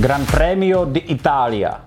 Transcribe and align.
Gran 0.00 0.26
Premio 0.26 0.84
di 0.84 1.00
Italia 1.00 1.80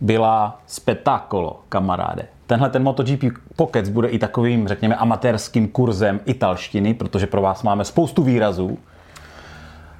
byla 0.00 0.60
spettacolo, 0.66 1.60
kamaráde. 1.68 2.26
Tenhle 2.46 2.70
ten 2.70 2.82
MotoGP 2.82 3.24
Pockets 3.56 3.88
bude 3.88 4.08
i 4.08 4.18
takovým, 4.18 4.68
řekněme, 4.68 4.96
amatérským 4.96 5.68
kurzem 5.68 6.20
italštiny, 6.24 6.94
protože 6.94 7.26
pro 7.26 7.42
vás 7.42 7.62
máme 7.62 7.84
spoustu 7.84 8.22
výrazů. 8.22 8.78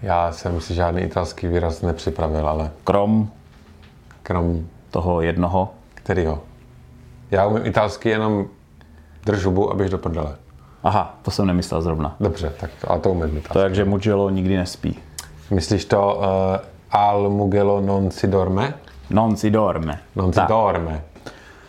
Já 0.03 0.33
jsem 0.33 0.61
si 0.61 0.75
žádný 0.75 1.03
italský 1.03 1.47
výraz 1.47 1.83
nepřipravil, 1.83 2.49
ale 2.49 2.71
Krom 2.85 3.31
krom 4.23 4.67
toho 4.91 5.21
jednoho. 5.21 5.71
kterýho. 5.95 6.43
Já 7.31 7.47
umím 7.47 7.67
italsky 7.67 8.09
jenom 8.09 8.47
držubu, 9.25 9.71
abych 9.71 9.89
do 9.91 9.99
prdele. 9.99 10.37
Aha, 10.83 11.19
to 11.23 11.31
jsem 11.31 11.47
nemyslel 11.47 11.83
zrovna. 11.83 12.17
Dobře, 12.21 12.53
tak 12.61 12.71
to, 12.81 12.91
ale 12.91 13.01
to 13.01 13.11
umím 13.11 13.29
italsky. 13.37 13.53
To 13.53 13.59
je 13.59 13.65
jak, 13.65 13.75
že 13.75 13.85
Mugello 13.85 14.31
nikdy 14.31 14.57
nespí. 14.57 14.99
Myslíš 15.51 15.85
to 15.85 16.15
uh, 16.17 16.76
al 16.97 17.29
Mugello 17.31 17.81
non 17.81 18.11
si 18.11 18.27
dorme? 18.29 18.75
Non 19.11 19.37
si 19.37 19.51
dorme. 19.51 20.01
Non 20.17 20.33
si 20.33 20.37
Tak. 20.41 20.49
dorme. 20.49 21.03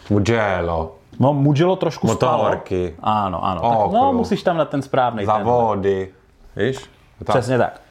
Mugello. 0.09 0.95
No, 1.19 1.33
Mugello 1.33 1.75
trošku 1.75 2.07
Motorky. 2.07 2.93
spalo. 2.97 3.15
Ano, 3.25 3.43
ano. 3.45 3.61
Tak, 3.61 3.91
no, 3.91 4.13
musíš 4.13 4.43
tam 4.43 4.57
na 4.57 4.65
ten 4.65 4.81
správný. 4.81 5.19
ten. 5.19 5.25
Zavody. 5.25 6.09
Víš? 6.55 6.77
Tak. 7.25 7.35
Přesně 7.35 7.57
tak. 7.57 7.81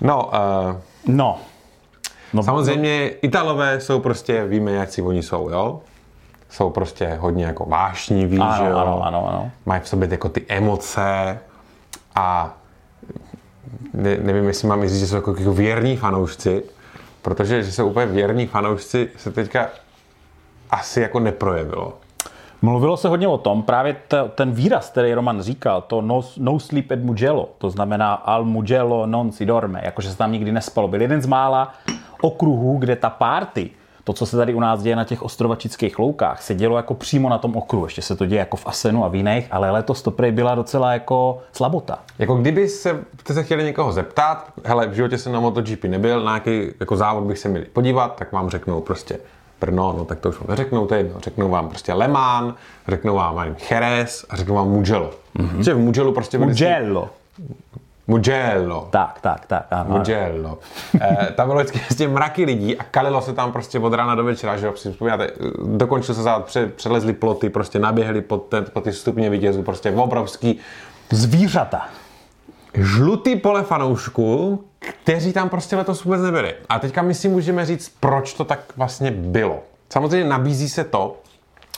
No, 0.00 0.24
uh, 0.26 0.76
No. 1.06 1.38
no 2.32 2.42
samozřejmě 2.42 3.08
Italové 3.08 3.80
jsou 3.80 4.00
prostě, 4.00 4.44
víme, 4.46 4.72
jak 4.72 4.90
si 4.90 5.02
oni 5.02 5.22
jsou, 5.22 5.48
jo? 5.48 5.80
Jsou 6.50 6.70
prostě 6.70 7.16
hodně 7.20 7.44
jako 7.44 7.64
vášniví, 7.64 8.38
Ano, 8.38 8.54
že 8.64 8.70
jo? 8.70 8.76
ano, 8.78 9.02
ano, 9.04 9.28
ano. 9.28 9.50
Mají 9.66 9.80
v 9.80 9.88
sobě 9.88 10.08
jako 10.10 10.28
ty 10.28 10.44
emoce 10.48 11.38
a 12.14 12.54
ne, 13.94 14.16
nevím, 14.16 14.44
jestli 14.44 14.68
mám 14.68 14.88
říct, 14.88 14.98
že 15.00 15.06
jsou 15.06 15.16
jako, 15.16 15.34
jako 15.38 15.52
věrní 15.52 15.96
fanoušci, 15.96 16.62
protože 17.22 17.62
že 17.62 17.72
jsou 17.72 17.88
úplně 17.88 18.06
věrní 18.06 18.46
fanoušci 18.46 19.10
se 19.16 19.32
teďka 19.32 19.68
asi 20.70 21.00
jako 21.00 21.20
neprojevilo. 21.20 21.98
Mluvilo 22.62 22.96
se 22.96 23.08
hodně 23.08 23.28
o 23.28 23.38
tom, 23.38 23.62
právě 23.62 23.96
t- 24.08 24.30
ten 24.34 24.52
výraz, 24.52 24.90
který 24.90 25.14
Roman 25.14 25.42
říkal, 25.42 25.82
to 25.82 26.00
no, 26.00 26.22
no 26.36 26.58
sleep 26.58 26.90
at 26.90 26.98
Mugello, 26.98 27.48
to 27.58 27.70
znamená 27.70 28.14
al 28.14 28.44
Mugello 28.44 29.06
non 29.06 29.32
si 29.32 29.46
dorme, 29.46 29.80
jakože 29.84 30.10
se 30.10 30.16
tam 30.16 30.32
nikdy 30.32 30.52
nespalo. 30.52 30.88
Byl 30.88 31.02
jeden 31.02 31.22
z 31.22 31.26
mála 31.26 31.74
okruhů, 32.20 32.78
kde 32.78 32.96
ta 32.96 33.10
party, 33.10 33.70
to, 34.08 34.12
co 34.12 34.26
se 34.26 34.36
tady 34.36 34.54
u 34.54 34.60
nás 34.60 34.82
děje 34.82 34.96
na 34.96 35.04
těch 35.04 35.22
ostrovačických 35.22 35.98
loukách, 35.98 36.42
se 36.42 36.54
dělo 36.54 36.76
jako 36.76 36.94
přímo 36.94 37.28
na 37.28 37.38
tom 37.38 37.56
okruhu. 37.56 37.86
Ještě 37.86 38.02
se 38.02 38.16
to 38.16 38.26
děje 38.26 38.38
jako 38.38 38.56
v 38.56 38.66
Asenu 38.66 39.04
a 39.04 39.08
v 39.08 39.14
jiných, 39.14 39.48
ale 39.50 39.70
letos 39.70 40.02
to 40.02 40.10
prej 40.10 40.32
byla 40.32 40.54
docela 40.54 40.92
jako 40.92 41.38
slabota. 41.52 41.98
Jako 42.18 42.34
kdyby 42.34 42.68
se, 42.68 43.04
jste 43.20 43.34
se 43.34 43.42
chtěli 43.42 43.64
někoho 43.64 43.92
zeptat, 43.92 44.52
hele, 44.64 44.86
v 44.86 44.92
životě 44.92 45.18
jsem 45.18 45.32
na 45.32 45.40
MotoGP 45.40 45.84
nebyl, 45.84 46.24
na 46.24 46.32
nějaký 46.32 46.74
jako 46.80 46.96
závod 46.96 47.24
bych 47.24 47.38
se 47.38 47.48
měli 47.48 47.64
podívat, 47.64 48.16
tak 48.16 48.32
vám 48.32 48.50
řeknou 48.50 48.80
prostě 48.80 49.18
Brno, 49.60 49.94
no 49.98 50.04
tak 50.04 50.20
to 50.20 50.28
už 50.28 50.38
vám 50.40 50.46
neřeknou, 50.48 50.86
to 50.86 50.94
je 50.94 51.00
jedno. 51.00 51.20
Řeknou 51.20 51.48
vám 51.48 51.68
prostě 51.68 51.92
Le 51.92 52.08
Mans, 52.08 52.54
řeknou 52.88 53.14
vám 53.14 53.36
nevím, 53.36 53.56
Jerez 53.70 54.24
a 54.30 54.36
řeknou 54.36 54.54
vám 54.54 54.68
Mugello. 54.68 55.10
Mm-hmm. 55.36 55.74
v 55.74 55.78
Mugello 55.78 56.12
prostě 56.12 56.38
byli- 56.38 56.54
Mugello. 58.08 58.88
Tak, 58.90 59.20
tak, 59.20 59.46
tak. 59.46 59.66
Ano. 59.70 59.98
Mugello. 59.98 60.58
Eh, 61.00 61.32
tam 61.36 61.48
bylo 61.48 61.58
vždycky 61.60 61.78
prostě 61.78 62.08
mraky 62.08 62.44
lidí 62.44 62.78
a 62.78 62.84
kalilo 62.84 63.22
se 63.22 63.32
tam 63.32 63.52
prostě 63.52 63.78
od 63.78 63.92
rána 63.92 64.14
do 64.14 64.24
večera, 64.24 64.56
že 64.56 64.66
jo, 64.66 64.72
si 64.76 64.92
vzpomínáte, 64.92 65.30
dokončil 65.64 66.14
se 66.14 66.22
závod, 66.22 66.46
pře, 66.46 66.66
přelezli 66.66 67.12
ploty, 67.12 67.50
prostě 67.50 67.78
naběhli 67.78 68.20
pod, 68.20 68.38
ten, 68.38 68.64
pod 68.72 68.84
ty 68.84 68.92
stupně 68.92 69.30
vítězů, 69.30 69.62
prostě 69.62 69.90
obrovský 69.90 70.58
Zvířata. 71.10 71.88
žlutý 72.74 73.36
pole 73.36 73.62
fanoušků, 73.62 74.64
kteří 74.78 75.32
tam 75.32 75.48
prostě 75.48 75.76
letos 75.76 76.04
vůbec 76.04 76.20
nebyli. 76.20 76.54
A 76.68 76.78
teďka 76.78 77.02
my 77.02 77.14
si 77.14 77.28
můžeme 77.28 77.66
říct, 77.66 77.92
proč 78.00 78.34
to 78.34 78.44
tak 78.44 78.60
vlastně 78.76 79.10
bylo. 79.10 79.62
Samozřejmě 79.90 80.28
nabízí 80.28 80.68
se 80.68 80.84
to, 80.84 81.16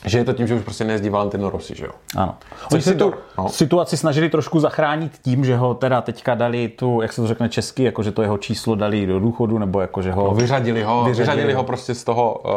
že 0.04 0.18
je 0.18 0.24
to 0.24 0.32
tím, 0.32 0.46
že 0.46 0.54
už 0.54 0.62
prostě 0.62 0.84
nejezdí 0.84 1.08
Valentino 1.08 1.50
Rossi, 1.50 1.74
že 1.74 1.84
jo? 1.84 1.90
Ano. 2.16 2.34
Což 2.62 2.72
Oni 2.72 2.82
si 2.82 2.88
se 2.88 2.94
tu 2.94 3.14
no. 3.38 3.48
situaci 3.48 3.96
snažili 3.96 4.28
trošku 4.28 4.60
zachránit 4.60 5.18
tím, 5.22 5.44
že 5.44 5.56
ho 5.56 5.74
teda 5.74 6.00
teďka 6.00 6.34
dali 6.34 6.68
tu, 6.68 7.00
jak 7.02 7.12
se 7.12 7.20
to 7.20 7.26
řekne 7.26 7.48
česky, 7.48 7.82
jako 7.82 8.02
že 8.02 8.12
to 8.12 8.22
jeho 8.22 8.38
číslo 8.38 8.74
dali 8.74 9.06
do 9.06 9.20
důchodu, 9.20 9.58
nebo 9.58 9.80
jako 9.80 10.02
že 10.02 10.12
ho... 10.12 10.24
No, 10.24 10.34
vyřadili 10.34 10.82
ho, 10.82 11.04
Vyřadili 11.04 11.30
vyřadili, 11.30 11.52
ho. 11.52 11.64
prostě 11.64 11.94
z 11.94 12.04
toho 12.04 12.40
uh, 12.44 12.52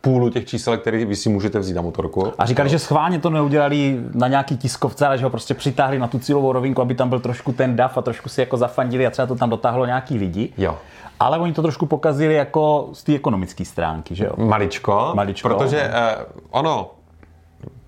půlu 0.00 0.30
těch 0.30 0.44
čísel, 0.44 0.78
který 0.78 1.04
vy 1.04 1.16
si 1.16 1.28
můžete 1.28 1.58
vzít 1.58 1.74
na 1.74 1.82
motorku. 1.82 2.32
A 2.38 2.46
říkali, 2.46 2.68
že 2.68 2.78
schválně 2.78 3.18
to 3.18 3.30
neudělali 3.30 4.00
na 4.14 4.28
nějaký 4.28 4.56
tiskovce, 4.56 5.06
ale 5.06 5.18
že 5.18 5.24
ho 5.24 5.30
prostě 5.30 5.54
přitáhli 5.54 5.98
na 5.98 6.06
tu 6.08 6.18
cílovou 6.18 6.52
rovinku, 6.52 6.82
aby 6.82 6.94
tam 6.94 7.08
byl 7.08 7.20
trošku 7.20 7.52
ten 7.52 7.76
dav 7.76 7.98
a 7.98 8.02
trošku 8.02 8.28
si 8.28 8.40
jako 8.40 8.56
zafandili 8.56 9.06
a 9.06 9.10
třeba 9.10 9.26
to 9.26 9.34
tam 9.34 9.50
dotáhlo 9.50 9.86
nějaký 9.86 10.18
lidi. 10.18 10.52
Jo. 10.58 10.78
Ale 11.20 11.38
oni 11.38 11.52
to 11.52 11.62
trošku 11.62 11.86
pokazili 11.86 12.34
jako 12.34 12.88
z 12.92 13.02
té 13.04 13.14
ekonomické 13.14 13.64
stránky, 13.64 14.14
že 14.14 14.24
jo? 14.24 14.32
Maličko, 14.36 15.10
Maličko. 15.14 15.48
protože 15.48 15.90
uh, 16.18 16.42
ono, 16.50 16.90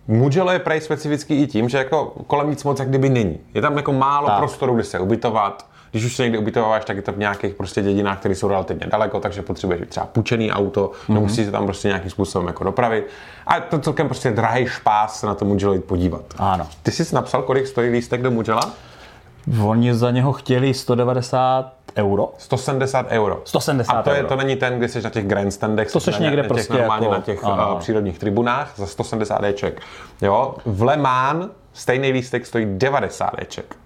Mugello 0.09 0.53
je 0.53 0.59
prej 0.59 0.81
specifický 0.81 1.43
i 1.43 1.47
tím, 1.47 1.69
že 1.69 1.79
jako 1.79 2.13
kolem 2.27 2.51
nic 2.51 2.65
moc 2.65 2.79
jak 2.79 2.89
kdyby 2.89 3.09
není. 3.09 3.39
Je 3.55 3.63
tam 3.63 3.77
jako 3.77 3.93
málo 3.93 4.27
Tak. 4.27 4.39
prostoru, 4.39 4.75
kde 4.75 4.85
se 4.85 4.99
ubytovat. 4.99 5.67
Když 5.91 6.05
už 6.05 6.17
se 6.17 6.23
někde 6.23 6.39
ubytováváš, 6.39 6.85
tak 6.85 6.97
je 6.97 7.03
to 7.03 7.13
v 7.13 7.19
nějakých 7.19 7.55
prostě 7.55 7.83
dědinách, 7.83 8.19
které 8.19 8.35
jsou 8.35 8.49
relativně 8.49 8.87
daleko, 8.87 9.21
takže 9.21 9.43
potřebuješ 9.43 9.83
třeba 9.89 10.07
půjčený 10.07 10.53
auto, 10.53 10.87
mm-hmm. 10.87 11.15
no 11.15 11.21
musíš 11.21 11.47
se 11.47 11.53
tam 11.53 11.65
prostě 11.65 11.89
nějakým 11.89 12.11
způsobem 12.11 12.47
jako 12.49 12.65
dopravit. 12.65 13.07
A 13.47 13.55
je 13.55 13.61
to 13.61 13.79
celkem 13.79 14.09
prostě 14.09 14.31
drahý 14.31 14.67
špás 14.67 15.21
se 15.21 15.27
na 15.27 15.35
to 15.35 15.45
Mugello 15.45 15.75
jít 15.75 15.85
podívat. 15.85 16.23
Ano. 16.39 16.67
Ty 16.83 16.91
jsi 16.91 17.15
napsal, 17.15 17.43
kolik 17.43 17.67
stojí 17.67 17.91
lístek 17.91 18.23
do 18.23 18.31
Mugella? 18.31 18.73
Oni 19.65 19.95
za 19.95 20.11
něho 20.11 20.33
chtěli 20.33 20.75
190 20.75 21.73
euro. 21.97 22.33
170 22.39 23.07
euro. 23.09 23.43
170 23.45 23.93
A 23.93 24.03
to, 24.03 24.11
je, 24.11 24.17
euro. 24.19 24.29
to 24.29 24.37
není 24.37 24.57
ten, 24.57 24.79
kde 24.79 24.89
jsi 24.89 25.03
na 25.03 25.11
těch 25.11 25.27
grandstandech, 25.27 25.91
To 25.93 26.01
jsi 26.01 26.11
na, 26.11 26.19
někde 26.19 26.37
na 26.37 26.43
těch 26.43 26.49
prostě 26.49 26.73
normálně 26.73 27.07
jako- 27.07 27.15
na 27.15 27.21
těch 27.21 27.45
ano, 27.45 27.69
ano. 27.69 27.77
přírodních 27.77 28.19
tribunách 28.19 28.73
za 28.77 28.87
170 28.87 29.45
Eček. 29.45 29.81
Jo, 30.23 30.55
v 30.67 30.83
Le 30.83 30.97
Mans 30.97 31.47
stejný 31.73 32.13
lístek 32.13 32.47
stojí 32.47 32.67
90 32.69 33.31
Eček. 33.39 33.77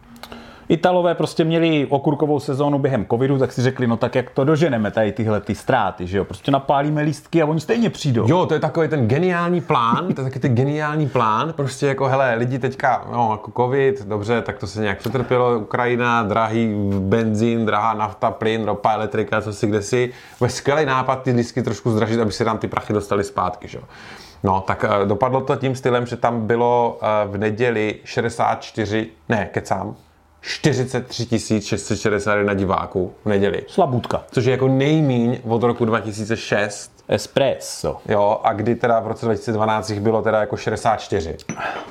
Italové 0.73 1.15
prostě 1.15 1.45
měli 1.45 1.87
okurkovou 1.91 2.41
sezónu 2.41 2.79
během 2.79 3.07
covidu, 3.11 3.39
tak 3.39 3.53
si 3.53 3.63
řekli, 3.63 3.87
no 3.87 3.97
tak 3.97 4.15
jak 4.15 4.31
to 4.31 4.45
doženeme 4.45 4.91
tady 4.91 5.13
tyhle 5.13 5.41
ty 5.41 5.55
ztráty, 5.55 6.07
že 6.07 6.19
jo? 6.19 6.25
Prostě 6.25 6.51
napálíme 6.51 7.03
lístky 7.03 7.43
a 7.43 7.47
oni 7.47 7.61
stejně 7.61 7.91
přijdou. 7.91 8.25
Jo, 8.29 8.47
to 8.47 8.55
je 8.55 8.61
takový 8.61 8.89
ten 8.89 9.09
geniální 9.09 9.61
plán, 9.61 10.15
to 10.15 10.21
je 10.21 10.25
taky 10.25 10.39
ten 10.39 10.55
geniální 10.55 11.09
plán, 11.09 11.53
prostě 11.53 11.87
jako 11.87 12.09
hele, 12.09 12.35
lidi 12.35 12.59
teďka, 12.59 13.07
no 13.13 13.29
jako 13.33 13.53
covid, 13.57 14.07
dobře, 14.07 14.43
tak 14.43 14.59
to 14.59 14.67
se 14.67 14.81
nějak 14.81 14.99
přetrpělo, 14.99 15.59
Ukrajina, 15.59 16.23
drahý 16.23 16.75
benzín, 16.99 17.67
drahá 17.67 17.95
nafta, 17.95 18.31
plyn, 18.31 18.65
ropa, 18.65 18.93
elektrika, 18.93 19.41
co 19.41 19.53
si 19.53 19.67
kde 19.67 19.83
si, 19.83 20.13
skvělý 20.47 20.85
nápad 20.85 21.23
ty 21.23 21.33
disky 21.33 21.63
trošku 21.63 21.91
zdražit, 21.91 22.21
aby 22.21 22.33
se 22.33 22.45
tam 22.45 22.59
ty 22.59 22.69
prachy 22.69 22.93
dostaly 22.93 23.25
zpátky, 23.25 23.69
že 23.69 23.79
jo. 23.79 23.85
No, 24.43 24.61
tak 24.67 24.85
eh, 24.85 25.07
dopadlo 25.07 25.41
to 25.41 25.57
tím 25.57 25.77
stylem, 25.77 26.07
že 26.07 26.17
tam 26.17 26.47
bylo 26.47 26.99
eh, 27.03 27.29
v 27.29 27.39
neděli 27.39 27.95
64, 28.05 29.09
ne, 29.29 29.49
kecám, 29.53 29.97
43 30.43 31.27
661 31.61 32.55
diváků 32.55 33.13
v 33.25 33.29
neděli. 33.29 33.65
Slabůdka. 33.69 34.25
Což 34.31 34.45
je 34.45 34.51
jako 34.51 34.69
nejmíň 34.69 35.39
od 35.45 35.63
roku 35.63 35.85
2006, 35.85 36.93
Espresso. 37.09 38.01
Jo, 38.09 38.41
a 38.45 38.53
kdy 38.53 38.75
teda 38.75 39.01
v 39.01 39.07
roce 39.07 39.27
2012 39.27 39.91
jich 39.91 40.01
bylo 40.01 40.23
teda 40.23 40.41
jako 40.41 40.57
64. 40.57 41.37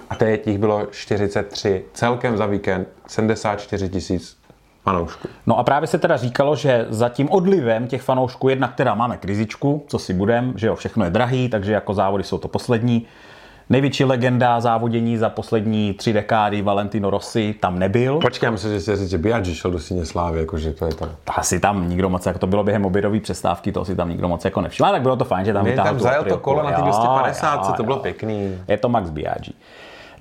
A 0.10 0.16
teď 0.16 0.48
jich 0.48 0.58
bylo 0.58 0.86
43. 0.92 1.86
Celkem 1.94 2.38
za 2.38 2.46
víkend 2.46 2.88
74 3.08 3.90
tisíc 3.90 4.38
fanoušků. 4.84 5.28
No 5.48 5.60
a 5.60 5.64
právě 5.64 5.88
se 5.88 5.98
teda 5.98 6.18
říkalo, 6.18 6.56
že 6.56 6.86
za 6.90 7.10
tím 7.10 7.30
odlivem 7.30 7.88
těch 7.88 8.02
fanoušků, 8.02 8.50
jednak 8.50 8.76
teda 8.76 8.96
máme 8.96 9.18
krizičku, 9.18 9.84
co 9.88 10.00
si 10.00 10.14
budem, 10.14 10.54
že 10.56 10.68
jo, 10.68 10.76
všechno 10.76 11.06
je 11.06 11.12
drahý, 11.12 11.50
takže 11.50 11.74
jako 11.74 11.94
závody 11.94 12.24
jsou 12.24 12.38
to 12.38 12.48
poslední. 12.48 13.08
Největší 13.72 14.04
legenda 14.04 14.62
závodění 14.62 15.18
za 15.18 15.30
poslední 15.30 15.94
tři 15.94 16.14
dekády 16.14 16.62
Valentino 16.62 17.10
Rossi 17.10 17.56
tam 17.60 17.80
nebyl. 17.80 18.20
Počkám 18.20 18.58
se, 18.58 18.70
že 18.70 18.80
si 18.80 18.96
říct, 18.96 19.10
že 19.10 19.18
Biaggi 19.18 19.56
šel 19.56 19.72
do 19.72 19.80
síně 19.80 20.06
slávy, 20.06 20.40
jakože 20.40 20.72
to 20.74 20.86
je 20.86 20.94
to. 20.94 21.10
Asi 21.36 21.60
tam 21.60 21.90
nikdo 21.90 22.10
moc, 22.10 22.26
jak 22.26 22.38
to 22.40 22.48
bylo 22.48 22.64
během 22.64 22.86
obědové 22.86 23.20
přestávky, 23.20 23.72
to 23.72 23.86
si 23.86 23.96
tam 23.96 24.10
nikdo 24.10 24.28
moc 24.28 24.46
jako 24.46 24.62
nevšiml. 24.62 24.88
Ale 24.88 24.96
tak 24.96 25.02
bylo 25.02 25.16
to 25.16 25.26
fajn, 25.26 25.46
že 25.46 25.54
tam 25.54 25.64
Mě 25.66 25.76
tam 25.76 26.00
zajel 26.00 26.24
to 26.24 26.38
kolo 26.38 26.64
na 26.64 26.72
ty 26.72 26.82
Jo, 26.82 26.86
250, 26.86 27.66
jo, 27.66 27.74
to 27.78 27.84
bylo 27.84 27.96
jo. 27.96 28.02
pěkný. 28.02 28.58
Je 28.68 28.78
to 28.78 28.90
Max 28.90 29.10
Biaggi. 29.10 29.54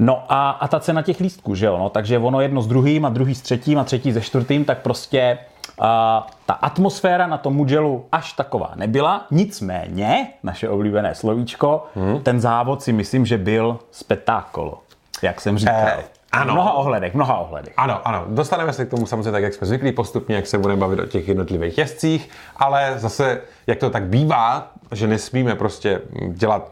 No 0.02 0.24
a, 0.28 0.50
a 0.50 0.68
ta 0.68 0.80
cena 0.80 1.02
těch 1.02 1.20
lístků, 1.20 1.54
že 1.54 1.66
jo, 1.66 1.78
no, 1.78 1.88
takže 1.88 2.18
ono 2.18 2.40
jedno 2.40 2.62
s 2.62 2.66
druhým 2.66 3.04
a 3.04 3.08
druhý 3.08 3.34
s 3.34 3.42
třetím 3.42 3.78
a 3.78 3.84
třetí 3.84 4.12
se 4.12 4.20
čtvrtým, 4.20 4.64
tak 4.64 4.78
prostě 4.78 5.38
a, 5.80 6.26
ta 6.46 6.52
atmosféra 6.52 7.26
na 7.26 7.38
tom 7.38 7.54
Mugellu 7.54 8.04
až 8.12 8.32
taková 8.32 8.72
nebyla. 8.76 9.26
Nicméně, 9.30 10.28
naše 10.42 10.68
oblíbené 10.68 11.14
slovíčko, 11.14 11.86
hmm. 11.94 12.20
ten 12.20 12.40
závod 12.40 12.82
si 12.82 12.92
myslím, 12.92 13.26
že 13.26 13.38
byl 13.38 13.78
spetákolo, 13.90 14.78
jak 15.22 15.40
jsem 15.40 15.58
říkal. 15.58 15.74
Eh, 15.76 16.04
ano. 16.32 16.54
Mnoha 16.54 16.72
ohledech, 16.72 17.12
v 17.12 17.14
mnoha 17.14 17.38
ohledech. 17.38 17.74
Ano, 17.76 18.00
ano, 18.04 18.24
dostaneme 18.28 18.72
se 18.72 18.86
k 18.86 18.90
tomu 18.90 19.06
samozřejmě 19.06 19.32
tak, 19.32 19.42
jak 19.42 19.54
jsme 19.54 19.66
zvyklí 19.66 19.92
postupně, 19.92 20.36
jak 20.36 20.46
se 20.46 20.58
budeme 20.58 20.80
bavit 20.80 21.00
o 21.00 21.06
těch 21.06 21.28
jednotlivých 21.28 21.78
jezdcích, 21.78 22.30
ale 22.56 22.94
zase, 22.96 23.40
jak 23.66 23.78
to 23.78 23.90
tak 23.90 24.02
bývá, 24.02 24.70
že 24.92 25.06
nesmíme 25.06 25.54
prostě 25.54 26.00
dělat 26.28 26.70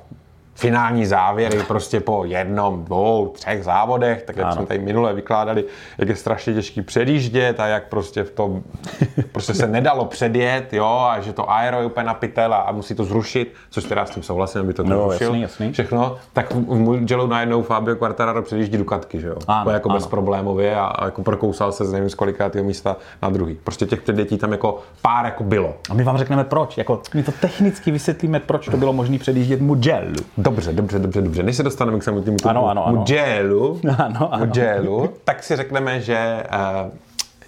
finální 0.59 1.07
závěry 1.07 1.59
prostě 1.69 2.01
po 2.01 2.25
jednom, 2.25 2.85
dvou, 2.85 3.29
třech 3.29 3.65
závodech, 3.65 4.23
tak 4.23 4.37
jak 4.37 4.47
Ano. 4.47 4.57
jsme 4.57 4.67
tady 4.67 4.81
minule 4.81 5.13
vykládali, 5.15 5.65
jak 5.99 6.09
je 6.09 6.17
strašně 6.17 6.55
těžký 6.55 6.83
předjíždět 6.83 7.61
a 7.61 7.67
jak 7.67 7.89
prostě 7.89 8.25
v 8.25 8.31
tom 8.31 8.63
prostě 9.33 9.55
se 9.55 9.67
nedalo 9.67 10.05
předjet, 10.05 10.73
jo, 10.73 11.07
a 11.11 11.21
že 11.21 11.33
to 11.33 11.51
aero 11.51 11.81
je 11.81 11.87
úplně 11.87 12.07
na 12.07 12.15
pytel 12.15 12.55
a, 12.55 12.73
musí 12.73 12.95
to 12.95 13.05
zrušit, 13.05 13.55
což 13.71 13.85
teda 13.85 14.07
s 14.07 14.11
tím 14.11 14.23
souhlasím, 14.23 14.61
aby 14.61 14.75
to 14.75 14.83
No, 14.83 15.09
zrušil. 15.09 15.27
jasný, 15.27 15.43
jasný. 15.43 15.73
Všechno, 15.73 16.17
tak 16.33 16.55
v 16.55 16.75
Mugello 16.79 17.27
najednou 17.27 17.63
Fabio 17.63 17.97
Quartararo 17.97 18.43
předjíždí 18.43 18.79
Ducatky, 18.79 19.21
že 19.21 19.29
jo? 19.29 19.37
Ano, 19.49 19.63
Úplně 19.63 19.75
jako 19.75 19.89
ano. 19.91 19.99
bezproblémově 19.99 20.77
a, 20.77 20.85
a 20.85 21.05
jako 21.05 21.23
prokousal 21.23 21.73
se 21.73 21.85
z 21.85 21.93
nevím 21.93 22.11
z 22.11 22.15
kolikátého 22.15 22.65
místa 22.65 22.97
na 23.23 23.29
druhý. 23.31 23.59
Prostě 23.65 23.87
těch 23.87 24.03
předjetí 24.03 24.39
tam 24.39 24.53
jako 24.53 24.79
pár 25.03 25.25
jako 25.25 25.45
bylo. 25.45 25.75
A 25.91 25.95
my 25.95 26.05
vám 26.05 26.19
řekneme 26.19 26.45
proč. 26.45 26.79
Jako, 26.79 27.03
my 27.15 27.23
to 27.23 27.33
technicky 27.33 27.91
vysvětlíme, 27.91 28.41
proč 28.41 28.69
to 28.69 28.77
bylo 28.77 28.93
možné 28.93 29.19
předjíždět 29.19 29.61
Mugello. 29.61 30.15
Dobře, 30.51 30.73
dobře, 30.73 30.99
dobře, 30.99 31.21
dobře. 31.23 31.43
Než 31.43 31.57
se 31.57 31.63
dostaneme 31.63 31.99
k 31.99 32.03
samotnému 32.03 32.37
Ano, 32.45 32.69
ano, 32.69 32.87
ano. 32.87 32.97
Mugellu, 32.99 33.81
Ano, 33.99 34.35
ano. 34.35 34.47
Mugellu, 34.47 35.11
tak 35.25 35.43
si 35.43 35.57
řekneme, 35.57 36.01
že 36.01 36.43
uh, 36.85 36.91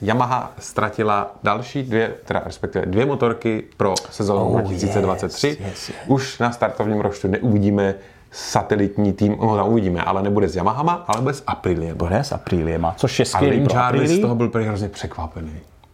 Yamaha 0.02 0.52
ztratila 0.58 1.30
další 1.42 1.82
dvě, 1.82 2.14
teda 2.24 2.42
respektive 2.44 2.86
dvě 2.86 3.06
motorky 3.06 3.64
pro 3.76 3.94
sezónu 4.10 4.44
Oh, 4.48 4.60
2023. 4.60 5.48
yes, 5.48 5.58
yes, 5.60 5.88
yes. 5.88 5.98
Už 6.06 6.38
na 6.38 6.52
startovním 6.52 7.00
roštu 7.00 7.28
neuvidíme 7.28 7.94
satelitní 8.32 9.12
tým, 9.12 9.36
no 9.40 9.56
tam 9.56 9.68
uvidíme, 9.68 10.02
ale 10.02 10.22
nebude 10.22 10.48
s 10.48 10.56
Yamahama, 10.56 11.04
ale 11.06 11.22
bude 11.22 11.34
s 11.34 11.42
Apriliem. 11.46 11.96
Bude 11.96 12.16
s 12.18 12.32
Apriliema, 12.32 12.94
což 12.96 13.18
je 13.18 13.24
skvělý 13.24 13.60
pro 13.64 13.74
Jarvis 13.78 14.10
z 14.10 14.20
toho 14.20 14.34
byl 14.34 14.48
prý 14.48 14.64
hrozně 14.64 14.88
překvapený. 14.88 15.52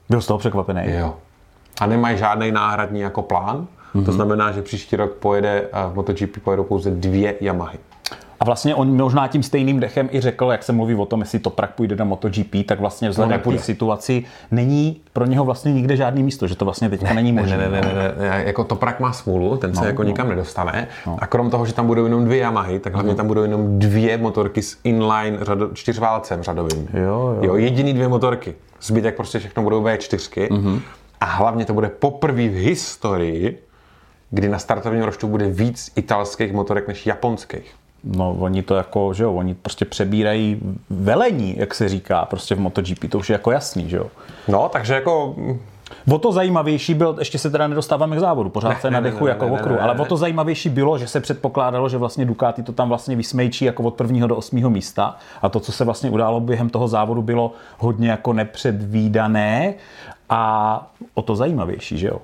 Byl 0.09 0.21
z 0.21 0.27
toho 0.27 0.39
překvapený. 0.39 0.83
Jo. 0.87 1.15
A 1.81 1.87
nemají 1.87 2.19
žádný 2.19 2.53
náhradní 2.53 3.01
jako 3.01 3.23
plán. 3.23 3.67
Mhm. 3.97 4.05
To 4.05 4.13
znamená, 4.13 4.53
že 4.53 4.63
příští 4.63 4.97
rok 4.97 5.13
pojede 5.13 5.63
eh, 5.73 5.91
v 5.93 5.95
MotoGP 5.95 6.39
pojedou 6.45 6.65
pouze 6.65 6.91
dvě 6.91 7.35
Yamahy. 7.41 7.79
A 8.41 8.45
vlastně 8.45 8.75
on 8.75 8.97
možná 8.97 9.29
tím 9.29 9.43
stejným 9.43 9.81
dechem 9.81 10.09
i 10.13 10.21
řekl, 10.21 10.49
jak 10.51 10.63
se 10.63 10.73
mluví 10.73 10.95
o 10.95 11.07
tom, 11.07 11.21
jestli 11.21 11.39
Toprak 11.39 11.75
půjde 11.75 11.97
na 11.97 12.05
MotoGP, 12.05 12.55
tak 12.67 12.81
vlastně 12.81 13.09
vzhledem 13.09 13.41
No, 13.47 13.53
k 13.53 13.61
situaci 13.61 14.25
není 14.51 15.01
pro 15.13 15.27
něho 15.27 15.45
vlastně 15.45 15.73
nikde 15.73 15.97
žádný 15.97 16.23
místo, 16.23 16.47
že 16.47 16.57
to 16.57 16.65
vlastně 16.65 16.91
teďka 16.91 17.15
není 17.15 17.33
možné. 17.33 17.57
Ne, 17.57 17.69
ne, 17.69 17.81
ne, 17.81 17.95
ne, 17.95 18.29
ne, 18.29 18.43
jako 18.47 18.65
Toprak 18.65 19.01
má 19.01 19.13
smůlu, 19.13 19.57
ten 19.57 19.75
se 19.75 19.81
no, 19.81 19.87
jako 19.87 20.03
no. 20.03 20.09
nikam 20.09 20.29
nedostane. 20.29 20.89
No. 21.07 21.17
A 21.19 21.27
krom 21.27 21.51
toho, 21.51 21.67
že 21.67 21.73
tam 21.73 21.87
budou 21.87 22.05
jenom 22.05 22.25
dvě 22.25 22.39
Yamahy, 22.39 22.79
tak 22.79 22.95
hlavně 22.95 23.15
tam 23.15 23.27
budou 23.27 23.43
jenom 23.43 23.79
dvě 23.79 24.19
motorky 24.19 24.63
s 24.63 24.79
inline 24.85 25.39
řado, 25.43 25.71
čtyřválcem 25.73 26.43
řadovým. 26.43 26.89
Jo, 26.95 27.03
jo. 27.03 27.39
jo 27.43 27.57
jediný 27.57 27.95
dvě 27.95 28.09
motorky. 28.09 28.55
Zbytek 28.83 29.17
prostě 29.17 29.39
všechno 29.39 29.63
budou 29.63 29.85
V4. 29.85 30.49
Mm-hmm. 30.49 30.81
A 31.21 31.25
hlavně 31.25 31.65
to 31.65 31.75
bude 31.75 31.89
poprvé 31.89 32.49
v 32.49 32.65
historii, 32.65 33.63
kdy 34.31 34.49
na 34.49 34.59
startovním 34.59 35.03
roštu 35.03 35.29
bude 35.29 35.49
víc 35.49 35.93
italských 35.97 36.53
motorek 36.53 36.89
než 36.89 37.07
japonských. 37.07 37.75
No, 38.05 38.37
oni 38.41 38.63
to 38.63 38.75
jako, 38.75 39.15
že 39.15 39.25
jo, 39.25 39.33
oni 39.33 39.55
prostě 39.55 39.85
přebírají 39.85 40.61
velení, 40.91 41.59
jak 41.59 41.75
se 41.75 41.89
říká, 41.89 42.25
prostě 42.25 42.55
v 42.55 42.61
MotoGP, 42.61 43.11
to 43.11 43.19
už 43.19 43.31
je 43.31 43.33
jako 43.33 43.51
jasný, 43.51 43.91
že 43.91 43.97
jo. 43.97 44.07
No, 44.49 44.69
takže 44.73 44.95
jako 44.95 45.35
mm, 45.37 45.61
O 46.11 46.19
to 46.19 46.33
zajímavější 46.33 46.95
byl, 46.95 47.17
ještě 47.19 47.39
se 47.39 47.51
teda 47.51 47.69
nedostáváme 47.69 48.17
k 48.17 48.21
závodu, 48.21 48.51
pořád 48.51 48.69
Ne, 48.69 48.77
se 48.81 48.91
ne, 48.91 48.91
ne, 48.91 49.01
nadechu 49.01 49.25
ne, 49.25 49.31
jako 49.31 49.45
ne, 49.45 49.63
ne, 49.71 49.79
ale 49.79 49.99
o 49.99 50.05
to 50.05 50.17
zajímavější 50.17 50.69
bylo, 50.69 50.99
že 50.99 51.07
se 51.07 51.21
předpokládalo, 51.21 51.89
že 51.89 51.99
vlastně 51.99 52.25
Ducati 52.25 52.63
to 52.63 52.73
tam 52.73 52.89
vlastně 52.89 53.17
vysmejčí 53.17 53.65
jako 53.65 53.83
od 53.83 53.95
prvního 53.95 54.29
do 54.29 54.37
osmého 54.37 54.71
místa 54.71 55.17
a 55.43 55.49
to, 55.49 55.61
co 55.61 55.73
se 55.73 55.85
vlastně 55.85 56.11
událo 56.11 56.41
během 56.41 56.71
toho 56.71 56.89
závodu, 56.89 57.23
bylo 57.23 57.53
hodně 57.79 58.11
jako 58.11 58.33
nepředvídané 58.33 59.75
a 60.29 60.91
o 61.15 61.23
to 61.23 61.37
zajímavější, 61.37 61.99
že 61.99 62.07
jo. 62.07 62.21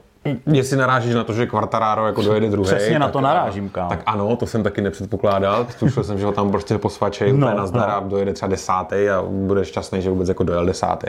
Jestli 0.47 0.77
narážíš 0.77 1.15
na 1.15 1.25
to, 1.25 1.33
že 1.33 1.47
Quartararo 1.47 2.07
jako 2.07 2.23
dojede 2.23 2.51
druhý. 2.51 2.67
Přesně 2.67 2.99
na 2.99 3.09
to 3.09 3.21
narážím, 3.21 3.69
kámo. 3.69 3.91
Tak 3.91 4.03
ano, 4.07 4.37
to 4.37 4.47
jsem 4.47 4.63
taky 4.63 4.81
nepředpokládal. 4.81 5.67
Tušil 5.79 6.05
jsem, 6.05 6.19
že 6.19 6.27
ho 6.27 6.33
tam 6.33 6.51
prostě 6.51 6.79
posvačej 6.79 7.33
No, 7.33 7.37
úplně 7.37 7.55
na 7.55 7.67
zdar 7.67 7.91
a 7.91 8.01
dojede 8.01 8.33
třeba 8.33 8.49
desátý 8.49 9.09
a 9.09 9.23
bude 9.29 9.65
šťastný, 9.65 10.03
že 10.03 10.11
vůbec 10.11 10.29
jako 10.29 10.45
dojel 10.45 10.67
desátý. 10.67 11.07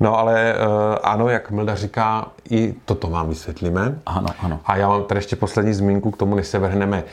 No 0.00 0.18
ale 0.18 0.54
uh, 0.54 0.96
ano, 1.02 1.28
jak 1.28 1.50
Milda 1.50 1.74
říká, 1.74 2.26
i 2.50 2.74
toto 2.84 3.08
vám 3.08 3.28
vysvětlíme. 3.28 3.98
Ano, 4.06 4.28
ano. 4.40 4.60
A 4.64 4.76
já 4.76 4.88
mám 4.88 5.04
tady 5.04 5.18
ještě 5.18 5.36
poslední 5.36 5.72
zmínku 5.72 6.10
k 6.10 6.16
tomu, 6.16 6.34
než 6.34 6.46
se 6.46 6.58
vrhneme 6.58 7.04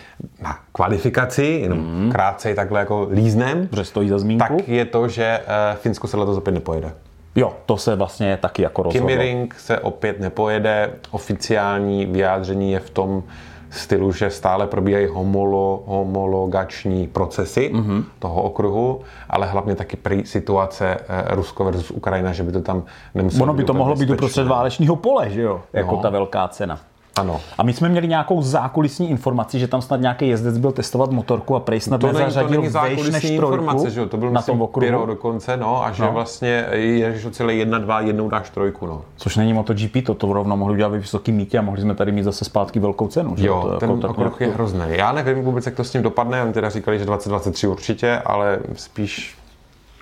na 0.41 0.59
kvalifikaci, 0.71 1.43
jenom 1.43 1.79
mm. 1.79 2.11
krátce 2.11 2.55
takhle 2.55 2.79
jako 2.79 3.07
líznem. 3.11 3.69
Že 3.71 3.85
stojí 3.85 4.09
za 4.09 4.19
zmínku. 4.19 4.47
Tak 4.47 4.67
je 4.67 4.85
to, 4.85 5.07
že 5.07 5.39
uh, 5.39 5.77
Finsko 5.77 6.07
se 6.07 6.17
letos 6.17 6.37
opět 6.37 6.53
nepojede. 6.53 6.91
Jo, 7.39 7.53
to 7.65 7.77
se 7.77 7.95
vlastně 7.95 8.37
taky 8.41 8.61
jako 8.61 8.83
rozhodlo. 8.83 9.07
Kimi 9.07 9.21
Ring 9.21 9.53
se 9.53 9.79
opět 9.79 10.19
nepojede. 10.19 10.93
Oficiální 11.11 12.05
vyjádření 12.05 12.71
je 12.71 12.79
v 12.79 12.89
tom 12.89 13.23
stylu, 13.69 14.11
že 14.11 14.29
stále 14.29 14.67
probíhají 14.67 15.05
homolo, 15.07 15.83
homologační 15.85 17.07
procesy 17.07 17.71
mm-hmm. 17.73 18.03
toho 18.19 18.41
okruhu, 18.41 19.01
ale 19.29 19.47
hlavně 19.47 19.75
taky 19.75 19.97
prý 19.97 20.25
situace 20.25 20.97
eh, 21.07 21.35
Rusko 21.35 21.63
versus 21.63 21.91
Ukrajina, 21.91 22.33
že 22.33 22.43
by 22.43 22.51
to 22.51 22.61
tam 22.61 22.83
nemuselo 23.15 23.43
Ono 23.43 23.53
by 23.53 23.63
to 23.63 23.73
mohlo 23.73 23.93
být 23.93 23.99
bezpečné. 23.99 24.15
uprostřed 24.15 24.47
válečného 24.47 24.95
pole, 24.95 25.29
že 25.29 25.41
jo, 25.41 25.61
jako 25.73 25.95
No. 25.95 26.01
ta 26.01 26.09
velká 26.09 26.47
cena. 26.47 26.79
Ano. 27.17 27.41
A 27.57 27.63
my 27.63 27.73
jsme 27.73 27.89
měli 27.89 28.07
nějakou 28.07 28.41
zákulisní 28.41 29.09
informaci, 29.09 29.59
že 29.59 29.67
tam 29.67 29.81
snad 29.81 30.01
nějaký 30.01 30.27
jezdec 30.27 30.57
byl 30.57 30.71
testovat 30.71 31.11
motorku 31.11 31.55
a 31.55 31.59
prej 31.59 31.79
snad 31.79 32.01
To 32.01 32.07
není, 32.07 32.19
to 32.19 32.25
nezařadil 32.25 32.61
není 32.61 32.73
vejš 32.73 33.09
než 33.09 33.23
informace, 33.23 33.89
že 33.89 33.99
jo? 33.99 34.05
To 34.05 34.17
byl 34.17 34.31
na 34.31 34.41
tom 34.41 34.61
okruhu. 34.61 34.87
Piro 34.87 35.05
dokonce, 35.05 35.57
no, 35.57 35.85
a 35.85 35.91
že 35.91 36.03
No. 36.03 36.11
vlastně 36.11 36.65
je 36.71 37.19
celé 37.31 37.53
jedna, 37.53 37.77
dva, 37.77 38.01
jednou 38.01 38.29
dáš 38.29 38.49
trojku, 38.49 38.85
no. 38.85 39.01
Což 39.17 39.35
není 39.35 39.53
MotoGP, 39.53 40.05
to, 40.05 40.13
to 40.13 40.33
rovnou 40.33 40.55
mohli 40.57 40.73
udělat 40.73 40.89
ve 40.89 40.99
vysoký 40.99 41.31
mítě 41.31 41.59
a 41.59 41.61
mohli 41.61 41.81
jsme 41.81 41.95
tady 41.95 42.11
mít 42.11 42.23
zase 42.23 42.45
zpátky 42.45 42.79
velkou 42.79 43.07
cenu. 43.07 43.35
Že? 43.37 43.47
Jo, 43.47 43.61
to, 43.61 43.67
jako 43.67 43.79
ten 43.79 43.99
tak 43.99 44.11
okruh 44.11 44.41
je 44.41 44.47
hrozný. 44.47 44.85
Já 44.89 45.11
nevím 45.11 45.43
vůbec, 45.43 45.65
jak 45.65 45.75
to 45.75 45.83
s 45.83 45.91
tím 45.91 46.01
dopadne, 46.01 46.43
oni 46.43 46.53
teda 46.53 46.69
říkali, 46.69 46.99
že 46.99 47.05
2023 47.05 47.67
určitě, 47.67 48.21
ale 48.25 48.59
spíš 48.75 49.37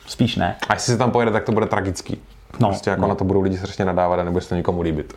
Spíš 0.08 0.36
ne. 0.36 0.56
A 0.70 0.74
jestli 0.74 0.94
se 0.94 0.98
tam 0.98 1.12
pojede, 1.12 1.32
tak 1.32 1.44
to 1.44 1.52
bude 1.52 1.66
tragický. 1.66 2.22
No, 2.60 2.68
prostě 2.68 2.90
jako 2.90 3.02
no. 3.02 3.08
na 3.08 3.16
to 3.16 3.24
budou 3.24 3.42
lidi 3.42 3.58
strašně 3.58 3.86
nadávat 3.86 4.20
a 4.20 4.24
nebude 4.24 4.42
se 4.42 4.50
to 4.50 4.56
nikomu 4.56 4.82
líbit. 4.82 5.14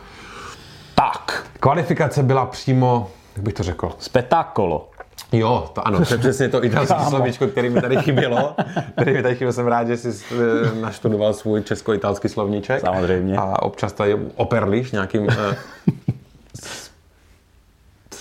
Tak, 0.99 1.43
Kvalifikace 1.59 2.23
byla 2.23 2.45
přímo, 2.45 3.09
jak 3.35 3.45
bych 3.45 3.53
to 3.53 3.63
řekl? 3.63 3.91
spetakolo. 3.99 4.89
Jo, 5.31 5.69
to 5.73 5.87
ano, 5.87 6.05
to 6.05 6.13
je 6.13 6.17
přesně 6.17 6.49
to 6.49 6.63
italské 6.65 7.05
slovíčko, 7.09 7.47
který 7.47 7.69
mi 7.69 7.81
tady 7.81 7.97
chybělo. 7.97 8.55
Který 8.91 9.13
mi 9.13 9.23
tady 9.23 9.35
chybělo, 9.35 9.53
jsem 9.53 9.67
rád, 9.67 9.87
že 9.87 9.97
jsi 9.97 10.09
eh, 10.31 10.81
naštudoval 10.81 11.33
svůj 11.33 11.61
česko-italský 11.61 12.29
slovníček. 12.29 12.81
Samozřejmě. 12.81 13.37
A 13.37 13.61
občas 13.61 13.93
tady 13.93 14.17
operliš 14.35 14.91
nějakým 14.91 15.27
eh, 15.29 15.55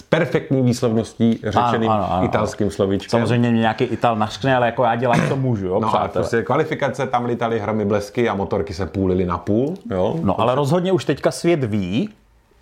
perfektní 0.09 0.63
výslovností 0.63 1.41
řečeným 1.45 1.91
ano, 1.91 2.13
ano. 2.13 2.25
italským 2.25 2.71
slovíčkem. 2.71 3.11
Samozřejmě 3.11 3.51
mě 3.51 3.61
nějaký 3.61 3.85
Ital 3.85 4.17
naškne, 4.17 4.57
ale 4.57 4.67
jako 4.67 4.85
já 4.85 4.97
dělám, 4.97 5.29
co 5.29 5.37
můžu, 5.37 5.67
jo, 5.67 5.81
No 5.81 5.87
a 5.89 5.91
přátelé. 5.91 6.11
prostě 6.13 6.43
kvalifikace, 6.43 7.07
tam 7.07 7.25
lítali 7.25 7.61
hromy 7.61 7.85
blesky 7.85 8.29
a 8.29 8.35
motorky 8.35 8.75
se 8.75 8.87
půlily 8.87 9.27
na 9.27 9.39
půl. 9.39 9.75
Jo? 9.91 10.17
No 10.23 10.41
ale 10.41 10.55
rozhodně 10.55 10.93
už 10.93 11.05
teďka 11.05 11.31
svět 11.31 11.65
ví, 11.65 12.08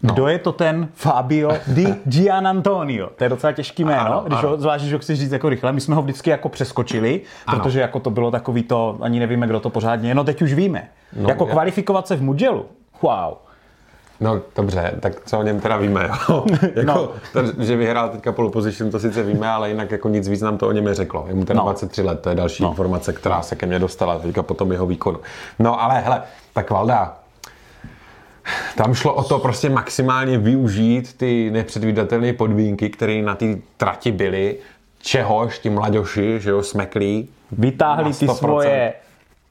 kdo 0.00 0.28
je 0.28 0.38
to 0.38 0.52
ten 0.52 0.88
Fabio 0.94 1.52
Di 1.66 1.94
Gianantonio. 2.04 3.08
To 3.16 3.24
je 3.24 3.30
docela 3.30 3.52
těžký 3.52 3.84
jméno, 3.84 4.00
Ano, 4.06 4.22
když 4.26 4.38
ano. 4.38 4.48
ho, 4.48 4.56
zvlášť, 4.56 4.82
když 4.84 4.92
ho 4.92 4.98
chci 4.98 5.16
říct 5.16 5.32
jako 5.32 5.48
rychle. 5.48 5.72
My 5.72 5.80
jsme 5.80 5.94
ho 5.94 6.02
vždycky 6.02 6.30
jako 6.30 6.48
přeskočili, 6.48 7.20
Ano. 7.46 7.58
protože 7.58 7.80
jako 7.80 8.00
to 8.00 8.10
bylo 8.10 8.30
takový 8.30 8.62
to, 8.62 8.98
ani 9.00 9.20
nevíme, 9.20 9.46
kdo 9.46 9.60
to 9.60 9.70
pořádně 9.70 10.10
je. 10.10 10.14
No 10.14 10.24
teď 10.24 10.42
už 10.42 10.52
víme. 10.54 10.88
No, 11.16 11.28
jako 11.28 11.46
já- 11.46 11.52
kvalifikovat 11.52 12.06
se 12.06 12.16
v 12.16 12.22
Mugellu. 12.22 12.66
Wow. 13.02 13.34
No 14.20 14.40
dobře, 14.56 14.94
tak 15.00 15.12
co 15.26 15.38
o 15.38 15.42
něm 15.42 15.60
teda 15.60 15.76
víme? 15.76 16.08
jo? 16.28 16.44
jako, 16.74 16.82
No. 16.86 17.08
to, 17.32 17.62
že 17.62 17.76
vyhrál 17.76 18.08
teďka 18.08 18.32
pole 18.32 18.50
position, 18.50 18.90
to 18.90 18.98
sice 18.98 19.22
víme, 19.22 19.48
ale 19.48 19.68
jinak 19.68 19.90
jako 19.90 20.08
nic 20.08 20.28
víc 20.28 20.40
nám 20.42 20.58
to 20.58 20.68
o 20.68 20.72
něm 20.72 20.84
neřeklo. 20.84 21.24
Je 21.28 21.34
mu 21.34 21.44
teda 21.44 21.56
No. 21.58 21.64
23 21.64 22.02
let, 22.02 22.20
to 22.20 22.28
je 22.28 22.34
další 22.34 22.62
no. 22.62 22.68
informace, 22.68 23.12
která 23.12 23.42
se 23.42 23.56
ke 23.56 23.66
mně 23.66 23.78
dostala 23.78 24.18
teďka 24.18 24.42
po 24.42 24.54
tom 24.54 24.72
jeho 24.72 24.86
výkonu. 24.86 25.18
No 25.58 25.82
ale 25.82 26.00
hele, 26.00 26.22
tak 26.52 26.70
Valda, 26.70 27.16
tam 28.76 28.94
šlo 28.94 29.14
o 29.14 29.24
to 29.24 29.38
prostě 29.38 29.68
maximálně 29.68 30.38
využít 30.38 31.16
ty 31.16 31.50
nepředvídatelné 31.50 32.32
podmínky, 32.32 32.90
které 32.90 33.22
na 33.22 33.34
té 33.34 33.46
trati 33.76 34.12
byly, 34.12 34.56
čehož 34.98 35.58
ti 35.58 35.70
mladoši, 35.70 36.40
že 36.40 36.50
jo, 36.50 36.62
smeklí, 36.62 37.28
Vytáhli 37.52 38.12
ty 38.14 38.26
100%. 38.26 38.34
svoje 38.34 38.92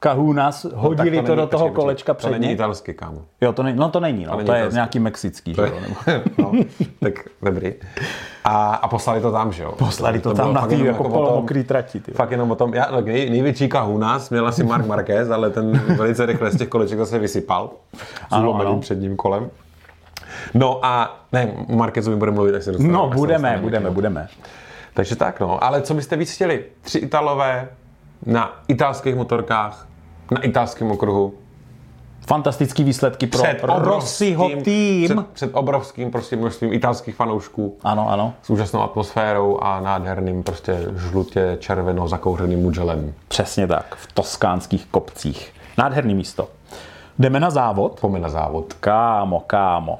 kahunas, 0.08 0.64
No, 0.64 0.70
hodili 0.74 1.10
to, 1.10 1.22
není- 1.22 1.36
do 1.36 1.46
toho 1.46 1.64
počkej, 1.64 1.74
kolečka 1.74 2.14
počkej, 2.14 2.32
To 2.32 2.38
není 2.38 2.52
italsky, 2.52 2.94
kámo. 2.94 3.22
Jo, 3.40 3.52
to, 3.52 3.62
ne, 3.62 3.72
no 3.74 3.88
to 3.88 4.00
není, 4.00 4.24
no. 4.24 4.30
To, 4.30 4.36
není 4.36 4.48
je 4.50 4.56
italský. 4.56 4.74
nějaký 4.74 4.98
mexický, 4.98 5.50
že 5.50 5.56
To 5.56 5.62
jo. 5.66 5.72
je, 6.06 6.22
no, 6.38 6.52
tak 7.00 7.14
dobrý. 7.42 7.74
A, 8.44 8.74
a 8.74 8.88
poslali 8.88 9.20
to 9.20 9.32
tam, 9.32 9.52
že 9.52 9.62
jo? 9.62 9.72
Poslali 9.72 10.18
to, 10.20 10.34
tam 10.34 10.52
bylo 10.52 10.66
na 10.66 10.66
jenom 10.70 10.86
jako 10.86 11.00
o 11.00 11.02
tom- 11.02 11.12
polomokrý 11.12 11.64
trati. 11.64 12.00
Ty. 12.00 12.12
Fakt 12.12 12.30
jenom 12.30 12.50
o 12.50 12.54
tom, 12.54 12.74
já, 12.74 12.84
tak 12.84 13.04
nej, 13.06 13.30
největší 13.30 13.68
kahunas 13.68 14.30
měl 14.30 14.48
asi 14.48 14.64
Mark 14.64 14.86
Marquez, 14.86 15.30
ale 15.30 15.50
ten 15.50 15.72
velice 15.96 16.26
rychle 16.26 16.50
z 16.50 16.56
těch 16.58 16.68
koleček 16.68 16.98
zase 16.98 17.18
vysypal. 17.18 17.70
Ano, 18.30 18.54
ano. 18.54 18.80
předním 18.80 19.16
kolem. 19.16 19.50
No 20.54 20.78
a 20.82 21.20
ne, 21.32 21.52
o 21.68 21.76
Marquezovi 21.76 22.16
budeme 22.16 22.34
mluvit, 22.34 22.54
až 22.54 22.64
se 22.64 22.72
dostaneme. 22.72 22.94
No, 22.94 23.08
budeme, 23.08 23.32
dostaneme 23.32 23.62
budeme, 23.62 23.90
budeme. 23.90 24.28
Takže 24.94 25.16
tak, 25.16 25.40
no. 25.40 25.64
Ale 25.64 25.82
co 25.82 25.94
byste 25.94 26.16
víc 26.16 26.34
chtěli? 26.34 26.64
Tři 26.80 26.98
Italové 26.98 27.68
na 28.26 28.60
italských 28.68 29.14
motorkách, 29.16 29.86
na 30.30 30.40
italském 30.42 30.90
okruhu. 30.90 31.34
Fantastický 32.28 32.84
výsledky 32.84 33.26
pro 33.26 33.42
Před 33.42 33.58
Rossiho 33.62 34.44
obrovským, 34.46 34.64
tým. 34.64 35.08
před, 35.08 35.26
před 35.26 35.50
obrovským 35.54 36.10
prostě 36.10 36.36
množstvím 36.36 36.72
italských 36.72 37.14
fanoušků 37.14 37.76
Ano, 37.84 38.08
ano. 38.10 38.34
s 38.42 38.50
úžasnou 38.50 38.82
atmosférou 38.82 39.58
a 39.62 39.80
nádherným 39.80 40.42
prostě 40.42 40.78
žlutě 40.96 41.56
červeno 41.60 42.08
zakouřeným 42.08 42.62
muželem. 42.62 43.14
Přesně 43.28 43.66
tak, 43.66 43.94
v 43.96 44.12
toskánských 44.12 44.86
kopcích. 44.86 45.52
Nádherný 45.78 46.14
místo. 46.14 46.48
Jdeme 47.18 47.40
na 47.40 47.50
závod. 47.50 48.00
Pome 48.00 48.18
na 48.18 48.28
závod. 48.28 48.72
Kámo, 48.72 49.40
kámo. 49.46 49.98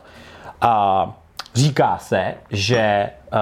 A 0.60 1.12
říká 1.54 1.98
se, 1.98 2.34
že 2.50 3.10
uh, 3.32 3.38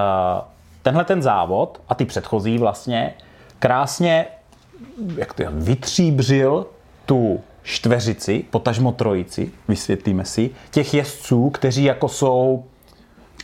tenhle 0.83 1.05
ten 1.05 1.23
závod 1.23 1.81
a 1.89 1.95
ty 1.95 2.05
předchozí 2.05 2.59
vlastně 2.59 3.15
krásně 3.59 4.27
jak 5.17 5.33
to 5.35 5.43
je, 5.43 5.49
vytříbřil 5.53 6.67
tu 7.07 7.41
čtveřici, 7.63 8.45
potažmo 8.51 8.93
trojici, 8.93 9.53
vysvětlíme 9.69 10.25
si, 10.25 10.51
těch 10.71 10.95
jezdců, 10.95 11.51
kteří 11.51 11.85
jako 11.85 12.09
jsou 12.09 12.65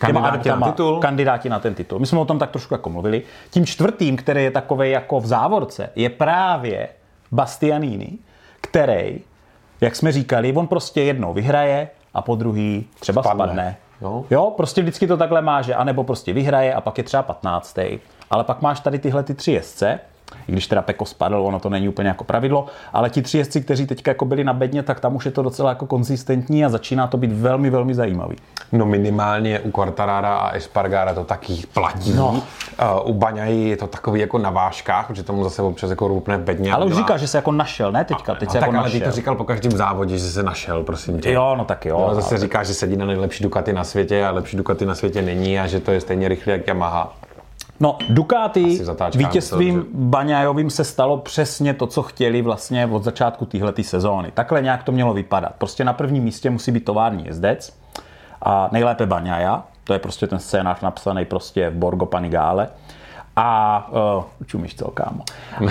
Kandidáti 0.01 0.49
na 0.49 0.61
titul? 0.71 0.99
kandidáti 0.99 1.49
na 1.49 1.59
ten 1.59 1.75
titul. 1.75 1.99
My 1.99 2.07
jsme 2.07 2.19
o 2.19 2.25
tom 2.25 2.39
tak 2.39 2.51
trošku 2.51 2.75
jako 2.75 2.91
mluvili. 2.91 3.23
Tím 3.51 3.67
čtvrtým, 3.67 4.17
který 4.17 4.45
je 4.45 4.51
takový 4.51 4.91
jako 4.91 5.21
v 5.21 5.27
závorce, 5.27 5.91
je 5.97 6.11
právě 6.11 6.89
Bastianini, 7.33 8.19
který, 8.61 9.21
jak 9.81 9.97
jsme 9.97 10.13
říkali, 10.13 10.53
on 10.53 10.67
prostě 10.67 11.03
jednou 11.03 11.33
vyhraje 11.35 11.89
a 12.15 12.23
po 12.23 12.35
druhý 12.35 12.87
třeba 13.01 13.23
Spadne. 13.23 13.45
spadne. 13.45 13.77
Jo. 14.03 14.25
jo, 14.31 14.53
prostě 14.57 14.83
vždycky 14.83 15.07
to 15.07 15.17
takhle 15.17 15.43
má, 15.43 15.63
že 15.63 15.75
anebo 15.75 16.05
prostě 16.05 16.33
vyhraje 16.33 16.75
a 16.75 16.81
pak 16.81 16.99
je 16.99 17.05
třeba 17.05 17.23
15. 17.23 17.79
Ale 18.31 18.45
pak 18.45 18.63
máš 18.63 18.81
tady 18.81 18.99
tyhle 18.99 19.23
ty 19.23 19.35
tři 19.35 19.53
jezdce, 19.53 20.01
i 20.49 20.53
když 20.53 20.67
teda 20.67 20.83
Peko 20.83 21.05
spadl, 21.05 21.37
ono 21.37 21.59
to 21.61 21.69
není 21.69 21.89
úplně 21.89 22.09
jako 22.09 22.25
pravidlo, 22.25 22.67
ale 22.93 23.11
ti 23.11 23.23
tři 23.23 23.39
jezdci, 23.39 23.61
kteří 23.61 23.87
teďka 23.87 24.11
jako 24.11 24.25
byli 24.25 24.45
na 24.45 24.53
bedně, 24.53 24.83
tak 24.83 25.01
tam 25.01 25.17
už 25.17 25.25
je 25.25 25.31
to 25.31 25.43
docela 25.43 25.69
jako 25.69 25.87
konzistentní 25.87 26.65
a 26.65 26.69
začíná 26.69 27.07
to 27.07 27.17
být 27.17 27.33
velmi, 27.33 27.71
velmi 27.71 27.95
zajímavý. 27.95 28.37
No 28.73 28.87
minimálně 28.87 29.61
u 29.61 29.71
Quartarara 29.71 30.37
a 30.37 30.51
Espargara 30.51 31.15
to 31.15 31.25
taky 31.25 31.63
platí. 31.75 32.13
No. 32.13 32.29
Uh, 32.31 33.11
u 33.11 33.15
Baňají 33.15 33.69
je 33.69 33.77
to 33.77 33.87
takový 33.87 34.21
jako 34.21 34.39
na 34.39 34.51
vážkách, 34.51 35.07
protože 35.07 35.23
tomu 35.23 35.45
zase 35.45 35.63
občas 35.63 35.91
jako 35.91 36.09
roupne 36.09 36.39
bedně. 36.39 36.73
Ale 36.73 36.85
už 36.85 36.93
udělá- 36.93 37.07
říká, 37.07 37.17
že 37.17 37.29
se 37.29 37.39
jako 37.39 37.53
našel, 37.53 37.93
ne 37.93 38.05
teďka, 38.05 38.35
teď 38.35 38.49
no, 38.49 38.53
se 38.53 38.59
tak 38.61 38.67
jako 38.69 38.79
ale 38.79 38.91
ty 38.91 38.99
našel. 38.99 39.11
to 39.13 39.17
říkal 39.17 39.35
po 39.35 39.45
každém 39.45 39.73
závodě, 39.73 40.19
že 40.19 40.25
se 40.25 40.43
našel, 40.43 40.83
prosím 40.83 41.21
tě. 41.21 41.33
Jo, 41.33 41.55
no 41.59 41.65
tak 41.65 41.87
jo. 41.87 42.07
No, 42.09 42.15
zase 42.15 42.35
ale- 42.35 42.39
říká, 42.41 42.63
že 42.63 42.75
sedí 42.75 42.97
na 42.97 43.07
nejlepší 43.07 43.45
Ducati 43.45 43.73
na 43.73 43.85
světě 43.85 44.25
a 44.25 44.31
lepší 44.31 44.57
Ducati 44.57 44.87
na 44.87 44.95
světě 44.95 45.23
není 45.23 45.61
a 45.61 45.67
že 45.67 45.81
to 45.81 45.91
je 45.93 46.01
stejně 46.01 46.29
rychle 46.29 46.53
jak 46.53 46.67
Yamaha. 46.69 47.13
No, 47.81 47.99
Ducati 48.09 48.81
vítězstvím 49.15 49.83
to, 49.83 49.89
Baňajovým 49.95 50.71
se 50.71 50.85
stalo 50.85 51.19
přesně 51.19 51.75
to, 51.75 51.87
co 51.87 52.03
chtěli 52.03 52.43
vlastně 52.43 52.87
od 52.87 53.05
začátku 53.05 53.47
téhle 53.47 53.73
sezóny. 53.83 54.31
Takhle 54.35 54.63
nějak 54.63 54.83
to 54.83 54.93
mělo 54.93 55.15
vypadat. 55.15 55.53
Prostě 55.59 55.85
na 55.85 55.93
prvním 55.93 56.25
místě 56.25 56.51
musí 56.51 56.73
být 56.73 56.85
tovární 56.85 57.27
jezdec 57.27 57.79
a 58.43 58.69
nejlépe 58.73 59.07
Baňaja, 59.07 59.65
to 59.85 59.93
je 59.93 59.99
prostě 59.99 60.27
ten 60.27 60.39
scénář 60.39 60.81
napsaný 60.81 61.25
prostě 61.25 61.71
v 61.71 61.75
Borgo 61.75 62.07
Panigale. 62.07 62.69
A 63.37 63.89
uh, 64.17 64.25
čumíš 64.47 64.75
co, 64.75 64.91
kámo. 64.91 65.25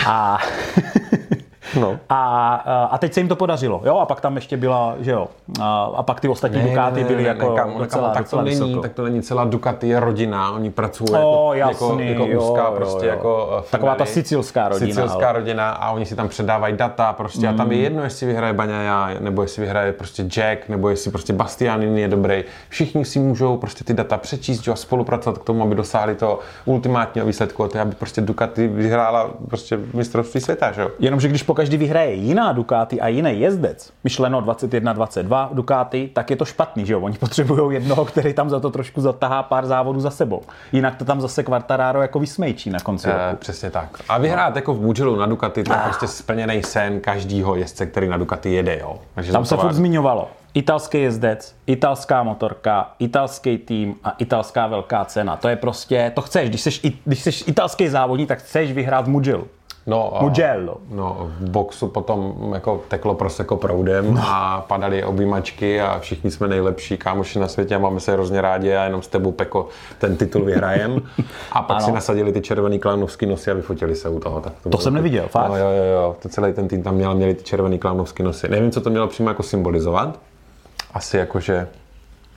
A, 0.07 0.37
No. 1.79 1.97
a, 2.09 2.55
a 2.91 2.97
teď 2.97 3.13
se 3.13 3.19
jim 3.19 3.27
to 3.29 3.35
podařilo, 3.35 3.81
jo, 3.85 3.97
a 3.97 4.05
pak 4.05 4.21
tam 4.21 4.35
ještě 4.35 4.57
byla, 4.57 4.95
že 4.99 5.11
jo, 5.11 5.27
a, 5.61 5.83
a 5.95 6.03
pak 6.03 6.19
ty 6.19 6.27
ostatní 6.27 6.61
Ducati 6.61 7.03
byly 7.03 7.23
jako 7.23 7.55
kámo, 7.55 7.79
docela, 7.79 8.01
kámo, 8.01 8.13
tak 8.13 8.23
to 8.23 8.23
docela 8.23 8.41
není, 8.43 8.59
vysoko. 8.59 8.81
tak 8.81 8.93
to 8.93 9.03
není 9.03 9.21
celá 9.21 9.45
Ducati 9.45 9.87
je 9.87 9.99
rodina, 9.99 10.51
oni 10.51 10.69
pracují 10.71 11.09
O, 11.13 11.53
jako, 11.53 11.69
jasný, 11.69 12.07
jako, 12.09 12.21
jako 12.23 12.33
jo, 12.33 12.41
úzká 12.41 12.65
jo, 12.65 12.73
prostě 12.75 13.05
jo. 13.05 13.09
jako 13.11 13.49
eh, 13.59 13.63
Taková 13.71 13.95
ta 13.95 14.05
sicilská 14.05 14.69
rodina, 14.69 14.87
Sicilská 14.87 15.29
ale- 15.29 15.39
rodina 15.39 15.69
a 15.69 15.91
oni 15.91 16.05
si 16.05 16.15
tam 16.15 16.27
předávají 16.27 16.77
data 16.77 17.13
prostě 17.13 17.47
a 17.47 17.53
tam 17.53 17.71
je 17.71 17.77
jedno, 17.77 18.03
jestli 18.03 18.27
vyhraje 18.27 18.53
Baňaja, 18.53 19.09
nebo 19.19 19.41
jestli 19.41 19.61
vyhraje 19.61 19.93
prostě 19.93 20.23
Jack, 20.23 20.69
nebo 20.69 20.89
jestli 20.89 21.11
prostě 21.11 21.33
Bastianini 21.33 22.01
je 22.01 22.07
dobrý. 22.07 22.43
Všichni 22.69 23.05
si 23.05 23.19
můžou 23.19 23.57
prostě 23.57 23.83
ty 23.83 23.93
data 23.93 24.17
přečíst 24.17 24.67
jo, 24.67 24.73
a 24.73 24.75
spolupracovat 24.75 25.37
k 25.37 25.43
tomu, 25.43 25.63
aby 25.63 25.75
dosáhli 25.75 26.15
toho 26.15 26.39
ultimátního 26.65 27.27
výsledku, 27.27 27.63
a 27.63 27.67
to 27.67 27.77
je, 27.77 27.81
aby 27.81 27.95
prostě 27.95 28.21
Ducati 28.21 28.67
vyhrála 28.67 29.29
prostě 29.49 29.79
mistrovství 29.93 30.41
světa, 30.41 30.71
že 30.71 30.81
jo. 30.81 30.89
Jenomže 30.99 31.27
když 31.27 31.43
po 31.43 31.53
každý 31.59 31.77
vyhraje 31.77 32.13
jiná 32.13 32.51
Ducati 32.51 33.01
a 33.01 33.07
jiný 33.07 33.39
jezdec, 33.39 33.91
myšleno 34.03 34.41
21-22 34.41 35.49
Ducati, 35.53 36.09
tak 36.13 36.29
je 36.29 36.35
to 36.35 36.45
špatný, 36.45 36.85
že 36.85 36.93
jo? 36.93 37.01
Oni 37.01 37.17
potřebují 37.17 37.73
jednoho, 37.73 38.05
který 38.05 38.33
tam 38.33 38.49
za 38.49 38.59
to 38.59 38.69
trošku 38.71 39.01
zatahá 39.01 39.43
pár 39.43 39.65
závodů 39.65 39.99
za 39.99 40.09
sebou. 40.09 40.41
Jinak 40.71 40.95
to 40.95 41.05
tam 41.05 41.21
zase 41.21 41.43
Quartararo 41.43 42.01
jako 42.01 42.19
vysmejčí 42.19 42.69
na 42.69 42.79
konci 42.79 43.07
roku. 43.07 43.37
přesně 43.39 43.71
tak. 43.71 44.01
A 44.09 44.17
vyhrát 44.17 44.55
jako 44.55 44.73
v 44.73 44.81
Mugello 44.81 45.15
na 45.15 45.25
Ducati, 45.25 45.63
to 45.63 45.73
je 45.73 45.79
prostě 45.83 46.07
splněný 46.07 46.63
sen 46.63 46.99
každýho 46.99 47.55
jezdce, 47.55 47.85
který 47.85 48.07
na 48.07 48.17
Ducati 48.17 48.53
jede, 48.53 48.79
jo. 48.79 48.99
Takže 49.15 49.31
Tam 49.31 49.45
se 49.45 49.55
to 49.55 49.61
furt 49.61 49.73
zmiňovalo. 49.73 50.29
Italský 50.53 51.01
jezdec, 51.01 51.55
italská 51.67 52.23
motorka, 52.23 52.91
italský 52.99 53.57
tým 53.57 53.95
a 54.03 54.11
italská 54.11 54.67
velká 54.67 55.05
cena. 55.05 55.35
To 55.35 55.47
je 55.47 55.55
prostě, 55.55 56.11
to 56.15 56.21
chceš, 56.21 56.49
když 56.49 56.61
jsi, 56.61 56.93
když 57.05 57.23
jsi 57.23 57.43
italský 57.47 57.87
závodník, 57.87 58.27
tak 58.27 58.39
chceš 58.39 58.71
vyhrát 58.71 59.05
v 59.05 59.09
Mugello. 59.09 59.43
No, 59.89 60.17
Mugello. 60.21 60.77
No, 60.91 61.17
v 61.39 61.49
boxu 61.49 61.87
potom 61.87 62.35
jako 62.53 62.81
teklo 62.87 63.15
proseko 63.15 63.57
proudem 63.57 64.13
No. 64.13 64.21
a 64.25 64.65
padaly 64.67 65.03
objímačky 65.03 65.81
a 65.81 65.99
všichni 65.99 66.31
jsme 66.31 66.47
nejlepší 66.47 66.97
kámoši 66.97 67.39
na 67.39 67.47
světě 67.47 67.75
a 67.75 67.79
máme 67.79 67.99
se 67.99 68.11
hrozně 68.13 68.41
rádi 68.41 68.75
a 68.75 68.83
jenom 68.83 69.01
s 69.01 69.07
tebou 69.07 69.31
Peko 69.31 69.67
ten 69.97 70.17
titul 70.17 70.45
vyhrajem. 70.45 71.01
A 71.51 71.61
pak 71.61 71.77
Ano. 71.77 71.85
si 71.85 71.91
nasadili 71.91 72.31
ty 72.31 72.41
červený 72.41 72.79
klaunovský 72.79 73.25
nosy 73.25 73.51
a 73.51 73.53
vyfotili 73.53 73.95
se 73.95 74.09
u 74.09 74.19
toho. 74.19 74.41
Tak 74.41 74.53
to, 74.63 74.69
bylo 74.69 74.81
jsem 74.81 74.93
neviděl, 74.93 75.27
fakt? 75.27 75.49
No, 75.49 75.57
jo, 75.57 75.69
jo, 75.69 75.83
jo. 75.83 76.15
To 76.21 76.29
celý 76.29 76.53
ten 76.53 76.67
tým 76.67 76.83
tam 76.83 76.95
měl, 76.95 77.15
měli 77.15 77.33
ty 77.33 77.43
červený 77.43 77.79
klaunovský 77.79 78.23
nosy. 78.23 78.49
Nevím, 78.49 78.71
co 78.71 78.81
to 78.81 78.89
mělo 78.89 79.07
přímo 79.07 79.29
jako 79.29 79.43
symbolizovat. 79.43 80.19
Asi 80.93 81.17
jakože, 81.17 81.67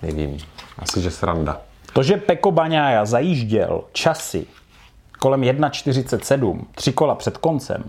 nevím, 0.02 0.36
asi 0.78 1.00
že 1.00 1.10
sranda. 1.10 1.60
To, 1.92 2.02
že 2.02 2.16
Peko 2.16 2.50
Baňája 2.50 3.04
zajížděl 3.04 3.80
časy 3.92 4.46
kolem 5.22 5.40
1.47, 5.40 6.58
tři 6.74 6.92
kola 6.92 7.14
před 7.14 7.38
koncem, 7.38 7.84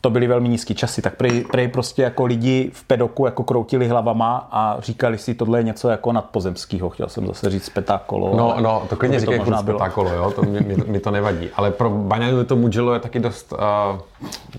to 0.00 0.10
byly 0.10 0.26
velmi 0.26 0.48
nízké 0.48 0.74
časy, 0.74 1.02
tak 1.02 1.16
prej, 1.16 1.44
prej 1.44 1.68
prostě 1.68 2.02
jako 2.02 2.24
lidi 2.24 2.70
v 2.72 2.84
pedoku 2.84 3.26
jako 3.26 3.42
kroutili 3.42 3.88
hlavama 3.88 4.48
a 4.52 4.76
říkali 4.80 5.18
si, 5.18 5.34
tohle 5.34 5.58
je 5.58 5.62
něco 5.62 5.88
jako 5.88 6.12
nadpozemského. 6.12 6.90
Chtěl 6.90 7.08
jsem 7.08 7.26
zase 7.26 7.50
říct 7.50 7.68
petákolo. 7.68 8.36
No, 8.36 8.56
no, 8.60 8.82
to 8.88 8.96
klidně 8.96 9.18
možná 9.18 9.36
furt 9.36 9.44
bylo. 9.44 9.78
spektákolo, 9.78 10.12
jo, 10.12 10.30
to 10.30 10.42
mi, 10.42 10.60
mi, 10.60 10.76
mi, 10.86 11.00
to 11.00 11.10
nevadí. 11.10 11.48
Ale 11.54 11.70
pro 11.70 11.90
Baňanu 11.90 12.44
to 12.44 12.56
Mugello 12.56 12.94
je 12.94 13.00
taky 13.00 13.20
dost, 13.20 13.52
uh, 13.52 13.58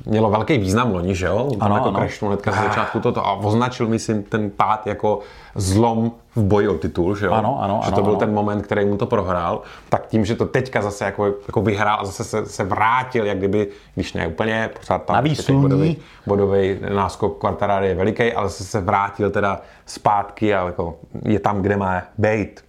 mělo 0.06 0.30
velký 0.30 0.58
význam 0.58 0.94
loni, 0.94 1.16
že 1.16 1.26
jo? 1.26 1.52
Tam 1.60 1.62
Ano, 1.62 1.76
jako 1.76 1.88
ano. 1.88 2.00
crashnul 2.00 2.32
hnedka 2.32 2.52
z 2.52 2.56
začátku 2.56 3.00
toto 3.00 3.28
a 3.28 3.34
označil, 3.34 3.88
myslím, 3.88 4.24
ten 4.24 4.50
pád 4.50 4.88
jako 4.88 5.20
zlom 5.56 6.12
v 6.36 6.44
boji 6.44 6.68
o 6.68 6.74
titul, 6.74 7.16
že 7.16 7.26
jo? 7.26 7.32
Ano, 7.32 7.60
ano, 7.62 7.82
že 7.84 7.88
ano, 7.88 7.96
to 7.96 8.04
byl 8.04 8.12
ano. 8.12 8.20
ten 8.20 8.34
moment, 8.34 8.62
který 8.62 8.86
mu 8.86 8.98
to 8.98 9.06
prohrál, 9.06 9.62
tak 9.90 10.08
tím, 10.08 10.26
že 10.26 10.36
to 10.36 10.46
teďka 10.46 10.82
zase 10.82 11.06
jako, 11.06 11.26
jako 11.26 11.62
vyhrál 11.62 11.98
a 12.02 12.06
zase 12.06 12.24
se, 12.24 12.46
se 12.46 12.64
vrátil, 12.64 13.26
jak 13.26 13.38
kdyby, 13.38 13.68
když 13.96 14.14
ne 14.14 14.28
úplně, 14.28 14.70
pořád 14.80 15.06
tam 15.06 15.24
bodový, 15.62 15.98
bodový 16.28 16.78
náskok 16.94 17.38
Quartararo 17.38 17.86
je 17.86 17.96
veliký, 17.96 18.34
ale 18.34 18.50
zase 18.50 18.64
se 18.64 18.82
vrátil 18.82 19.30
teda 19.30 19.62
zpátky 19.86 20.56
a 20.56 20.66
jako 20.66 20.96
je 21.24 21.40
tam, 21.40 21.62
kde 21.62 21.78
má 21.78 22.02
být. 22.18 22.64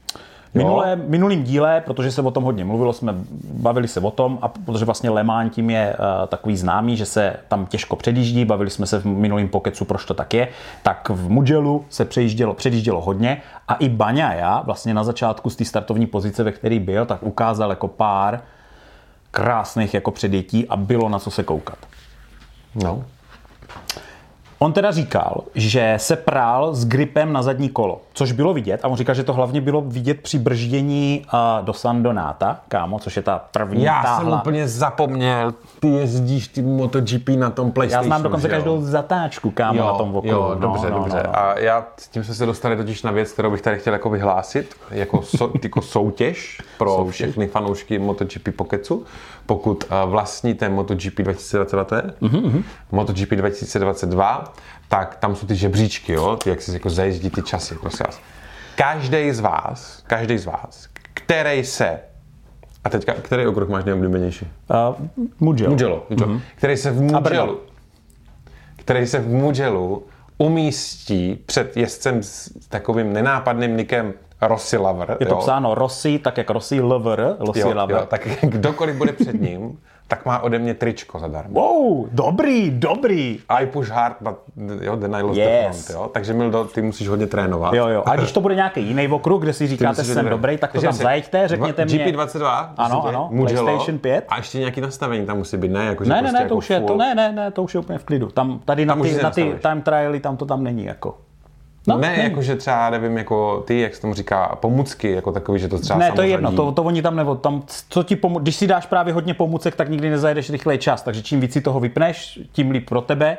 Minulé, 0.54 0.96
minulým 0.96 1.44
díle, 1.44 1.80
protože 1.80 2.12
se 2.12 2.22
o 2.22 2.30
tom 2.30 2.44
hodně 2.44 2.64
mluvilo, 2.64 2.92
jsme 2.92 3.14
bavili 3.54 3.88
se 3.88 4.00
o 4.00 4.10
tom, 4.10 4.38
a 4.42 4.48
protože 4.48 4.84
vlastně 4.84 5.10
Le 5.10 5.22
Mans 5.22 5.54
tím 5.54 5.70
je 5.70 5.96
uh, 5.98 6.26
takový 6.26 6.56
známý, 6.56 6.96
že 6.96 7.06
se 7.06 7.36
tam 7.48 7.66
těžko 7.66 7.96
předjíždí, 7.96 8.44
bavili 8.44 8.70
jsme 8.70 8.86
se 8.86 8.98
v 8.98 9.04
minulým 9.04 9.48
pokecu, 9.48 9.84
proč 9.84 10.04
to 10.04 10.14
tak 10.14 10.34
je, 10.34 10.48
tak 10.82 11.08
v 11.08 11.30
Mugellu 11.30 11.84
se 11.88 12.04
přejíždělo, 12.04 12.54
předjíždělo 12.54 13.00
hodně 13.00 13.42
a 13.68 13.74
i 13.74 13.88
Baňaja 13.88 14.62
vlastně 14.64 14.94
na 14.94 15.04
začátku 15.04 15.50
z 15.50 15.56
té 15.56 15.64
startovní 15.64 16.06
pozice, 16.06 16.42
ve 16.42 16.52
který 16.52 16.78
byl, 16.78 17.06
tak 17.06 17.22
ukázal 17.22 17.70
jako 17.70 17.88
pár 17.88 18.40
krásných 19.30 19.94
jako 19.94 20.10
předjetí 20.10 20.68
a 20.68 20.76
bylo 20.76 21.08
na 21.08 21.18
co 21.18 21.30
se 21.30 21.42
koukat. 21.42 21.78
No. 22.74 23.04
On 24.62 24.72
teda 24.72 24.90
říkal, 24.90 25.44
že 25.54 25.94
se 25.96 26.16
prál 26.16 26.74
s 26.74 26.84
gripem 26.84 27.32
na 27.32 27.42
zadní 27.42 27.68
kolo, 27.68 28.00
což 28.12 28.32
bylo 28.32 28.54
vidět 28.54 28.84
a 28.84 28.88
on 28.88 28.96
říkal, 28.96 29.14
že 29.14 29.24
to 29.24 29.32
hlavně 29.32 29.60
bylo 29.60 29.80
vidět 29.80 30.20
při 30.20 30.38
brždění 30.38 31.24
uh, 31.34 31.64
do 31.64 31.72
San 31.72 32.02
Donata, 32.02 32.60
kámo, 32.68 32.98
což 32.98 33.16
je 33.16 33.22
ta 33.22 33.44
první 33.52 33.82
Já 33.82 34.02
táhla. 34.02 34.30
jsem 34.30 34.38
úplně 34.40 34.68
zapomněl, 34.68 35.54
ty 35.80 35.88
jezdíš 35.88 36.48
ty 36.48 36.62
MotoGP 36.62 37.28
na 37.28 37.50
tom 37.50 37.66
Já 37.66 37.72
PlayStationu, 37.72 38.06
znám 38.06 38.22
dokonce 38.22 38.48
jo? 38.48 38.50
každou 38.50 38.80
zatáčku, 38.80 39.50
kámo, 39.50 39.78
jo, 39.78 39.86
na 39.86 39.92
tom 39.92 40.16
okolo. 40.16 40.32
Jo, 40.32 40.56
dobře, 40.58 40.90
no, 40.90 40.98
dobře. 40.98 41.16
No, 41.16 41.22
no. 41.26 41.38
A 41.38 41.58
já 41.58 41.86
s 41.96 42.08
tím 42.08 42.24
jsme 42.24 42.34
se 42.34 42.46
dostali 42.46 42.76
totiž 42.76 43.02
na 43.02 43.10
věc, 43.10 43.32
kterou 43.32 43.50
bych 43.50 43.62
tady 43.62 43.78
chtěl 43.78 43.92
jako 43.92 44.10
vyhlásit, 44.10 44.74
jako, 44.90 45.22
so, 45.22 45.58
jako 45.62 45.82
soutěž 45.82 46.60
pro 46.78 46.96
soutěž. 46.96 47.14
všechny 47.14 47.46
fanoušky 47.46 47.98
MotoGP 47.98 48.48
Pokecu. 48.56 49.04
Pokud 49.46 49.84
uh, 49.84 50.10
vlastníte 50.10 50.68
MotoGP 50.68 51.18
2022, 51.18 52.00
mm-hmm. 52.22 52.62
MotoGP 52.92 53.30
2022, 53.30 54.51
tak 54.92 55.16
tam 55.16 55.36
jsou 55.36 55.46
ty 55.46 55.54
žebříčky, 55.56 56.12
jo, 56.12 56.36
ty, 56.36 56.50
jak 56.50 56.62
si 56.62 56.72
jako 56.72 56.90
zajezdí 56.90 57.30
ty 57.30 57.42
časy, 57.42 57.74
prosím 57.74 58.06
vás. 58.06 58.20
Každý 58.74 59.32
z 59.32 59.40
vás, 59.40 60.02
každý 60.06 60.38
z 60.38 60.46
vás, 60.46 60.88
který 61.14 61.64
se 61.64 62.00
a 62.84 62.88
teďka, 62.88 63.12
který 63.12 63.46
okruh 63.46 63.68
máš 63.68 63.84
nejoblíbenější? 63.84 64.46
Uh, 64.90 65.06
Mugello. 65.40 65.70
Mugello, 65.70 66.06
mm-hmm. 66.10 66.40
který 66.56 66.76
se 66.76 66.90
v 66.90 66.94
Brno. 66.94 67.20
Mugellu, 67.20 67.60
který 68.76 69.06
se 69.06 69.18
v 69.18 69.28
Mugellu 69.28 70.06
umístí 70.38 71.38
před 71.46 71.76
jezdcem 71.76 72.22
s 72.22 72.52
takovým 72.68 73.12
nenápadným 73.12 73.76
nikem 73.76 74.12
Rossi 74.40 74.76
Lover. 74.76 75.16
Je 75.20 75.26
to 75.26 75.34
jo, 75.34 75.40
psáno 75.40 75.74
Rossi, 75.74 76.18
tak 76.18 76.38
jak 76.38 76.50
Rossi 76.50 76.80
Lover, 76.80 77.36
Rossi 77.38 77.60
jo, 77.60 77.74
Lover. 77.74 77.96
jo, 77.96 78.06
tak 78.06 78.28
kdokoliv 78.42 78.96
bude 78.96 79.12
před 79.12 79.40
ním, 79.40 79.78
tak 80.12 80.26
má 80.26 80.38
ode 80.38 80.58
mě 80.58 80.74
tričko 80.74 81.18
zadarmo. 81.18 81.60
Wow, 81.60 82.08
dobrý, 82.12 82.70
dobrý. 82.70 83.38
I 83.48 83.66
push 83.66 83.88
hard, 83.90 84.16
but 84.20 84.34
jo, 84.80 84.96
then 84.96 85.16
I 85.16 85.22
lost 85.22 85.36
Yes. 85.38 85.48
the 85.86 85.92
front, 85.92 86.00
jo. 86.00 86.10
Takže 86.14 86.32
Mildo, 86.34 86.64
ty 86.64 86.82
musíš 86.82 87.08
hodně 87.08 87.26
trénovat. 87.26 87.74
Jo, 87.74 87.88
jo. 87.88 88.02
A 88.06 88.16
když 88.16 88.32
to 88.32 88.40
bude 88.40 88.54
nějaký 88.54 88.82
jiný 88.82 89.08
okruh, 89.08 89.42
kde 89.42 89.52
si 89.52 89.66
říkáte, 89.66 89.88
musíš 90.02 90.14
jsem 90.14 90.28
dobrý, 90.28 90.56
tak 90.58 90.72
to 90.72 90.80
tam 90.80 90.92
zajeďte, 90.92 91.48
řekněte 91.48 91.84
mě. 91.84 92.06
GP22, 92.06 92.68
Ano, 92.76 93.06
ano, 93.06 93.28
Mugello. 93.32 93.62
PlayStation 93.64 93.98
5. 93.98 94.24
A 94.28 94.36
ještě 94.36 94.58
nějaký 94.58 94.80
nastavení 94.80 95.26
tam 95.26 95.36
musí 95.38 95.56
být, 95.56 95.70
ne? 95.72 95.84
Jako, 95.86 96.04
že 96.04 96.10
Ne, 96.10 96.16
ne, 96.16 96.20
prostě 96.22 96.32
ne, 96.38 96.42
jako 96.42 96.48
to 96.48 96.56
už 96.56 96.70
je, 96.70 96.80
to 96.80 96.86
full- 96.86 96.96
ne, 96.98 97.14
ne, 97.14 97.32
ne, 97.32 97.50
to 97.50 97.62
už 97.62 97.74
je 97.74 97.80
úplně 97.80 97.98
v 97.98 98.04
klidu. 98.04 98.28
Tam, 98.28 98.60
tady 98.64 98.86
na 98.86 98.94
Tam 98.94 99.00
už 99.00 99.10
ty, 99.14 99.22
na 99.22 99.30
ty 99.30 99.54
time 99.62 99.82
trialy, 99.82 100.20
tam 100.20 100.36
to 100.36 100.44
tam 100.46 100.64
není 100.64 100.84
jako. 100.84 101.14
No, 101.86 101.98
ne, 101.98 102.10
není. 102.10 102.22
jako 102.22 102.42
že 102.42 102.56
třeba, 102.56 102.90
nevím, 102.90 103.18
jako 103.18 103.60
ty, 103.66 103.80
jak 103.80 103.94
se 103.94 104.00
tomu 104.00 104.14
říká, 104.14 104.56
pomůcky, 104.60 105.10
jako 105.12 105.32
takový, 105.32 105.58
že 105.58 105.68
to 105.68 105.78
třeba 105.78 105.98
Ne, 105.98 106.12
to 106.12 106.22
je 106.22 106.28
jedno, 106.28 106.52
to, 106.52 106.72
to 106.72 106.82
oni 106.82 107.02
tam 107.02 107.16
nebo 107.16 107.34
tam, 107.34 107.62
co 107.88 108.02
ti 108.02 108.16
pomu- 108.16 108.40
když 108.40 108.56
si 108.56 108.66
dáš 108.66 108.86
právě 108.86 109.14
hodně 109.14 109.34
pomůcek, 109.34 109.76
tak 109.76 109.88
nikdy 109.88 110.10
nezajedeš 110.10 110.50
rychlej 110.50 110.78
čas, 110.78 111.02
takže 111.02 111.22
čím 111.22 111.40
víc 111.40 111.52
si 111.52 111.60
toho 111.60 111.80
vypneš, 111.80 112.40
tím 112.52 112.70
líp 112.70 112.88
pro 112.88 113.00
tebe, 113.00 113.36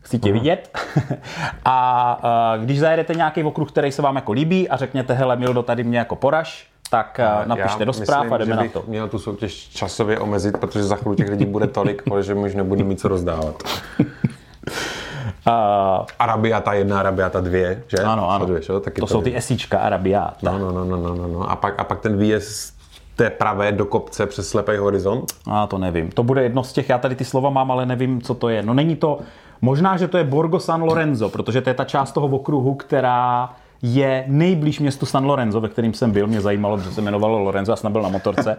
chci 0.00 0.18
tě 0.18 0.32
vidět. 0.32 0.78
a, 1.64 2.12
a 2.22 2.56
když 2.56 2.80
zajedete 2.80 3.14
nějaký 3.14 3.42
okruh, 3.42 3.68
který 3.72 3.92
se 3.92 4.02
vám 4.02 4.16
jako 4.16 4.32
líbí 4.32 4.68
a 4.68 4.76
řekněte, 4.76 5.14
hele 5.14 5.36
Mildo, 5.36 5.62
tady 5.62 5.84
mě 5.84 5.98
jako 5.98 6.16
poraž, 6.16 6.66
tak 6.90 7.20
napište 7.44 7.84
do 7.84 7.92
zpráv 7.92 8.20
myslím, 8.22 8.32
a 8.34 8.38
jdeme 8.38 8.50
že 8.50 8.56
na 8.56 8.62
bych 8.62 8.72
to. 8.72 8.84
měl 8.86 9.08
tu 9.08 9.18
soutěž 9.18 9.68
časově 9.68 10.18
omezit, 10.18 10.58
protože 10.58 10.84
za 10.84 10.96
chvíli 10.96 11.16
těch 11.16 11.28
lidí 11.28 11.44
bude 11.46 11.66
tolik, 11.66 12.02
že 12.20 12.34
my 12.34 12.40
už 12.40 12.54
nebudeme 12.54 12.88
mít 12.88 13.00
co 13.00 13.08
rozdávat. 13.08 13.62
A, 15.46 16.04
Arabiata 16.18 16.72
1, 16.72 17.00
Arabiata 17.00 17.40
2, 17.40 17.50
že? 17.88 17.96
ano, 18.04 18.30
ano. 18.30 18.38
Sleduješ, 18.38 18.68
jo? 18.68 18.80
Taky 18.80 19.00
to 19.00 19.06
jsou 19.06 19.20
vím. 19.20 19.24
ty 19.24 19.36
esíčka 19.36 19.78
Arabiata. 19.78 20.36
No, 20.42 20.58
no, 20.58 20.72
no, 20.72 20.84
no, 20.84 20.96
no, 20.96 21.14
no, 21.14 21.26
no. 21.28 21.50
A, 21.50 21.56
pak, 21.56 21.74
a 21.80 21.84
pak 21.84 22.00
ten 22.00 22.16
výjezd 22.16 22.74
té 23.16 23.30
pravé 23.30 23.72
do 23.72 23.84
kopce 23.84 24.26
přes 24.26 24.48
slepý 24.48 24.76
horizont. 24.76 25.32
A 25.50 25.66
to 25.66 25.78
nevím. 25.78 26.10
To 26.10 26.22
bude 26.22 26.42
jedno 26.42 26.64
z 26.64 26.72
těch, 26.72 26.88
já 26.88 26.98
tady 26.98 27.14
ty 27.14 27.24
slova 27.24 27.50
mám, 27.50 27.70
ale 27.70 27.86
nevím, 27.86 28.22
co 28.22 28.34
to 28.34 28.48
je. 28.48 28.62
No 28.62 28.74
není 28.74 28.96
to, 28.96 29.18
možná, 29.60 29.96
že 29.96 30.08
to 30.08 30.18
je 30.18 30.24
Borgo 30.24 30.60
San 30.60 30.82
Lorenzo, 30.82 31.28
protože 31.28 31.60
to 31.60 31.70
je 31.70 31.74
ta 31.74 31.84
část 31.84 32.12
toho 32.12 32.26
okruhu, 32.26 32.74
která 32.74 33.50
je 33.82 34.24
nejblíž 34.26 34.80
městu 34.80 35.06
San 35.06 35.24
Lorenzo, 35.26 35.60
ve 35.60 35.68
kterým 35.68 35.94
jsem 35.94 36.10
byl. 36.10 36.26
Mě 36.26 36.40
zajímalo, 36.40 36.78
že 36.78 36.90
se 36.92 37.00
jmenovalo 37.00 37.38
Lorenzo, 37.38 37.72
já 37.72 37.76
jsem 37.76 37.92
byl 37.92 38.02
na 38.02 38.08
motorce. 38.08 38.56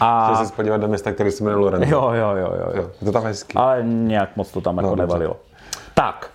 A 0.00 0.34
Chci 0.34 0.46
se 0.46 0.52
podívat 0.52 0.76
do 0.76 0.88
města, 0.88 1.12
který 1.12 1.30
se 1.30 1.44
jmenuje 1.44 1.64
Lorenzo. 1.64 1.94
jo, 1.94 2.10
jo, 2.14 2.28
jo, 2.36 2.52
jo, 2.58 2.70
jo. 2.74 2.82
Jo, 2.82 2.90
to 3.04 3.12
tam 3.12 3.24
hezký. 3.24 3.56
Ale 3.56 3.82
nějak 3.82 4.36
moc 4.36 4.50
to 4.50 4.60
tam 4.60 4.76
jako 4.76 4.88
dobře. 4.88 5.02
nevalilo. 5.02 5.36
Tak. 5.98 6.30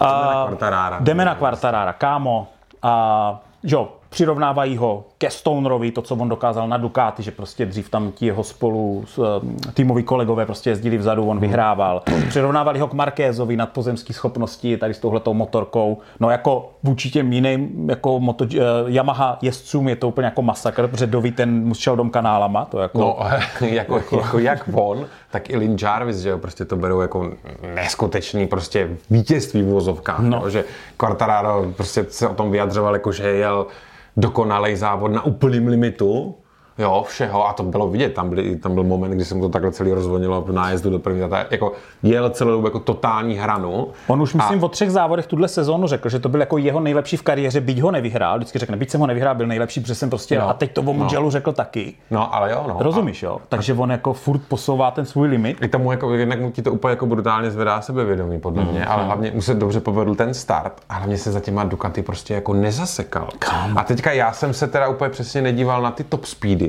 na 0.00 0.46
Quartarara. 0.46 0.98
Jdeme 1.00 1.24
na 1.24 1.34
Quartarara, 1.34 1.92
kámo. 1.92 2.48
A, 2.82 3.40
jo, 3.62 3.92
přirovnávají 4.08 4.76
ho 4.76 5.04
ke 5.22 5.30
Stonerovi, 5.30 5.90
to, 5.90 6.02
co 6.02 6.16
on 6.16 6.28
dokázal 6.28 6.68
na 6.68 6.76
Ducati, 6.76 7.22
že 7.22 7.30
prostě 7.30 7.66
dřív 7.66 7.90
tam 7.90 8.12
ti 8.12 8.26
jeho 8.26 8.44
spolu 8.44 9.04
s, 9.06 9.18
eh, 9.18 9.72
týmoví 9.72 10.02
kolegové 10.02 10.46
prostě 10.46 10.70
jezdili 10.70 10.98
vzadu, 10.98 11.28
on 11.28 11.38
vyhrával. 11.38 12.02
Přirovnávali 12.28 12.78
ho 12.78 12.88
k 12.88 12.92
Markézovi 12.92 13.56
nad 13.56 13.70
pozemský 13.70 14.12
schopnosti 14.12 14.76
tady 14.76 14.94
s 14.94 14.98
touhletou 14.98 15.34
motorkou. 15.34 15.98
No 16.20 16.30
jako 16.30 16.70
vůči 16.82 17.10
těm 17.10 17.32
jiným 17.32 17.90
jako 17.90 18.20
moto, 18.20 18.46
eh, 18.54 18.58
Yamaha 18.86 19.38
jezdcům 19.42 19.88
je 19.88 19.96
to 19.96 20.08
úplně 20.08 20.24
jako 20.24 20.42
masakr, 20.42 20.88
protože 20.88 21.06
Dovi 21.06 21.32
ten 21.32 21.64
mu 21.64 21.74
šel 21.74 21.96
dom 21.96 22.10
kanálama, 22.10 22.64
to 22.64 22.78
jako... 22.78 22.98
No, 22.98 23.18
jako, 23.66 24.02
jako, 24.16 24.38
jak 24.38 24.68
on, 24.72 25.06
tak 25.30 25.50
i 25.50 25.56
Lynn 25.56 25.76
Jarvis, 25.82 26.16
že 26.16 26.28
jo, 26.28 26.38
prostě 26.38 26.64
to 26.64 26.76
berou 26.76 27.00
jako 27.00 27.30
neskutečný 27.74 28.46
prostě 28.46 28.88
vítězství 29.10 29.62
v 29.62 29.68
uvozovkách, 29.68 30.20
no. 30.20 30.40
jo, 30.42 30.50
že 30.50 30.64
Quartararo 30.96 31.72
prostě 31.76 32.06
se 32.08 32.28
o 32.28 32.34
tom 32.34 32.50
vyjadřoval, 32.50 32.94
jako 32.94 33.12
že 33.12 33.28
jel 33.28 33.66
dokonalej 34.16 34.76
závod 34.76 35.12
na 35.12 35.22
úplným 35.24 35.68
limitu, 35.68 36.36
jo, 36.78 37.04
všeho 37.08 37.48
a 37.48 37.52
to 37.52 37.62
bylo 37.62 37.88
vidět, 37.88 38.14
tam, 38.14 38.28
byly, 38.28 38.56
tam 38.56 38.74
byl 38.74 38.84
moment, 38.84 39.10
kdy 39.10 39.24
se 39.24 39.34
mu 39.34 39.40
to 39.40 39.48
takhle 39.48 39.72
celý 39.72 39.92
rozvonilo 39.92 40.40
v 40.42 40.52
nájezdu 40.52 40.90
do 40.90 40.98
první, 40.98 41.28
ta, 41.30 41.46
jako 41.50 41.72
jel 42.02 42.30
celou 42.30 42.50
dobu 42.50 42.66
jako 42.66 42.78
totální 42.78 43.34
hranu. 43.34 43.88
On 44.06 44.22
už, 44.22 44.34
myslím, 44.34 44.64
o 44.64 44.68
třech 44.68 44.90
závodech 44.90 45.26
tuhle 45.26 45.48
sezónu 45.48 45.86
řekl, 45.86 46.08
že 46.08 46.18
to 46.18 46.28
byl 46.28 46.40
jako 46.40 46.58
jeho 46.58 46.80
nejlepší 46.80 47.16
v 47.16 47.22
kariéře, 47.22 47.60
byť 47.60 47.80
ho 47.80 47.90
nevyhrál. 47.90 48.36
Vždycky 48.36 48.58
řekne, 48.58 48.76
byť 48.76 48.90
jsem 48.90 49.00
ho 49.00 49.06
nevyhrál, 49.06 49.34
byl 49.34 49.46
nejlepší, 49.46 49.80
protože 49.80 49.94
jsem 49.94 50.10
prostě, 50.10 50.38
No. 50.38 50.48
a 50.48 50.52
teď 50.52 50.72
to 50.72 50.80
o 50.80 50.92
Mugellu 50.92 51.30
řekl 51.30 51.52
taky. 51.52 51.94
No, 52.10 52.34
ale 52.34 52.52
jo, 52.52 52.64
no. 52.68 52.76
Rozumíš, 52.80 53.22
jo? 53.22 53.38
Takže 53.48 53.74
on 53.74 53.90
jako 53.90 54.12
furt 54.12 54.40
posouvá 54.48 54.90
ten 54.90 55.06
svůj 55.06 55.28
limit. 55.28 55.56
I 55.62 55.68
tomu 55.68 55.90
jako, 55.92 56.14
jednak 56.14 56.40
mu 56.40 56.50
ti 56.50 56.62
to 56.62 56.72
úplně 56.72 56.90
jako 56.90 57.06
brutálně 57.06 57.50
zvedá 57.50 57.80
sebevědomí, 57.80 58.40
podle 58.40 58.64
mě, 58.64 58.86
ale 58.86 59.04
hlavně 59.04 59.30
mu 59.34 59.42
se 59.42 59.54
dobře 59.54 59.80
povedl 59.80 60.14
ten 60.14 60.34
start 60.34 60.72
a 60.88 60.94
hlavně 60.94 61.18
se 61.18 61.32
za 61.32 61.40
těma 61.40 61.64
Ducati 61.64 62.02
prostě 62.02 62.34
jako 62.34 62.54
nezasekal. 62.54 63.28
A 63.76 63.84
teďka 63.84 64.12
já 64.12 64.32
jsem 64.32 64.54
se 64.54 64.66
teda 64.66 64.88
úplně 64.88 65.10
přesně 65.10 65.42
nedíval 65.42 65.82
na 65.82 65.90
ty 65.90 66.04
top 66.04 66.24
speedy, 66.24 66.61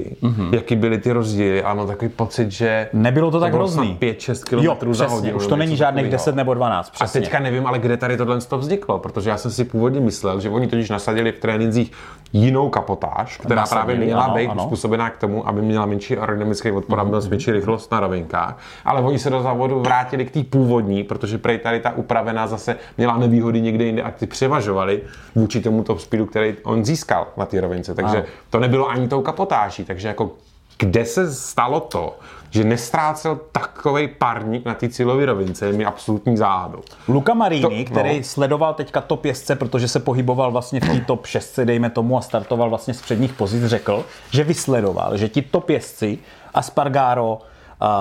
jaký 0.52 0.76
byly 0.76 0.98
ty 0.98 1.12
rozdíly, 1.12 1.64
ale 1.64 1.76
mám 1.76 1.88
takový 1.88 2.10
pocit, 2.10 2.52
že 2.52 2.90
Nebylo 2.94 3.32
to 3.32 3.40
tak 3.40 3.54
hrozný. 3.54 3.98
5-6 4.02 4.44
km 4.44 4.60
Jo, 4.64 4.78
za 4.82 5.06
přesně, 5.06 5.16
hodinu. 5.16 5.38
už 5.38 5.48
to 5.48 5.56
není 5.56 5.78
žádných 5.78 6.04
takovýho. 6.06 6.18
10 6.18 6.36
nebo 6.36 6.54
12, 6.54 6.88
A 6.88 6.92
přesně. 6.92 7.22
teďka 7.22 7.40
nevím, 7.40 7.68
ale 7.68 7.80
kde 7.80 7.98
tady 7.98 8.18
tohle 8.18 8.42
to 8.42 8.58
vzniklo, 8.58 9.00
protože 9.00 9.30
já 9.30 9.38
jsem 9.38 9.52
si 9.52 9.64
původně 9.64 10.00
myslel, 10.00 10.40
že 10.40 10.50
oni 10.50 10.68
totiž 10.68 10.90
nasadili 10.90 11.32
v 11.32 11.40
trénincích 11.40 11.92
jinou 12.34 12.70
kapotáž, 12.70 13.38
která 13.38 13.62
Nasadili, 13.62 13.86
právě 13.86 14.06
měla 14.06 14.24
ano, 14.24 14.36
být 14.36 14.48
ano. 14.50 14.64
způsobená 14.64 15.10
k 15.10 15.18
tomu, 15.18 15.48
aby 15.48 15.62
měla 15.62 15.86
menší 15.86 16.18
aerodynamický 16.18 16.72
odpor 16.72 17.00
a 17.00 17.04
měla 17.04 17.20
větší 17.30 17.52
rychlost 17.52 17.92
na 17.92 18.00
rovinkách. 18.00 18.58
Ale 18.86 19.02
oni 19.02 19.20
se 19.20 19.30
do 19.30 19.42
závodu 19.42 19.80
vrátili 19.80 20.26
k 20.26 20.32
té 20.32 20.44
původní, 20.44 21.04
protože 21.04 21.38
prej 21.38 21.58
tady 21.58 21.80
ta 21.80 21.92
upravená 21.96 22.48
zase 22.48 22.76
měla 22.98 23.18
nevýhody 23.18 23.62
někde 23.62 23.84
jinde 23.86 24.02
a 24.02 24.12
ty 24.12 24.28
převažovaly 24.28 25.02
vůči 25.36 25.62
tomu 25.62 25.84
top 25.84 26.00
speedu, 26.00 26.26
který 26.26 26.54
on 26.64 26.86
získal 26.86 27.28
na 27.38 27.46
té 27.46 27.62
rovince. 27.62 27.94
Takže 27.96 28.18
Ano. 28.18 28.26
to 28.50 28.60
nebylo 28.60 28.90
ani 28.90 29.08
tou 29.08 29.22
kapotáží. 29.22 29.83
Takže 29.86 30.08
jako 30.08 30.32
kde 30.78 31.06
se 31.06 31.34
stalo 31.34 31.80
to, 31.80 32.18
že 32.50 32.64
nestrácel 32.64 33.40
takový 33.52 34.08
parník 34.08 34.66
na 34.66 34.74
té 34.74 34.90
cílové 34.90 35.26
rovince, 35.26 35.66
je 35.66 35.74
mi 35.74 35.86
absolutní 35.86 36.38
záhadou. 36.38 36.82
Luca 37.08 37.34
Marini, 37.34 37.62
To- 37.62 37.70
no. 37.70 37.84
který 37.86 38.24
sledoval 38.24 38.74
teďka 38.74 39.02
top 39.02 39.26
jezdce, 39.26 39.56
protože 39.56 39.88
se 39.88 40.00
pohyboval 40.00 40.52
vlastně 40.52 40.80
v 40.80 40.84
té 40.90 41.00
top 41.00 41.26
6, 41.26 41.60
dejme 41.66 41.90
tomu, 41.90 42.18
a 42.18 42.22
startoval 42.22 42.70
vlastně 42.70 42.94
z 42.94 43.02
předních 43.02 43.34
pozic, 43.34 43.66
řekl, 43.66 44.06
že 44.32 44.44
vysledoval, 44.44 45.18
že 45.18 45.30
ti 45.30 45.42
top 45.42 45.70
jezdci, 45.70 46.20
Aspargaro, 46.54 47.40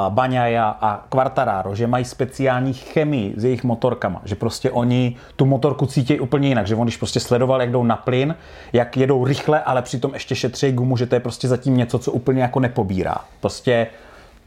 Baňaja 0.09 0.77
a 0.81 1.05
Quartararo, 1.09 1.75
že 1.75 1.87
mají 1.87 2.05
speciální 2.05 2.73
chemii 2.73 3.35
s 3.37 3.45
jejich 3.45 3.65
motorkama, 3.65 4.21
že 4.25 4.35
prostě 4.35 4.71
oni 4.71 5.17
tu 5.37 5.47
motorku 5.47 5.87
cítí 5.87 6.21
úplně 6.21 6.49
jinak, 6.49 6.67
že 6.67 6.77
on 6.77 6.83
když 6.83 6.97
prostě 6.97 7.21
sledoval, 7.21 7.61
jak 7.61 7.71
jdou 7.71 7.85
na 7.85 7.97
plyn, 7.97 8.35
jak 8.73 8.97
jedou 8.97 9.25
rychle, 9.25 9.63
ale 9.63 9.83
přitom 9.83 10.15
ještě 10.15 10.35
šetří 10.35 10.73
gumu, 10.73 10.97
že 10.97 11.07
to 11.07 11.15
je 11.15 11.21
prostě 11.21 11.49
zatím 11.49 11.77
něco, 11.77 11.99
co 11.99 12.13
úplně 12.13 12.43
jako 12.43 12.61
nepobírá. 12.61 13.17
Prostě 13.41 13.87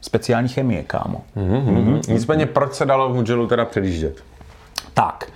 speciální 0.00 0.48
chemie, 0.48 0.82
kámo. 0.82 1.22
Mm-hmm. 1.36 2.00
Nicméně 2.08 2.46
proč 2.46 2.74
se 2.74 2.86
dalo 2.86 3.08
v 3.08 3.14
Mugellu 3.14 3.46
teda 3.46 3.64
předjíždět? 3.64 4.22
Tak, 4.94 5.32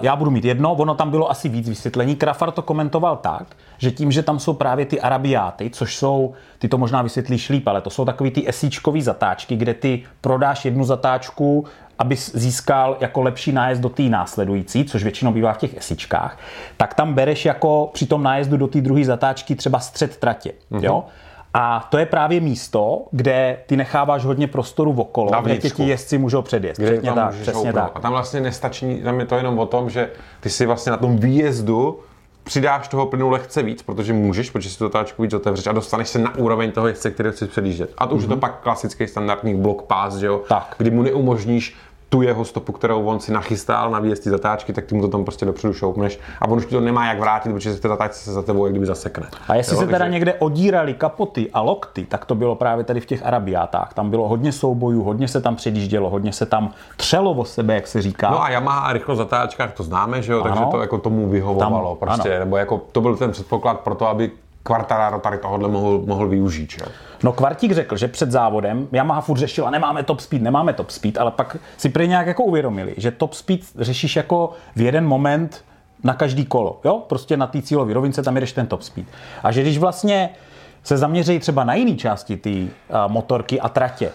já 0.00 0.16
budu 0.16 0.30
mít 0.30 0.44
jedno, 0.44 0.74
ono 0.74 0.94
tam 0.94 1.10
bylo 1.10 1.30
asi 1.30 1.48
víc 1.48 1.68
vysvětlení. 1.68 2.16
Krafar 2.16 2.50
to 2.50 2.62
komentoval 2.62 3.16
tak, 3.16 3.46
že 3.80 3.90
tím, 3.90 4.12
že 4.12 4.22
tam 4.22 4.38
jsou 4.38 4.52
právě 4.52 4.86
ty 4.86 5.00
arabiáty, 5.00 5.70
což 5.70 5.96
jsou, 5.96 6.32
ty 6.58 6.68
to 6.68 6.78
možná 6.78 7.02
vysvětlíš 7.02 7.48
líp, 7.48 7.68
ale 7.68 7.80
to 7.80 7.90
jsou 7.90 8.04
takový 8.04 8.30
ty 8.30 8.48
esíčkový 8.48 9.02
zatáčky, 9.02 9.56
kde 9.56 9.74
ty 9.74 10.02
prodáš 10.20 10.64
jednu 10.64 10.84
zatáčku, 10.84 11.64
aby 11.98 12.16
získal 12.16 12.96
jako 13.00 13.22
lepší 13.22 13.52
nájezd 13.52 13.82
do 13.82 13.88
té 13.88 14.02
následující, 14.02 14.84
což 14.84 15.02
většinou 15.02 15.32
bývá 15.32 15.52
v 15.52 15.58
těch 15.58 15.76
esíčkách, 15.76 16.38
tak 16.76 16.94
tam 16.94 17.14
bereš 17.14 17.44
jako 17.44 17.90
při 17.92 18.06
tom 18.06 18.22
nájezdu 18.22 18.56
do 18.56 18.66
té 18.66 18.80
druhé 18.80 19.04
zatáčky 19.04 19.54
třeba 19.54 19.78
střed 19.80 20.16
tratě. 20.16 20.52
Mhm. 20.70 20.80
Mm-hmm. 20.80 20.84
Jo? 20.84 21.04
A 21.54 21.88
to 21.90 21.98
je 21.98 22.06
právě 22.06 22.40
místo, 22.40 23.02
kde 23.10 23.58
ty 23.66 23.76
necháváš 23.76 24.24
hodně 24.24 24.46
prostoru 24.46 24.92
okolo, 24.92 25.30
kde 25.42 25.56
tě 25.56 25.70
ti 25.70 25.88
jezdci 25.88 26.18
můžou 26.18 26.42
předjet. 26.42 26.76
Kde 26.76 26.86
Přesně 26.92 27.06
tam 27.06 27.14
tak, 27.14 27.34
přesně 27.34 27.52
houpnout. 27.52 27.74
tak. 27.74 27.92
A 27.94 28.00
tam 28.00 28.12
vlastně 28.12 28.40
nestačí, 28.40 29.02
tam 29.02 29.20
je 29.20 29.26
to 29.26 29.36
jenom 29.36 29.58
o 29.58 29.66
tom, 29.66 29.90
že 29.90 30.10
ty 30.40 30.50
si 30.50 30.66
vlastně 30.66 30.90
na 30.90 30.96
tom 30.96 31.16
výjezdu 31.16 31.98
přidáš 32.50 32.88
toho 32.88 33.06
plynu 33.06 33.30
lehce 33.30 33.62
víc, 33.62 33.82
protože 33.82 34.12
můžeš, 34.12 34.50
protože 34.50 34.70
si 34.70 34.78
tu 34.78 34.86
otáčku 34.86 35.22
víc 35.22 35.34
otevřeš 35.34 35.66
a 35.66 35.72
dostaneš 35.72 36.08
se 36.08 36.18
na 36.18 36.36
úroveň 36.36 36.72
toho 36.72 36.88
jezdce, 36.88 37.10
který 37.10 37.30
chceš 37.30 37.50
předjíždět. 37.50 37.92
A 37.98 38.06
to 38.06 38.14
už 38.14 38.22
je 38.22 38.28
to 38.28 38.36
pak 38.36 38.60
klasický 38.60 39.06
standardní 39.06 39.54
block 39.54 39.82
pass, 39.82 40.16
že 40.16 40.26
jo? 40.26 40.36
Mhm. 40.36 40.44
Tak. 40.48 40.74
kdy 40.78 40.90
mu 40.90 41.02
neumožníš 41.02 41.76
tu 42.12 42.22
jeho 42.22 42.44
stopu, 42.44 42.72
kterou 42.72 43.04
on 43.04 43.20
si 43.20 43.32
nachystal 43.32 43.90
na 43.90 43.98
výjezd 44.00 44.24
té 44.24 44.30
zatáčky, 44.30 44.72
tak 44.72 44.84
ty 44.84 44.94
mu 44.94 45.00
to 45.02 45.08
tam 45.08 45.24
prostě 45.24 45.46
dopředu 45.46 45.72
šoupneš 45.74 46.18
a 46.40 46.48
on 46.48 46.58
už 46.58 46.66
ti 46.66 46.70
to 46.74 46.80
nemá 46.80 47.06
jak 47.06 47.20
vrátit, 47.20 47.52
protože 47.52 47.74
se 47.74 47.80
ta 47.80 47.88
zatáčce 47.88 48.24
se 48.24 48.32
za 48.32 48.42
tebou 48.42 48.64
jak 48.66 48.72
kdyby 48.72 48.86
zasekne. 48.86 49.26
A 49.48 49.54
jestli 49.54 49.74
Jo, 49.74 49.80
se 49.80 49.86
teda 49.86 49.98
takže- 49.98 50.12
někde 50.12 50.34
odírali 50.34 50.94
kapoty 50.94 51.50
a 51.52 51.60
lokty, 51.60 52.04
tak 52.04 52.24
to 52.24 52.34
bylo 52.34 52.54
právě 52.54 52.84
tady 52.84 53.00
v 53.00 53.06
těch 53.06 53.26
arabiátách. 53.26 53.94
Tam 53.94 54.10
bylo 54.10 54.28
hodně 54.28 54.52
soubojů, 54.52 55.02
hodně 55.02 55.28
se 55.28 55.40
tam 55.40 55.56
předjíždělo, 55.56 56.10
hodně 56.10 56.32
se 56.32 56.46
tam 56.46 56.70
třelo 56.96 57.30
o 57.32 57.44
sebe, 57.44 57.74
jak 57.74 57.86
se 57.86 58.02
říká. 58.02 58.30
No 58.30 58.42
a 58.42 58.50
Yamaha 58.50 58.80
a 58.80 58.92
rychlost 58.92 59.18
zatáčkách 59.18 59.72
to 59.72 59.82
známe, 59.82 60.22
že 60.22 60.32
jo, 60.32 60.42
takže 60.42 60.60
Ano. 60.60 60.70
to 60.70 60.80
jako 60.80 60.98
tomu 60.98 61.28
vyhovovalo 61.28 61.96
Tam- 61.96 62.08
prostě, 62.08 62.30
ano. 62.30 62.38
nebo 62.44 62.56
jako 62.56 62.80
to 62.92 63.00
byl 63.00 63.16
ten 63.16 63.30
předpoklad 63.30 63.80
pro 63.80 63.94
to, 63.94 64.08
aby 64.08 64.30
Quartararo 64.62 65.18
tady 65.18 65.38
tohohle 65.38 65.68
mohl, 65.68 66.02
mohl 66.06 66.28
využít. 66.28 66.70
Že? 66.70 66.84
No 67.22 67.32
Kvartík 67.32 67.72
řekl, 67.72 67.96
že 67.96 68.08
před 68.08 68.30
závodem 68.30 68.88
Yamaha 68.92 69.20
furt 69.20 69.38
řešila, 69.38 69.70
nemáme 69.70 70.02
top 70.02 70.20
speed, 70.20 70.42
nemáme 70.42 70.72
top 70.72 70.90
speed, 70.90 71.18
ale 71.18 71.30
pak 71.30 71.56
si 71.76 71.88
prý 71.88 72.08
nějak 72.08 72.26
jako 72.26 72.44
uvědomili, 72.44 72.94
že 72.96 73.10
top 73.10 73.34
speed 73.34 73.60
řešíš 73.78 74.16
jako 74.16 74.52
v 74.76 74.80
jeden 74.80 75.06
moment 75.06 75.64
na 76.04 76.14
každý 76.14 76.44
kolo, 76.44 76.80
jo? 76.84 77.02
Prostě 77.08 77.36
na 77.36 77.46
té 77.46 77.62
cílové 77.62 77.94
rovince 77.94 78.22
tam 78.22 78.36
jedeš 78.36 78.52
ten 78.52 78.66
top 78.66 78.82
speed. 78.82 79.06
A 79.42 79.52
že 79.52 79.62
když 79.62 79.78
vlastně 79.78 80.30
se 80.82 80.96
zaměří 80.96 81.38
třeba 81.38 81.64
na 81.64 81.74
jiné 81.74 81.96
části 81.96 82.36
té 82.36 82.50
uh, 82.50 82.66
motorky 83.06 83.60
a 83.60 83.68
tratě, 83.68 84.12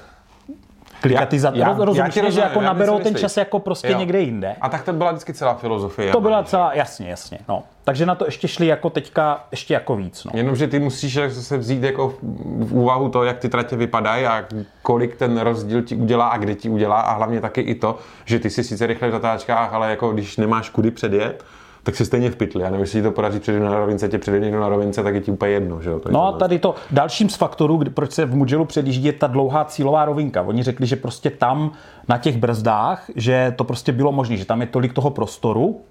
klikatizace, 1.01 1.57
Já- 1.57 1.67
já- 1.67 1.73
roz, 1.73 1.79
já 1.79 1.85
rozumíš 1.85 2.13
ti 2.13 2.21
mě, 2.21 2.31
že 2.31 2.41
rozumím, 2.41 2.43
jako 2.49 2.61
já 2.61 2.65
naberou 2.73 2.99
ten 2.99 3.15
čas 3.15 3.37
jako 3.37 3.59
prostě 3.59 3.87
Jo. 3.91 3.97
někde 3.97 4.19
jinde. 4.19 4.55
A 4.61 4.69
tak 4.69 4.83
to 4.83 4.93
byla 4.93 5.11
vždycky 5.11 5.33
celá 5.33 5.53
filozofie. 5.53 6.11
To 6.11 6.21
byla 6.21 6.43
celá, 6.43 6.73
jasně, 6.73 7.09
jasně. 7.09 7.39
No. 7.49 7.63
Takže 7.83 8.05
na 8.05 8.15
to 8.15 8.25
ještě 8.25 8.47
šli 8.47 8.67
jako 8.67 8.89
teďka, 8.89 9.43
ještě 9.51 9.73
jako 9.73 9.95
víc. 9.95 10.23
No. 10.23 10.31
Jenomže 10.35 10.67
ty 10.67 10.79
musíš 10.79 11.19
se 11.29 11.57
vzít 11.57 11.83
jako 11.83 12.13
v 12.59 12.73
úvahu 12.73 13.09
to, 13.09 13.23
jak 13.23 13.37
ty 13.39 13.49
tratě 13.49 13.75
vypadají 13.75 14.25
a 14.25 14.45
kolik 14.81 15.15
ten 15.15 15.39
rozdíl 15.39 15.81
ti 15.81 15.95
udělá 15.95 16.27
a 16.27 16.37
kde 16.37 16.55
ti 16.55 16.69
udělá 16.69 16.99
a 17.01 17.13
hlavně 17.13 17.41
taky 17.41 17.61
i 17.61 17.75
to, 17.75 17.97
že 18.25 18.39
ty 18.39 18.49
si 18.49 18.63
sice 18.63 18.87
rychle 18.87 19.07
v 19.07 19.11
zatáčkách, 19.11 19.73
ale 19.73 19.89
jako 19.89 20.11
když 20.11 20.37
nemáš 20.37 20.69
kudy 20.69 20.91
předjet, 20.91 21.43
tak 21.85 21.95
si 21.95 22.05
stejně 22.05 22.31
v 22.31 22.35
pytli. 22.35 22.63
A 22.63 22.65
nevím, 22.65 22.81
jestli 22.81 22.99
ti 22.99 23.03
to 23.03 23.11
podaří 23.11 23.39
předjet 23.39 23.63
na 23.63 23.79
rovince, 23.79 24.09
tě 24.09 24.17
předjet 24.17 24.43
někdo 24.43 24.59
na 24.59 24.69
rovince, 24.69 25.03
tak 25.03 25.15
je 25.15 25.21
ti 25.21 25.31
úplně 25.31 25.51
jedno. 25.51 25.81
Že 25.81 25.89
jo? 25.89 25.99
To 25.99 26.09
je 26.09 26.13
No 26.13 26.27
a 26.27 26.31
tady 26.31 26.59
to 26.59 26.75
dalším 26.91 27.29
z 27.29 27.35
faktorů, 27.35 27.77
kdy- 27.77 27.89
proč 27.89 28.11
se 28.11 28.25
v 28.25 28.35
Mugellu 28.35 28.65
předjíždí, 28.65 29.05
je 29.05 29.13
ta 29.13 29.27
dlouhá 29.27 29.65
cílová 29.65 30.05
rovinka. 30.05 30.41
Oni 30.41 30.63
řekli, 30.63 30.87
že 30.87 30.95
prostě 30.95 31.29
tam 31.29 31.71
na 32.07 32.17
těch 32.17 32.37
brzdách, 32.37 33.05
že 33.15 33.53
to 33.57 33.63
prostě 33.63 33.91
bylo 33.91 34.11
možné, 34.11 34.37
že 34.37 34.45
tam 34.45 34.61
je 34.61 34.67
tolik 34.67 34.93
toho 34.93 35.09
prostoru, 35.09 35.81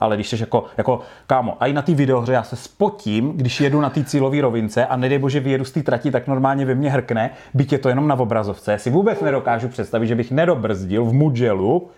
ale 0.00 0.16
když 0.16 0.28
jsi 0.28 0.36
jako, 0.40 0.64
jako 0.76 1.00
kámo, 1.26 1.56
a 1.60 1.66
i 1.66 1.72
na 1.72 1.82
té 1.82 1.94
videohře 1.94 2.32
já 2.32 2.42
se 2.42 2.56
spotím, 2.56 3.32
když 3.32 3.60
jedu 3.60 3.80
na 3.80 3.90
té 3.90 4.04
cílové 4.04 4.40
rovince 4.40 4.86
a 4.86 4.96
nedej 4.96 5.18
bože 5.18 5.40
vyjedu 5.40 5.64
z 5.64 5.72
té 5.72 5.82
trati, 5.82 6.10
tak 6.10 6.26
normálně 6.26 6.66
ve 6.66 6.74
mně 6.74 6.90
hrkne, 6.90 7.30
byť 7.54 7.72
je 7.72 7.78
to 7.78 7.88
jenom 7.88 8.08
na 8.08 8.18
obrazovce. 8.18 8.72
Já 8.72 8.78
si 8.78 8.90
vůbec 8.90 9.20
nedokážu 9.20 9.68
představit, 9.68 10.06
že 10.06 10.14
bych 10.14 10.30
nedobrzdil 10.30 11.04
v 11.04 11.12
Mugellu 11.12 11.88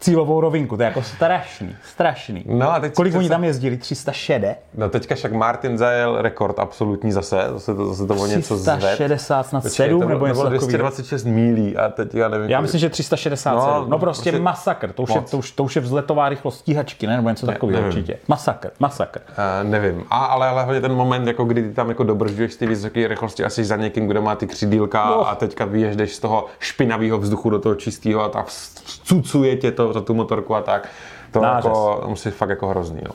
cílovou 0.00 0.40
rovinku. 0.40 0.76
To 0.76 0.82
je 0.82 0.84
jako 0.84 1.02
strašný, 1.02 1.76
strašný. 1.92 2.44
No 2.48 2.72
a 2.72 2.80
teď 2.80 2.94
Kolik 2.94 3.14
oni 3.14 3.20
přece- 3.20 3.34
tam 3.34 3.44
jezdili? 3.44 3.76
360? 3.76 4.56
No 4.74 4.88
teďka 4.88 5.14
však 5.14 5.32
Martin 5.32 5.78
zajel 5.78 6.22
rekord 6.22 6.58
absolutní 6.58 7.12
zase, 7.12 7.36
zase 7.52 7.74
to, 7.74 7.86
zase 7.94 8.06
to 8.06 8.14
o 8.14 8.26
něco 8.26 8.56
zved. 8.56 8.76
360 8.76 9.42
snad 9.46 9.62
Počkej, 9.62 9.86
7 9.86 10.00
to 10.00 10.06
bylo- 10.06 10.08
nebo 10.18 10.26
něco 10.26 10.40
bylo 10.40 10.50
takového. 10.50 10.68
226 10.68 11.24
mílí 11.24 11.76
a 11.76 11.88
teď 11.88 12.14
já 12.14 12.28
nevím. 12.28 12.50
Já 12.50 12.60
myslím, 12.60 12.80
že 12.80 12.90
367. 12.90 13.80
No, 13.80 13.86
No, 13.88 13.98
prostě, 13.98 14.30
prostě 14.30 14.42
masakr. 14.42 14.92
To 14.92 15.02
už, 15.02 15.14
je, 15.14 15.20
to, 15.20 15.38
už, 15.38 15.50
to 15.50 15.64
už 15.64 15.76
je 15.76 15.82
vzletová 15.82 16.28
rychlost 16.28 16.58
stíhačky, 16.58 17.06
ne? 17.06 17.16
Nebo 17.16 17.28
něco 17.28 17.46
takového 17.46 17.86
určitě. 17.86 18.18
Masakr, 18.28 18.70
masakr. 18.80 19.20
Uh, 19.28 19.70
nevím. 19.70 20.04
A, 20.10 20.24
ale, 20.24 20.48
ale 20.48 20.62
hlavně 20.64 20.80
ten 20.80 20.94
moment, 20.94 21.26
jako 21.26 21.44
kdy 21.44 21.62
ty 21.62 21.74
tam 21.74 21.88
jako 21.88 22.04
dobržďuješ 22.04 22.52
z 22.52 22.56
ty 22.56 22.66
vysoké 22.66 23.08
rychlosti 23.08 23.44
asi 23.44 23.64
za 23.64 23.76
někým, 23.76 24.06
kdo 24.06 24.22
má 24.22 24.34
ty 24.36 24.46
křidílka 24.46 25.06
No. 25.10 25.28
a 25.28 25.34
teďka 25.34 25.64
vyježdeš 25.64 26.14
z 26.14 26.18
toho 26.18 26.46
špinavého 26.58 27.18
vzduchu 27.18 27.50
do 27.50 27.58
toho 27.58 27.74
čistého 27.74 28.22
a 28.22 28.28
tak 28.28 28.46
vcucuje 28.46 29.56
tě 29.56 29.72
to 29.72 29.85
za 29.92 30.00
tu 30.00 30.14
motorku 30.14 30.54
a 30.54 30.62
tak. 30.62 30.88
To 31.32 31.40
Nářez. 31.40 31.64
jako, 31.64 32.04
musí 32.06 32.30
fakt 32.30 32.50
jako 32.50 32.68
hrozný. 32.68 33.00
No. 33.04 33.12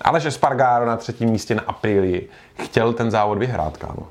Ale 0.00 0.20
že 0.20 0.30
Spargaro 0.30 0.86
na 0.86 0.96
třetím 0.96 1.30
místě 1.30 1.54
na 1.54 1.62
Aprilii 1.66 2.28
chtěl 2.54 2.92
ten 2.92 3.10
závod 3.10 3.38
vyhrát, 3.38 3.76
kámo. 3.76 4.06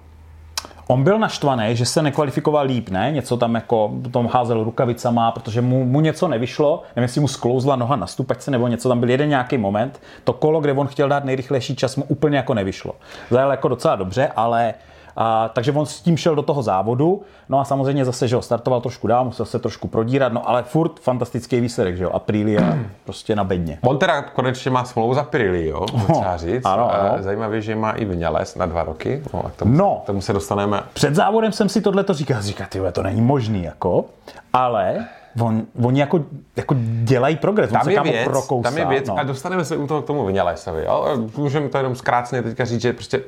On 0.87 1.03
byl 1.03 1.19
naštvaný, 1.19 1.75
že 1.75 1.85
se 1.85 2.01
nekvalifikoval 2.01 2.65
líp, 2.65 2.89
ne? 2.89 3.11
Něco 3.11 3.37
tam 3.37 3.55
jako 3.55 3.91
tom 4.11 4.27
házel 4.27 4.63
rukavicama, 4.63 5.31
protože 5.31 5.61
mu, 5.61 5.85
mu 5.85 6.01
něco 6.01 6.27
nevyšlo. 6.27 6.83
Nevím, 6.95 7.03
jestli 7.03 7.21
mu 7.21 7.27
sklouzla 7.27 7.75
noha 7.75 7.95
na 7.95 8.07
stupačce 8.07 8.51
nebo 8.51 8.67
něco. 8.67 8.89
Tam 8.89 8.99
byl 8.99 9.09
jeden 9.09 9.29
nějaký 9.29 9.57
moment. 9.57 10.01
To 10.23 10.33
kolo, 10.33 10.61
kde 10.61 10.73
on 10.73 10.87
chtěl 10.87 11.09
dát 11.09 11.23
nejrychlejší 11.23 11.75
čas, 11.75 11.95
mu 11.95 12.03
úplně 12.03 12.37
jako 12.37 12.53
nevyšlo. 12.53 12.93
Zajel 13.29 13.51
jako 13.51 13.67
docela 13.67 13.95
dobře, 13.95 14.31
ale 14.35 14.73
a, 15.19 15.49
takže 15.53 15.71
on 15.71 15.85
s 15.85 16.01
tím 16.01 16.17
šel 16.17 16.35
do 16.35 16.41
toho 16.41 16.63
závodu, 16.63 17.21
no 17.49 17.59
a 17.59 17.65
samozřejmě 17.65 18.05
zase, 18.05 18.27
že 18.27 18.35
ho 18.35 18.41
startoval 18.41 18.81
trošku 18.81 19.07
dál, 19.07 19.25
musel 19.25 19.45
se 19.45 19.59
trošku 19.59 19.87
prodírat, 19.87 20.33
no 20.33 20.49
ale 20.49 20.63
furt 20.63 20.99
fantastický 20.99 21.59
výsledek, 21.59 21.97
že 21.97 22.03
jo, 22.03 22.09
Aprilia 22.09 22.77
prostě 23.05 23.35
na 23.35 23.43
bedně. 23.43 23.77
On 23.83 23.97
teda 23.97 24.21
konečně 24.21 24.71
má 24.71 24.85
smlouvu 24.85 25.13
za 25.13 25.23
Pirelli, 25.23 25.67
jo, 25.67 25.85
třeba 26.03 26.37
říct. 26.37 26.65
ano, 26.65 26.93
ano. 26.93 27.15
Zajímavé, 27.19 27.61
že 27.61 27.75
má 27.75 27.91
i 27.91 28.05
Vinales 28.05 28.55
na 28.55 28.65
dva 28.65 28.83
roky. 28.83 29.23
No, 29.33 29.45
a 29.45 29.49
k 29.49 29.55
tomu, 29.55 29.77
No. 29.77 30.01
k 30.03 30.05
tomu 30.05 30.21
se 30.21 30.33
dostaneme. 30.33 30.81
Před 30.93 31.15
závodem 31.15 31.51
jsem 31.51 31.69
si 31.69 31.81
tohle 31.81 32.03
to 32.03 32.13
říkal, 32.13 32.41
říkal, 32.41 32.67
ty 32.69 32.79
to 32.91 33.03
není 33.03 33.21
možný, 33.21 33.63
jako, 33.63 34.05
ale 34.53 35.05
on, 35.41 35.61
oni 35.83 35.99
jako, 35.99 36.19
jako 36.55 36.75
dělají 37.03 37.35
progres, 37.35 37.69
on 37.71 37.73
Tam 37.73 37.83
se 37.83 37.93
je, 37.93 38.01
věc, 38.01 38.23
prokousá, 38.27 38.69
tam 38.69 38.77
je 38.77 38.85
věc, 38.85 39.07
no. 39.07 39.17
a 39.19 39.23
dostaneme 39.23 39.65
se 39.65 39.77
u 39.77 39.87
toho 39.87 40.01
k 40.01 40.05
tomu 40.05 40.25
Vinalesovi. 40.25 40.83
Jo? 40.85 41.17
Můžeme 41.37 41.69
to 41.69 41.77
jenom 41.77 41.95
zkráceně 41.95 42.41
teďka 42.43 42.65
říct, 42.65 42.81
že 42.81 42.93
prostě 42.93 43.21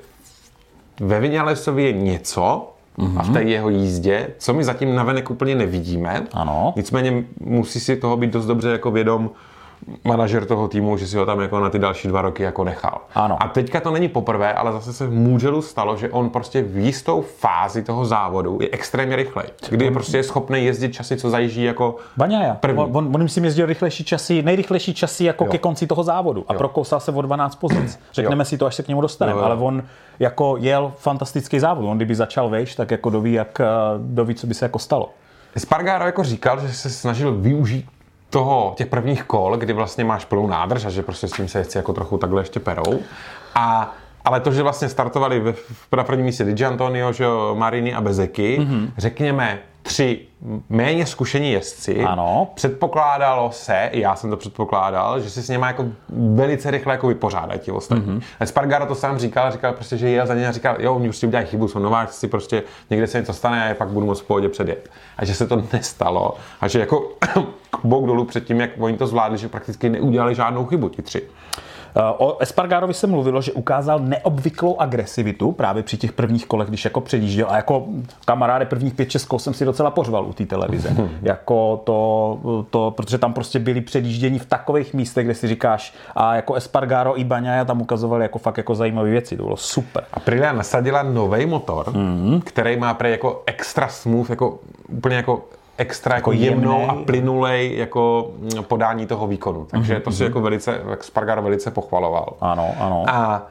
ve 0.99 1.19
Vinalesovi 1.19 1.83
je 1.83 1.93
něco, 1.93 2.73
a 3.17 3.23
v 3.23 3.33
té 3.33 3.43
jeho 3.43 3.69
jízdě, 3.69 4.27
co 4.38 4.53
my 4.53 4.63
zatím 4.63 4.95
navenek 4.95 5.29
úplně 5.29 5.55
nevidíme. 5.55 6.27
Ano. 6.33 6.73
Nicméně 6.75 7.23
musí 7.39 7.79
si 7.79 7.95
toho 7.95 8.17
být 8.17 8.33
dost 8.33 8.45
dobře 8.45 8.69
jako 8.69 8.91
vědom 8.91 9.29
manažer 10.03 10.45
toho 10.45 10.67
týmu, 10.67 10.97
že 10.97 11.07
si 11.07 11.17
ho 11.17 11.25
tam 11.25 11.39
jako 11.39 11.59
na 11.59 11.69
ty 11.69 11.79
další 11.79 12.07
dva 12.07 12.21
roky 12.21 12.43
jako 12.43 12.63
nechal. 12.63 13.01
Ano. 13.15 13.37
A 13.43 13.47
teďka 13.47 13.79
to 13.79 13.91
není 13.91 14.07
poprvé, 14.07 14.53
ale 14.53 14.71
zase 14.71 14.93
se 14.93 15.07
v 15.07 15.11
Mugellu 15.13 15.61
stalo, 15.61 15.97
že 15.97 16.09
on 16.09 16.29
prostě 16.29 16.61
v 16.61 16.77
jistou 16.77 17.21
fázi 17.21 17.83
toho 17.83 18.05
závodu 18.05 18.57
je 18.61 18.69
extrémně 18.71 19.15
rychlej. 19.15 19.45
Kdy 19.69 19.91
prostě 19.91 20.17
je 20.17 20.23
schopný 20.23 20.65
jezdit 20.65 20.93
časy, 20.93 21.17
co 21.17 21.29
zajíždí 21.29 21.63
jako 21.63 21.95
Baňaja. 22.17 22.53
První. 22.55 22.83
On, 22.83 22.97
on, 22.97 23.09
on 23.15 23.23
myslím 23.23 23.45
jezdil 23.45 23.65
rychlejší 23.65 24.03
časy, 24.03 24.41
nejrychlejší 24.43 24.93
časy 24.93 25.23
jako 25.23 25.43
Jo. 25.45 25.51
ke 25.51 25.57
konci 25.57 25.87
toho 25.87 26.03
závodu 26.03 26.45
a 26.47 26.53
prokousal 26.53 26.99
se 26.99 27.11
o 27.11 27.21
12 27.21 27.55
pozic. 27.55 27.99
Řekneme 28.13 28.45
si 28.45 28.57
to, 28.57 28.65
až 28.65 28.75
se 28.75 28.83
k 28.83 28.87
němu 28.87 29.01
dostaneme, 29.01 29.37
Jo, 29.37 29.39
jo. 29.39 29.45
ale 29.45 29.55
on 29.55 29.83
jako 30.19 30.57
jel 30.59 30.91
fantastický 30.97 31.59
závod. 31.59 31.85
On 31.85 31.97
kdyby 31.97 32.15
začal 32.15 32.49
vejš, 32.49 32.75
tak 32.75 32.91
jako 32.91 33.09
doví, 33.09 33.33
jak, 33.33 33.59
eh, 33.59 33.65
doví, 33.97 34.35
co 34.35 34.47
by 34.47 34.53
se 34.53 34.65
jako 34.65 34.79
stalo. 34.79 35.09
Spargaro 35.57 36.05
jako 36.05 36.23
říkal, 36.23 36.59
že 36.59 36.73
se 36.73 36.89
snažil 36.89 37.35
využít 37.35 37.85
toho, 38.29 38.73
těch 38.77 38.87
prvních 38.87 39.23
kol, 39.23 39.57
kdy 39.57 39.73
vlastně 39.73 40.03
máš 40.03 40.25
plnou 40.25 40.47
nádrž 40.47 40.85
a 40.85 40.89
že 40.89 41.01
prostě 41.03 41.27
s 41.27 41.31
tím 41.31 41.47
se 41.47 41.57
jezdci 41.59 41.77
jako 41.77 41.93
trochu 41.93 42.17
takhle 42.17 42.41
ještě 42.41 42.59
perou. 42.59 42.99
A 43.55 43.95
ale 44.25 44.39
to, 44.39 44.51
že 44.51 44.63
vlastně 44.63 44.89
startovali 44.89 45.39
ve, 45.39 45.53
na 45.97 46.03
prvním 46.03 46.25
místě 46.25 46.43
Di 46.43 46.65
Antonio, 46.65 47.11
že 47.13 47.23
jo, 47.23 47.55
Marini 47.57 47.93
a 47.93 48.01
Bezeky, 48.01 48.57
Mhm. 48.59 48.75
mm-hmm. 48.75 48.89
řekněme 48.97 49.59
tři 49.89 50.19
méně 50.69 51.06
zkušení 51.06 51.52
jezdci, 51.52 52.04
Ano. 52.04 52.47
předpokládalo 52.54 53.52
se, 53.52 53.89
i 53.91 53.99
já 53.99 54.15
jsem 54.15 54.30
to 54.30 54.38
předpokládal, 54.38 55.19
že 55.19 55.30
si 55.30 55.41
s 55.41 55.49
něma 55.49 55.67
jako 55.67 55.86
velice 56.10 56.71
rychle 56.71 56.93
jako 56.93 57.08
vypořádají 57.08 57.60
ti 57.60 57.71
ostatní. 57.71 58.06
Mhm. 58.06 58.19
Mm-hmm. 58.19 58.45
Spargaro 58.45 58.86
to 58.86 58.95
sám 58.95 59.17
říkal, 59.17 59.52
říkal 59.52 59.73
prostě, 59.73 59.97
že 59.97 60.10
jel 60.10 60.28
za 60.28 60.36
ně 60.36 60.47
a 60.47 60.52
říkal, 60.52 60.75
jo, 60.80 60.95
oni 60.95 61.08
prostě 61.08 61.28
udělají 61.28 61.47
chybu, 61.47 61.67
jsou 61.67 61.80
nováčci, 61.80 62.28
prostě 62.28 62.63
někde 62.89 63.08
se 63.08 63.19
něco 63.19 63.34
stane 63.34 63.63
a 63.63 63.67
já 63.67 63.75
pak 63.75 63.88
budu 63.88 64.06
moc 64.06 64.19
v 64.21 64.28
pohodě 64.28 64.49
předjet. 64.49 64.89
A 65.17 65.25
že 65.25 65.34
se 65.34 65.47
to 65.47 65.63
nestalo 65.73 66.38
a 66.62 66.67
že 66.67 66.80
jako 66.80 67.12
bouk 67.84 68.06
dolů 68.06 68.25
před 68.25 68.45
tím, 68.45 68.60
jak 68.60 68.69
oni 68.80 68.97
to 68.97 69.08
zvládli, 69.08 69.38
že 69.38 69.47
prakticky 69.47 69.89
neudělali 69.89 70.36
žádnou 70.36 70.65
chybu 70.65 70.89
ti 70.89 71.02
tři. 71.02 71.21
O 72.17 72.38
Espargarovi 72.39 72.93
se 72.93 73.08
mluvilo, 73.08 73.41
že 73.41 73.52
ukázal 73.52 73.99
neobvyklou 73.99 74.78
agresivitu 74.82 75.52
právě 75.52 75.84
při 75.84 75.97
těch 75.97 76.12
prvních 76.12 76.45
kolech, 76.45 76.67
když 76.67 76.86
jako 76.86 77.02
předjížděl. 77.02 77.47
A 77.49 77.56
jako 77.56 77.86
kamaráde 78.25 78.65
prvních 78.65 78.93
pět 78.93 79.12
šest 79.12 79.25
kol 79.25 79.39
jsem 79.39 79.54
si 79.54 79.65
docela 79.65 79.91
pořval 79.91 80.25
u 80.25 80.34
té 80.34 80.45
televize. 80.45 80.95
jako 81.21 81.82
to, 81.84 82.39
to, 82.69 82.91
protože 82.97 83.17
tam 83.17 83.34
prostě 83.34 83.60
byli 83.60 83.82
předjíždění 83.82 84.39
v 84.39 84.45
takových 84.45 84.93
místech, 84.93 85.25
kde 85.25 85.36
si 85.36 85.47
říkáš, 85.47 85.93
a 86.15 86.36
jako 86.36 86.54
Espargaro 86.54 87.19
i 87.19 87.23
Baňaja 87.23 87.65
tam 87.65 87.82
ukazovali 87.82 88.23
jako 88.23 88.39
fakt 88.39 88.58
jako 88.58 88.75
zajímavé 88.75 89.10
věci. 89.10 89.38
To 89.38 89.43
bylo 89.43 89.58
super. 89.58 90.04
Aprilia 90.13 90.54
nasadila 90.54 91.04
nový 91.04 91.45
motor, 91.45 91.86
Mhm. 91.95 91.99
mm-hmm. 92.30 92.41
který 92.45 92.78
má 92.78 92.93
pre 92.93 93.10
jako 93.10 93.43
extra 93.45 93.88
smooth, 93.88 94.30
jako 94.30 94.60
úplně 94.89 95.15
jako 95.15 95.41
extra 95.79 96.15
jako, 96.15 96.31
Jako 96.31 96.43
jemnou 96.43 96.89
a 96.89 96.93
plynulej 96.93 97.77
jako 97.77 98.31
mm, 98.37 98.63
podání 98.63 99.05
toho 99.07 99.27
výkonu. 99.27 99.65
Takže 99.65 99.93
Mhm, 99.93 100.01
mm-hmm. 100.01 100.03
to 100.03 100.11
si 100.11 100.23
jako 100.23 100.41
velice, 100.41 100.81
jak 100.89 101.03
Spargaro 101.03 101.41
velice 101.41 101.71
pochvaloval. 101.71 102.33
Ano, 102.41 102.75
ano. 102.79 103.05
A 103.07 103.47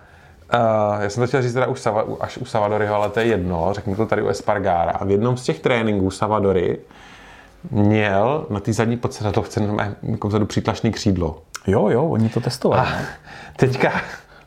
Uh, 0.55 1.03
já 1.03 1.11
jsem 1.11 1.23
to 1.23 1.27
chtěl 1.27 1.43
říct 1.43 1.53
teda 1.53 1.67
už 1.67 1.81
Sava, 1.81 2.05
až 2.21 2.39
u 2.39 2.45
Savadoryho, 2.45 2.95
ale 2.95 3.11
to 3.11 3.21
je 3.21 3.27
jedno, 3.27 3.69
řeknu 3.73 3.97
to 3.97 4.07
tady 4.07 4.23
u 4.23 4.29
Espargara. 4.29 4.91
A 4.91 5.05
v 5.05 5.11
jednom 5.11 5.37
z 5.37 5.43
těch 5.43 5.61
tréninků 5.61 6.11
Savadory 6.11 6.79
měl 7.71 8.47
na 8.51 8.61
té 8.61 8.73
zadní 8.73 8.97
podsedadlovce 8.97 9.61
jako 10.03 10.29
vzadu 10.29 10.47
přítlačný 10.47 10.93
křídlo. 10.93 11.39
Jo, 11.67 11.89
jo, 11.89 12.05
oni 12.05 12.29
to 12.29 12.41
testovali. 12.41 12.81
A 12.81 12.85
no. 12.85 13.07
teďka 13.57 13.93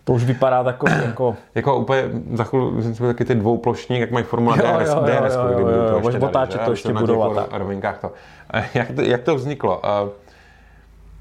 To 0.03 0.13
už 0.13 0.23
vypadá 0.23 0.63
takový 0.63 0.91
jako... 1.05 1.35
jako 1.55 1.75
úplně 1.77 2.03
za 2.33 2.43
chvíli, 2.43 2.71
myslím, 2.71 2.93
že 2.95 3.03
taky 3.07 3.25
ty 3.25 3.35
dvouplošní, 3.35 3.99
jak 3.99 4.11
mají 4.11 4.25
Formula 4.25 4.55
Jo, 4.57 4.63
DRS, 4.63 4.89
jo, 4.89 4.95
jo, 4.95 5.01
DRS 5.05 5.35
jo, 5.35 5.41
kdyby 5.55 5.71
jo, 5.71 5.77
to 5.87 5.93
jo, 5.93 6.01
ještě 6.09 6.25
otáčet 6.25 6.61
že? 6.61 6.65
to 6.65 6.71
ještě 6.71 6.93
na 6.93 7.01
těch 7.01 7.07
budou 7.09 7.23
a 7.23 7.27
ro- 7.29 7.35
tak. 7.35 7.45
rovinkách 7.51 7.97
to. 8.01 8.11
A 8.51 8.57
Jak 8.73 8.91
to, 8.95 9.01
jak 9.01 9.21
to 9.21 9.35
vzniklo? 9.35 9.81
Uh, 10.03 10.09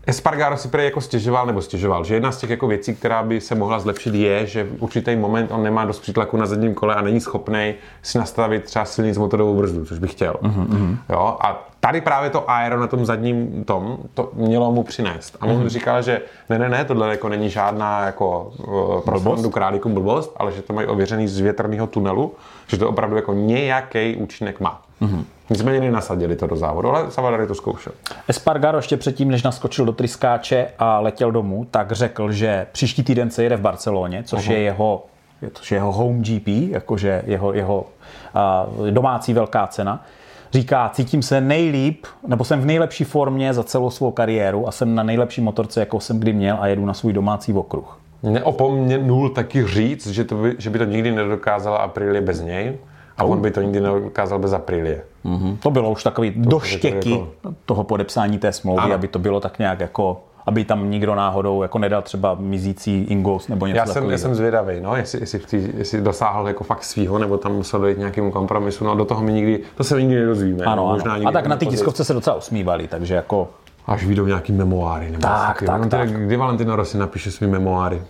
Espargaro 0.07 0.57
si 0.57 0.69
prý 0.69 0.85
jako 0.85 1.01
stěžoval, 1.01 1.47
nebo 1.47 1.63
stěžoval, 1.63 2.05
že 2.05 2.15
jedna 2.15 2.33
z 2.33 2.37
těch 2.37 2.51
jako 2.51 2.67
věcí, 2.67 2.95
která 2.95 3.23
by 3.23 3.41
se 3.41 3.55
mohla 3.55 3.79
zlepšit, 3.79 4.15
je, 4.15 4.47
že 4.47 4.65
v 4.65 4.83
určitý 4.83 5.17
moment 5.17 5.51
on 5.53 5.63
nemá 5.63 5.85
dost 5.85 6.01
přítlaku 6.01 6.37
na 6.37 6.47
zadním 6.47 6.75
kole 6.75 6.95
a 6.95 7.01
není 7.01 7.21
schopný 7.21 7.75
si 8.03 8.19
nastavit 8.19 8.65
třeba 8.65 8.85
silnic 8.85 9.19
motorovou 9.19 9.55
brzdu, 9.55 9.85
což 9.85 9.99
by 9.99 10.09
chtěl. 10.09 10.35
Mhm, 10.41 10.65
Mm-hmm. 10.67 10.97
Jo? 11.13 11.37
A 11.41 11.69
tady 11.91 12.01
právě 12.01 12.31
to 12.31 12.51
aero 12.51 12.81
na 12.81 12.87
tom 12.87 13.07
zadním 13.07 13.65
tom, 13.65 13.99
to 14.15 14.31
mělo 14.35 14.73
mu 14.73 14.83
přinést. 14.83 15.37
A 15.41 15.47
on 15.47 15.53
Mhm. 15.53 15.63
mm-hmm. 15.63 15.69
říkal, 15.69 16.03
že 16.03 16.23
ne, 16.49 16.59
ne, 16.59 16.69
ne, 16.69 16.85
tohle 16.85 17.11
jako 17.11 17.29
není 17.29 17.51
žádná 17.51 18.07
jako 18.07 18.53
uh, 18.59 19.01
pro 19.01 19.51
králíkům 19.51 19.95
blbost, 19.95 20.33
ale 20.37 20.53
že 20.53 20.63
to 20.63 20.73
mají 20.73 20.87
ověřený 20.87 21.29
z 21.29 21.39
větrného 21.41 21.87
tunelu, 21.87 22.35
že 22.67 22.77
to 22.79 22.89
opravdu 22.89 23.17
jako 23.17 23.33
nějaký 23.33 24.17
účinek 24.17 24.61
má. 24.61 24.83
Mhm. 25.01 25.19
Mm-hmm. 25.19 25.25
Nicméně 25.51 25.81
nenasadili 25.81 26.37
to 26.37 26.47
do 26.47 26.57
závodu, 26.57 26.89
ale 26.89 27.11
Savadari 27.11 27.47
to 27.47 27.55
zkoušel. 27.55 27.93
Espargaro 28.29 28.79
ještě 28.79 28.97
předtím, 28.97 29.31
než 29.31 29.43
naskočil 29.43 29.85
do 29.85 29.93
tryskáče 29.93 30.67
a 30.79 31.01
letěl 31.01 31.33
domů, 31.33 31.67
tak 31.71 31.93
řekl, 31.93 32.33
že 32.33 32.67
příští 32.73 33.03
týden 33.03 33.31
se 33.31 33.43
jede 33.43 33.57
v 33.57 33.61
Barceloně, 33.61 34.23
což 34.23 34.47
je 34.47 34.59
jeho, 34.59 35.05
což 35.53 35.71
je 35.73 35.77
jeho 35.77 35.93
home 35.93 36.23
GP, 36.23 36.49
jakože 36.49 37.23
jeho, 37.27 37.53
jeho 37.53 37.87
a, 38.35 38.67
domácí 38.91 39.35
velká 39.35 39.67
cena. 39.67 40.05
Říká, 40.53 40.91
cítím 40.95 41.23
se 41.23 41.41
nejlíp, 41.41 42.07
nebo 42.27 42.45
jsem 42.45 42.61
v 42.61 42.65
nejlepší 42.67 43.05
formě 43.05 43.55
za 43.55 43.63
celou 43.63 43.91
svou 43.91 44.11
kariéru 44.11 44.69
a 44.69 44.73
jsem 44.73 44.95
na 44.95 45.03
nejlepší 45.03 45.41
motorce, 45.41 45.81
jakou 45.81 46.01
jsem 46.01 46.21
kdy 46.21 46.33
měl 46.33 46.57
a 46.61 46.67
jedu 46.67 46.87
na 46.87 46.95
svůj 46.95 47.13
domácí 47.13 47.53
okruh. 47.53 47.99
Neopomněnul 48.23 49.29
taky 49.31 49.67
říct, 49.67 50.07
že, 50.07 50.25
to 50.25 50.35
by, 50.35 50.55
že 50.59 50.71
by 50.71 50.79
to 50.79 50.85
nikdy 50.85 51.13
nedokázala 51.13 51.79
Aprilie 51.79 52.21
bez 52.21 52.41
něj 52.41 52.79
a 53.19 53.25
on 53.25 53.41
by 53.41 53.51
to 53.51 53.63
nikdy 53.63 53.81
nedokázal 53.81 54.39
bez 54.39 54.53
Aprilie. 54.53 55.03
Mhm. 55.25 55.57
To 55.57 55.71
bylo 55.71 55.91
už 55.91 56.03
takový 56.03 56.33
doštěky 56.37 57.11
jako- 57.11 57.29
toho 57.67 57.85
podepsání 57.85 58.39
té 58.39 58.53
smlouvy, 58.53 58.81
Ano. 58.83 58.95
aby 58.95 59.09
to 59.09 59.19
bylo 59.19 59.41
tak 59.41 59.59
nějak 59.59 59.81
jako 59.81 60.23
aby 60.47 60.65
tam 60.65 60.91
nikdo 60.91 61.15
náhodou 61.15 61.63
jako 61.63 61.79
nedal 61.79 62.03
třeba 62.03 62.37
mizící 62.39 63.03
ingos 63.03 63.49
nebo 63.49 63.67
něco 63.67 63.77
Já 63.77 63.85
jsem, 63.87 63.95
takového. 63.95 64.13
já 64.13 64.19
jsem 64.19 64.35
zvědavý, 64.35 64.81
no, 64.81 64.97
jestli, 64.97 65.21
jestli, 65.21 65.39
tý, 65.39 65.69
jestli 65.77 66.01
dosáhl 66.01 66.49
jako 66.49 66.65
fakt 66.65 66.85
svýho, 66.85 67.19
nebo 67.19 67.39
tam 67.39 67.53
musel 67.55 67.81
dojít 67.81 67.99
nějakému 67.99 68.31
kompromisu, 68.31 68.85
no 68.85 68.95
do 68.95 69.05
toho 69.05 69.23
mi 69.23 69.33
nikdy, 69.33 69.61
to 69.75 69.85
se 69.85 70.01
nikdy 70.03 70.21
nedozvíme. 70.21 70.65
Ano, 70.65 70.77
no, 70.77 70.83
ano. 70.89 70.93
možná 70.95 71.15
A 71.15 71.19
nikdy 71.19 71.33
tak 71.33 71.47
na 71.47 71.57
ty 71.57 71.67
tiskovce 71.67 72.05
se 72.05 72.15
docela 72.15 72.37
usmívali, 72.37 72.89
takže 72.89 73.15
jako 73.15 73.49
Až 73.87 74.05
vyjdou 74.05 74.27
nějaký 74.27 74.53
memoáry. 74.53 75.11
Nebo 75.11 75.23
Tak, 75.23 75.47
takového. 75.47 75.73
tak, 75.73 75.83
no, 75.85 75.91
teda, 75.91 76.05
tak. 76.05 76.13
Kdy 76.27 76.37
Valentino 76.37 76.77
Rossi 76.77 76.99
napíše 76.99 77.31
svý 77.31 77.47
memoáry? 77.47 78.03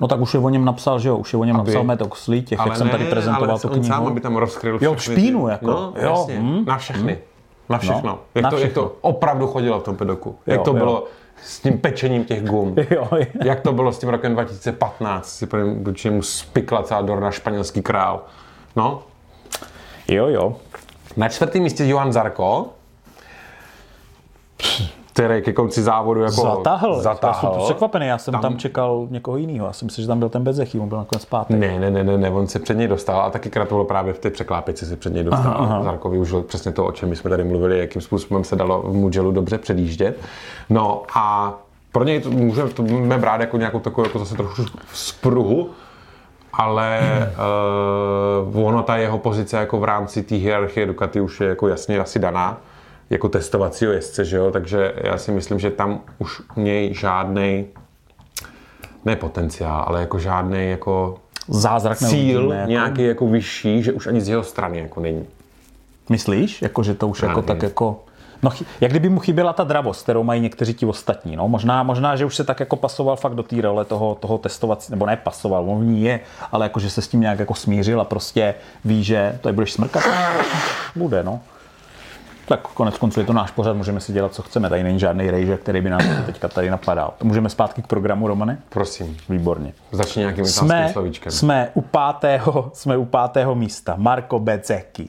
No 0.00 0.08
tak 0.08 0.20
už 0.20 0.34
je 0.34 0.40
o 0.40 0.48
něm 0.48 0.64
napsal, 0.64 0.98
že 0.98 1.08
jo, 1.08 1.16
už 1.16 1.32
je 1.32 1.38
o 1.38 1.44
něm 1.44 1.56
Aby- 1.56 1.70
napsal 1.70 1.84
Matt 1.84 2.02
Oxley, 2.02 2.42
těch, 2.42 2.58
jak 2.66 2.76
jsem 2.76 2.88
tady 2.88 3.04
prezentoval 3.04 3.50
ale 3.50 3.60
tu 3.60 3.68
on 3.68 3.84
sám, 3.84 3.96
knihu. 3.96 4.10
aby 4.10 4.20
tam 4.20 4.36
rozkryl 4.36 4.78
Jo, 4.80 4.96
špínu, 4.96 5.48
jako. 5.48 5.66
No, 5.66 5.92
Jo, 6.02 6.08
jasně, 6.10 6.38
hm, 6.40 6.64
na 6.66 6.78
všechny. 6.78 7.18
Na 7.68 7.78
všechno. 7.78 8.02
No, 8.10 8.18
jak, 8.34 8.42
na 8.44 8.50
to, 8.50 8.56
jak 8.56 8.64
všechno. 8.64 8.82
to 8.82 8.96
opravdu 9.00 9.46
chodilo 9.46 9.80
v 9.80 9.82
tom 9.82 9.96
pedoku. 9.96 10.36
Jak 10.46 10.58
Jo, 10.58 10.64
to 10.64 10.76
jo. 10.76 11.04
S 11.44 11.60
tím 11.60 11.78
pečením 11.78 12.24
těch 12.24 12.44
gum. 12.44 12.74
Jo, 12.90 13.08
jo. 13.12 13.26
Jak 13.44 13.60
to 13.60 13.72
bylo 13.72 13.92
s 13.92 13.98
tím 13.98 14.08
rokem 14.08 14.32
2015, 14.32 15.28
si 15.28 15.48
do 15.74 15.92
čemu 15.92 16.22
spikla 16.22 16.82
celá 16.82 17.02
Dorna 17.02 17.30
španělský 17.30 17.82
král. 17.82 18.24
No, 18.76 19.02
jo, 20.08 20.28
jo. 20.28 20.56
na 21.16 21.28
čtvrtém 21.28 21.62
místě 21.62 21.86
Johan 21.86 22.12
Zarko, 22.12 22.68
který 25.12 25.42
ke 25.42 25.52
konci 25.52 25.82
závodu 25.82 26.20
jako 26.20 26.42
Zatáhl. 26.42 26.94
Já 26.96 27.02
zatáhl. 27.02 27.52
jsem 27.54 27.64
překvapený, 27.64 28.06
já 28.06 28.18
jsem 28.18 28.32
tam, 28.32 28.40
tam 28.40 28.56
čekal 28.56 29.06
někoho 29.10 29.36
jiného. 29.36 29.66
Já 29.66 29.72
jsem 29.72 29.90
si, 29.90 30.02
že 30.02 30.08
tam 30.08 30.18
byl 30.18 30.28
ten 30.28 30.44
Bezechy, 30.44 30.78
on 30.78 30.88
byl 30.88 30.98
nakonec 30.98 31.24
pátý. 31.24 31.54
Ne, 31.54 31.80
ne, 31.80 31.90
ne, 31.90 32.04
ne, 32.04 32.18
ne, 32.18 32.30
on 32.30 32.46
se 32.46 32.58
před 32.58 32.76
něj 32.76 32.88
dostal 32.88 33.20
a 33.20 33.30
taky 33.30 33.50
kratulo 33.50 33.84
právě 33.84 34.12
v 34.12 34.18
té 34.18 34.30
překlápici 34.30 34.86
se 34.86 34.96
před 34.96 35.14
něj 35.14 35.24
dostal. 35.24 35.52
Aha, 35.56 35.64
aha. 35.64 35.82
Zarko 35.82 36.10
využil 36.10 36.42
přesně 36.42 36.72
to, 36.72 36.84
o 36.84 36.92
čem 36.92 37.08
my 37.08 37.16
jsme 37.16 37.30
tady 37.30 37.44
mluvili, 37.44 37.78
jakým 37.78 38.02
způsobem 38.02 38.44
se 38.44 38.56
dalo 38.56 38.82
v 38.82 38.94
Mugellu 38.94 39.30
dobře 39.30 39.58
předjíždět. 39.58 40.18
No 40.70 41.02
a 41.14 41.54
pro 41.92 42.04
něj 42.04 42.20
to 42.20 42.30
můžeme 42.30 42.70
to 42.70 42.82
můžeme 42.82 43.18
brát 43.18 43.40
jako 43.40 43.56
nějakou 43.56 43.80
takovou 43.80 44.06
jako 44.06 44.18
zase 44.18 44.36
trochu 44.36 44.62
spruhu, 44.92 45.70
ale 46.52 47.00
uh, 48.52 48.66
ono 48.66 48.82
ta 48.82 48.96
jeho 48.96 49.18
pozice 49.18 49.56
jako 49.56 49.78
v 49.78 49.84
rámci 49.84 50.22
té 50.22 50.34
hierarchie 50.34 50.86
Ducati 50.86 51.20
už 51.20 51.40
je 51.40 51.48
jako 51.48 51.68
jasně 51.68 52.00
asi 52.00 52.18
daná 52.18 52.58
jako 53.12 53.28
testovacího 53.28 53.92
jezdce, 53.92 54.24
že 54.24 54.36
jo? 54.36 54.50
takže 54.50 54.92
já 54.96 55.18
si 55.18 55.30
myslím, 55.32 55.58
že 55.58 55.70
tam 55.70 56.00
už 56.18 56.40
u 56.56 56.60
něj 56.60 56.94
žádnej 56.94 57.66
ne 59.04 59.16
potenciál, 59.16 59.84
ale 59.86 60.00
jako 60.00 60.18
žádný 60.18 60.70
jako 60.70 61.18
Zázrak 61.48 61.98
cíl 61.98 62.08
neuvidíme, 62.40 62.64
nějaký 62.66 63.04
jako 63.04 63.26
vyšší, 63.26 63.82
že 63.82 63.92
už 63.92 64.06
ani 64.06 64.20
z 64.20 64.28
jeho 64.28 64.42
strany 64.42 64.78
jako 64.78 65.00
není. 65.00 65.26
Myslíš? 66.08 66.62
Jako, 66.62 66.82
že 66.82 66.94
to 66.94 67.08
už 67.08 67.22
Já 67.22 67.28
jako 67.28 67.40
nevím. 67.40 67.48
tak 67.48 67.62
jako... 67.62 68.00
No, 68.42 68.50
jak 68.80 68.90
kdyby 68.90 69.08
mu 69.08 69.20
chyběla 69.20 69.52
ta 69.52 69.64
dravost, 69.64 70.02
kterou 70.02 70.22
mají 70.22 70.40
někteří 70.40 70.74
ti 70.74 70.86
ostatní. 70.86 71.36
No, 71.36 71.48
možná, 71.48 71.82
možná, 71.82 72.16
že 72.16 72.24
už 72.24 72.36
se 72.36 72.44
tak 72.44 72.60
jako 72.60 72.76
pasoval 72.76 73.16
fakt 73.16 73.34
do 73.34 73.42
té 73.42 73.60
role 73.60 73.84
toho, 73.84 74.14
toho 74.14 74.38
testovací, 74.38 74.92
nebo 74.92 75.06
ne 75.06 75.16
pasoval, 75.16 75.70
on 75.70 75.80
v 75.80 75.84
ní 75.84 76.02
je, 76.02 76.20
ale 76.52 76.64
jako, 76.66 76.80
že 76.80 76.90
se 76.90 77.02
s 77.02 77.08
tím 77.08 77.20
nějak 77.20 77.38
jako 77.38 77.54
smířil 77.54 78.00
a 78.00 78.04
prostě 78.04 78.54
ví, 78.84 79.04
že 79.04 79.38
to 79.40 79.48
je 79.48 79.52
budeš 79.52 79.72
smrkat. 79.72 80.02
Bude, 80.96 81.22
no. 81.22 81.40
Tak 82.48 82.60
konec 82.60 82.98
konců 82.98 83.20
je 83.20 83.26
to 83.26 83.32
náš 83.32 83.50
pořad, 83.50 83.76
můžeme 83.76 84.00
si 84.00 84.12
dělat, 84.12 84.34
co 84.34 84.42
chceme. 84.42 84.68
Tady 84.68 84.82
není 84.82 84.98
žádný 84.98 85.30
rejže, 85.30 85.56
který 85.56 85.80
by 85.80 85.90
nás 85.90 86.02
teďka 86.26 86.48
tady 86.48 86.70
napadal. 86.70 87.14
Můžeme 87.22 87.48
zpátky 87.48 87.82
k 87.82 87.86
programu, 87.86 88.28
Romane? 88.28 88.58
Prosím, 88.68 89.16
Výborně. 89.28 89.72
začni 89.92 90.20
nějakým 90.20 90.44
Jsme, 90.46 90.88
slovíčkem. 90.92 91.32
jsme, 91.32 91.70
u 91.74 91.80
pátého, 91.80 92.70
jsme 92.74 92.96
u 92.96 93.04
pátého 93.04 93.54
místa. 93.54 93.94
Marco 93.98 94.38
Bezzecchi. 94.38 95.08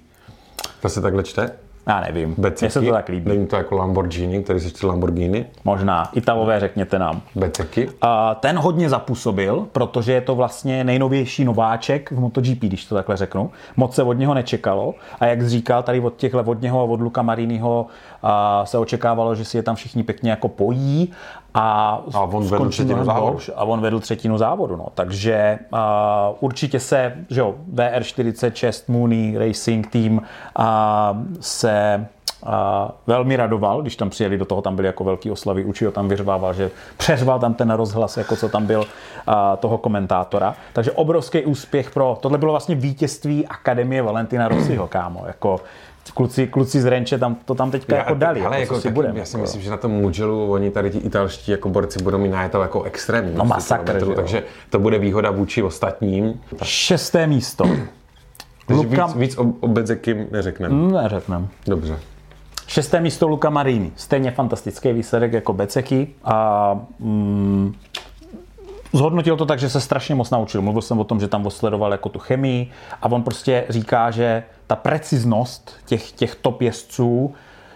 To 0.82 0.89
se 0.89 1.02
takhle 1.02 1.24
čte? 1.24 1.52
Já 1.88 2.02
nevím, 2.02 2.36
Beceky? 2.38 2.65
mně 2.65 2.72
se 2.72 2.82
to 2.82 2.91
tak 2.91 3.10
líbí. 3.10 3.30
Není 3.30 3.48
to 3.48 3.56
jako 3.56 3.76
Lamborghini, 3.76 4.43
který 4.43 4.60
čte 4.60 4.88
Lamborghini? 4.88 5.46
Možná. 5.63 6.10
Italové 6.13 6.60
řekněte 6.60 7.00
nám. 7.00 7.22
Beceky? 7.36 7.89
A 8.02 8.36
ten 8.36 8.58
hodně 8.58 8.89
zapůsobil, 8.89 9.67
protože 9.72 10.13
je 10.13 10.22
to 10.22 10.36
vlastně 10.36 10.84
nejnovější 10.84 11.46
nováček 11.46 12.12
v 12.12 12.19
MotoGP, 12.19 12.60
když 12.60 12.86
to 12.86 12.96
takhle 12.96 13.17
řeknu. 13.17 13.52
Moc 13.78 13.96
se 13.96 14.04
od 14.04 14.13
něho 14.13 14.34
nečekalo 14.34 14.93
a 15.19 15.26
jak 15.26 15.48
říkal, 15.48 15.84
tady 15.84 16.00
od 16.00 16.15
těchhle 16.15 16.43
od 16.43 16.62
něho 16.62 16.80
a 16.80 16.84
od 16.84 17.02
Luka 17.02 17.22
Mariniho 17.22 17.88
a 18.24 18.65
se 18.65 18.78
očekávalo, 18.78 19.36
že 19.36 19.46
si 19.46 19.58
je 19.58 19.63
tam 19.63 19.76
všichni 19.76 20.04
pěkně 20.04 20.30
jako 20.30 20.48
pojí 20.48 21.12
a, 21.54 22.02
A 22.13 22.22
on 22.22 22.48
vedl 22.48 22.70
třetinu 22.70 23.06
závodu. 23.06 23.39
A 23.56 23.63
on 23.63 23.82
vedl 23.82 24.00
třetinu 24.00 24.38
závodu. 24.38 24.76
No. 24.76 24.88
Takže 24.94 25.60
a, 25.72 26.32
určitě 26.39 26.80
se, 26.80 27.13
že 27.30 27.39
jo, 27.39 27.56
VR46 27.74 28.84
Mooney 28.88 29.38
Racing 29.38 29.88
Team 29.88 30.22
a, 30.56 31.18
se 31.39 32.06
a 32.46 32.92
velmi 33.08 33.36
radoval, 33.36 33.82
když 33.82 33.96
tam 33.96 34.10
přijeli 34.10 34.38
do 34.38 34.46
toho, 34.46 34.62
tam 34.62 34.76
byly 34.76 34.88
jako 34.88 35.04
velký 35.04 35.32
oslavy, 35.32 35.66
Učio 35.66 35.92
tam 35.92 36.08
vyřvával, 36.08 36.54
že 36.54 36.72
přeřval 36.98 37.39
tam 37.39 37.54
ten 37.54 37.72
rozhlas, 37.72 38.18
jako 38.18 38.36
co 38.36 38.50
tam 38.50 38.66
byl 38.66 38.86
a, 39.28 39.56
toho 39.56 39.78
komentátora. 39.78 40.56
Takže 40.74 40.92
obrovský 40.92 41.46
úspěch 41.46 41.92
pro, 41.92 42.18
tohle 42.22 42.38
bylo 42.38 42.52
vlastně 42.52 42.76
vítězství 42.76 43.48
Akademie 43.48 44.02
Valentina 44.02 44.48
Rossiho, 44.48 44.88
kámo, 44.88 45.24
jako 45.28 45.60
kluci, 46.12 46.48
kluci 46.48 46.82
z 46.82 46.86
Renče 46.86 47.18
tam, 47.18 47.36
to 47.46 47.56
tam 47.56 47.72
teďka 47.72 47.96
jako 47.96 48.13
dali, 48.13 48.42
ale 48.42 48.60
jako, 48.60 48.74
jako, 48.74 48.76
si 48.76 48.84
taky, 48.84 48.94
budeme. 48.94 49.20
já 49.20 49.26
si 49.26 49.36
jako. 49.36 49.42
myslím, 49.42 49.62
že 49.62 49.70
na 49.70 49.78
tom 49.78 49.92
Mugellu 49.92 50.52
oni 50.52 50.72
tady 50.72 50.89
ti 50.89 50.98
italští 50.98 51.52
jako 51.52 51.70
borci 51.70 52.04
budou 52.04 52.18
mít 52.18 52.30
najeto 52.30 52.62
jako 52.62 52.84
extrémní. 52.84 53.36
No 53.36 53.46
masakr, 53.46 53.98
jo. 53.98 54.13
Takže 54.16 54.44
to 54.70 54.80
bude 54.80 55.00
výhoda 55.00 55.32
vůči 55.32 55.63
ostatním. 55.63 56.42
Šesté 56.63 57.28
místo. 57.28 57.63
Takže 58.66 58.84
Luka- 58.84 59.08
víc, 59.08 59.16
víc 59.16 59.38
o, 59.38 59.54
neřekneme. 60.32 60.76
Hmm, 60.76 60.92
Neřeknem. 60.92 61.48
Dobře. 61.68 62.00
Šesté 62.68 63.02
místo 63.02 63.28
Luka 63.28 63.50
Marini. 63.50 63.92
Stejně 63.96 64.32
fantastický 64.32 64.94
výsledek 64.94 65.34
jako 65.34 65.54
Beceky. 65.54 66.08
A 66.24 66.74
mm, 67.00 67.74
zhodnotil 68.93 69.38
to 69.38 69.45
tak, 69.45 69.60
že 69.60 69.69
se 69.69 69.82
strašně 69.82 70.15
moc 70.15 70.29
naučil. 70.29 70.62
Mluvil 70.62 70.82
jsem 70.82 70.99
o 70.99 71.03
tom, 71.03 71.19
že 71.19 71.27
tam 71.27 71.49
sledoval 71.49 71.91
jako 71.91 72.10
tu 72.10 72.19
chemii 72.19 72.71
a 73.01 73.12
on 73.12 73.23
prostě 73.23 73.65
říká, 73.69 74.12
že 74.12 74.43
ta 74.67 74.75
preciznost 74.75 75.71
těch, 75.86 76.12
těch 76.12 76.36
top 76.36 76.62
jezdců, 76.62 77.34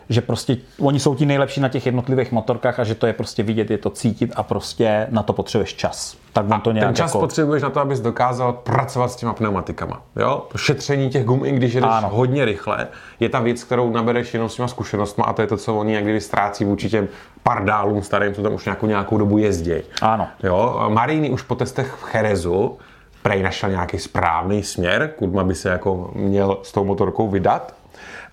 že 0.09 0.21
prostě 0.21 0.57
oni 0.79 0.99
jsou 0.99 1.15
ti 1.15 1.25
nejlepší 1.25 1.61
na 1.61 1.69
těch 1.69 1.85
jednotlivých 1.85 2.31
motorkách 2.31 2.79
a 2.79 2.83
že 2.83 2.95
to 2.95 3.07
je 3.07 3.13
prostě 3.13 3.43
vidět, 3.43 3.71
je 3.71 3.77
to 3.77 3.89
cítit 3.89 4.31
a 4.35 4.43
prostě 4.43 5.07
na 5.09 5.23
to 5.23 5.33
potřebuješ 5.33 5.73
čas. 5.73 6.17
Tak 6.37 6.45
on 6.51 6.61
to 6.61 6.71
nějak 6.71 6.87
Ten 6.87 6.95
čas 6.95 7.11
jako... 7.11 7.19
potřebuješ 7.19 7.63
na 7.63 7.69
to, 7.69 7.79
abys 7.79 7.99
dokázal 7.99 8.53
pracovat 8.53 9.11
s 9.11 9.15
těma 9.15 9.33
pneumatikama. 9.33 10.01
Jo? 10.15 10.45
To 10.51 10.57
šetření 10.57 11.09
těch 11.09 11.25
gum, 11.25 11.45
i 11.45 11.51
když 11.51 11.73
jedeš 11.73 11.89
Ano. 11.93 12.09
hodně 12.09 12.45
rychle, 12.45 12.87
je 13.19 13.29
ta 13.29 13.39
věc, 13.39 13.63
kterou 13.63 13.91
nabereš 13.91 14.33
jenom 14.33 14.49
s 14.49 14.55
těma 14.55 14.67
zkušenostmi 14.67 15.23
a 15.27 15.33
to 15.33 15.41
je 15.41 15.47
to, 15.47 15.57
co 15.57 15.75
oni 15.75 15.93
jak 15.93 16.03
kdyby 16.03 16.21
ztrácí 16.21 16.65
vůči 16.65 16.89
těm 16.89 17.07
pardálům 17.43 18.01
starým, 18.03 18.33
co 18.33 18.43
tam 18.43 18.53
už 18.53 18.65
nějakou, 18.65 18.85
nějakou 18.87 19.17
dobu 19.17 19.37
jezdí. 19.37 19.73
Ano. 20.01 20.27
Jo? 20.43 20.85
Marini 20.89 21.29
už 21.29 21.41
po 21.41 21.55
testech 21.55 21.87
v 21.87 22.03
Cherezu 22.03 22.77
prej 23.23 23.43
našel 23.43 23.69
nějaký 23.69 23.99
správný 23.99 24.63
směr, 24.63 25.11
kudma 25.15 25.43
by 25.43 25.55
se 25.55 25.69
jako 25.69 26.11
měl 26.15 26.57
s 26.63 26.71
tou 26.71 26.83
motorkou 26.85 27.29
vydat, 27.29 27.73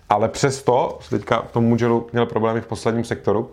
ale 0.08 0.28
přesto 0.28 0.98
teďka 1.10 1.42
v 1.48 1.52
tom 1.52 1.64
Mugellu 1.64 2.06
měl 2.12 2.26
problémy 2.26 2.60
v 2.60 2.66
posledním 2.66 3.04
sektoru, 3.04 3.50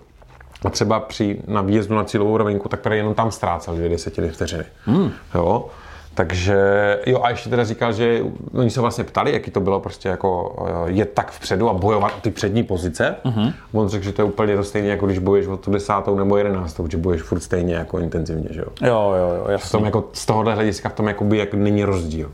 a 0.65 0.69
třeba 0.69 0.99
při, 0.99 1.37
na 1.47 1.61
výjezdu 1.61 1.95
na 1.95 2.03
cílovou 2.03 2.37
rovinku, 2.37 2.69
tak 2.69 2.81
tady 2.81 2.97
jenom 2.97 3.13
tam 3.13 3.31
ztrácel 3.31 3.75
dvě 3.75 3.89
desetiny 3.89 4.29
vteřiny. 4.29 4.63
Hmm. 4.85 5.11
Jo? 5.35 5.65
Takže, 6.13 6.59
jo, 7.05 7.19
a 7.23 7.29
ještě 7.29 7.49
teda 7.49 7.63
říkal, 7.63 7.93
že 7.93 8.21
oni 8.53 8.69
se 8.69 8.81
vlastně 8.81 9.03
ptali, 9.03 9.33
jaký 9.33 9.51
to 9.51 9.59
bylo 9.59 9.79
prostě 9.79 10.09
jako 10.09 10.55
eh, 10.87 10.91
jet 10.91 11.11
tak 11.13 11.31
vpředu 11.31 11.69
a 11.69 11.73
bojovat 11.73 12.11
o 12.17 12.21
ty 12.21 12.31
přední 12.31 12.63
pozice. 12.63 13.15
Uh-huh. 13.25 13.53
On 13.71 13.89
řekl, 13.89 14.03
že 14.05 14.11
to 14.11 14.21
je 14.21 14.25
úplně 14.25 14.55
to 14.55 14.63
stejně, 14.63 14.89
jako 14.89 15.05
když 15.05 15.19
bojuješ 15.19 15.47
o 15.47 15.57
tu 15.57 15.71
desátou 15.71 16.15
nebo 16.15 16.37
jedenáctou, 16.37 16.87
že 16.91 16.97
bojuješ 16.97 17.21
furt 17.21 17.39
stejně 17.39 17.75
jako 17.75 17.99
intenzivně, 17.99 18.47
že 18.51 18.59
jo. 18.59 18.67
Jo, 18.81 19.13
jo, 19.17 19.35
jo, 19.37 19.43
V 19.47 19.51
jasně. 19.51 19.71
tom 19.71 19.85
jako, 19.85 20.03
z 20.13 20.25
tohohle 20.25 20.55
hlediska 20.55 20.89
v 20.89 20.93
tom 20.93 21.07
jakoby 21.07 21.37
jak 21.37 21.53
není 21.53 21.83
rozdíl. 21.83 22.31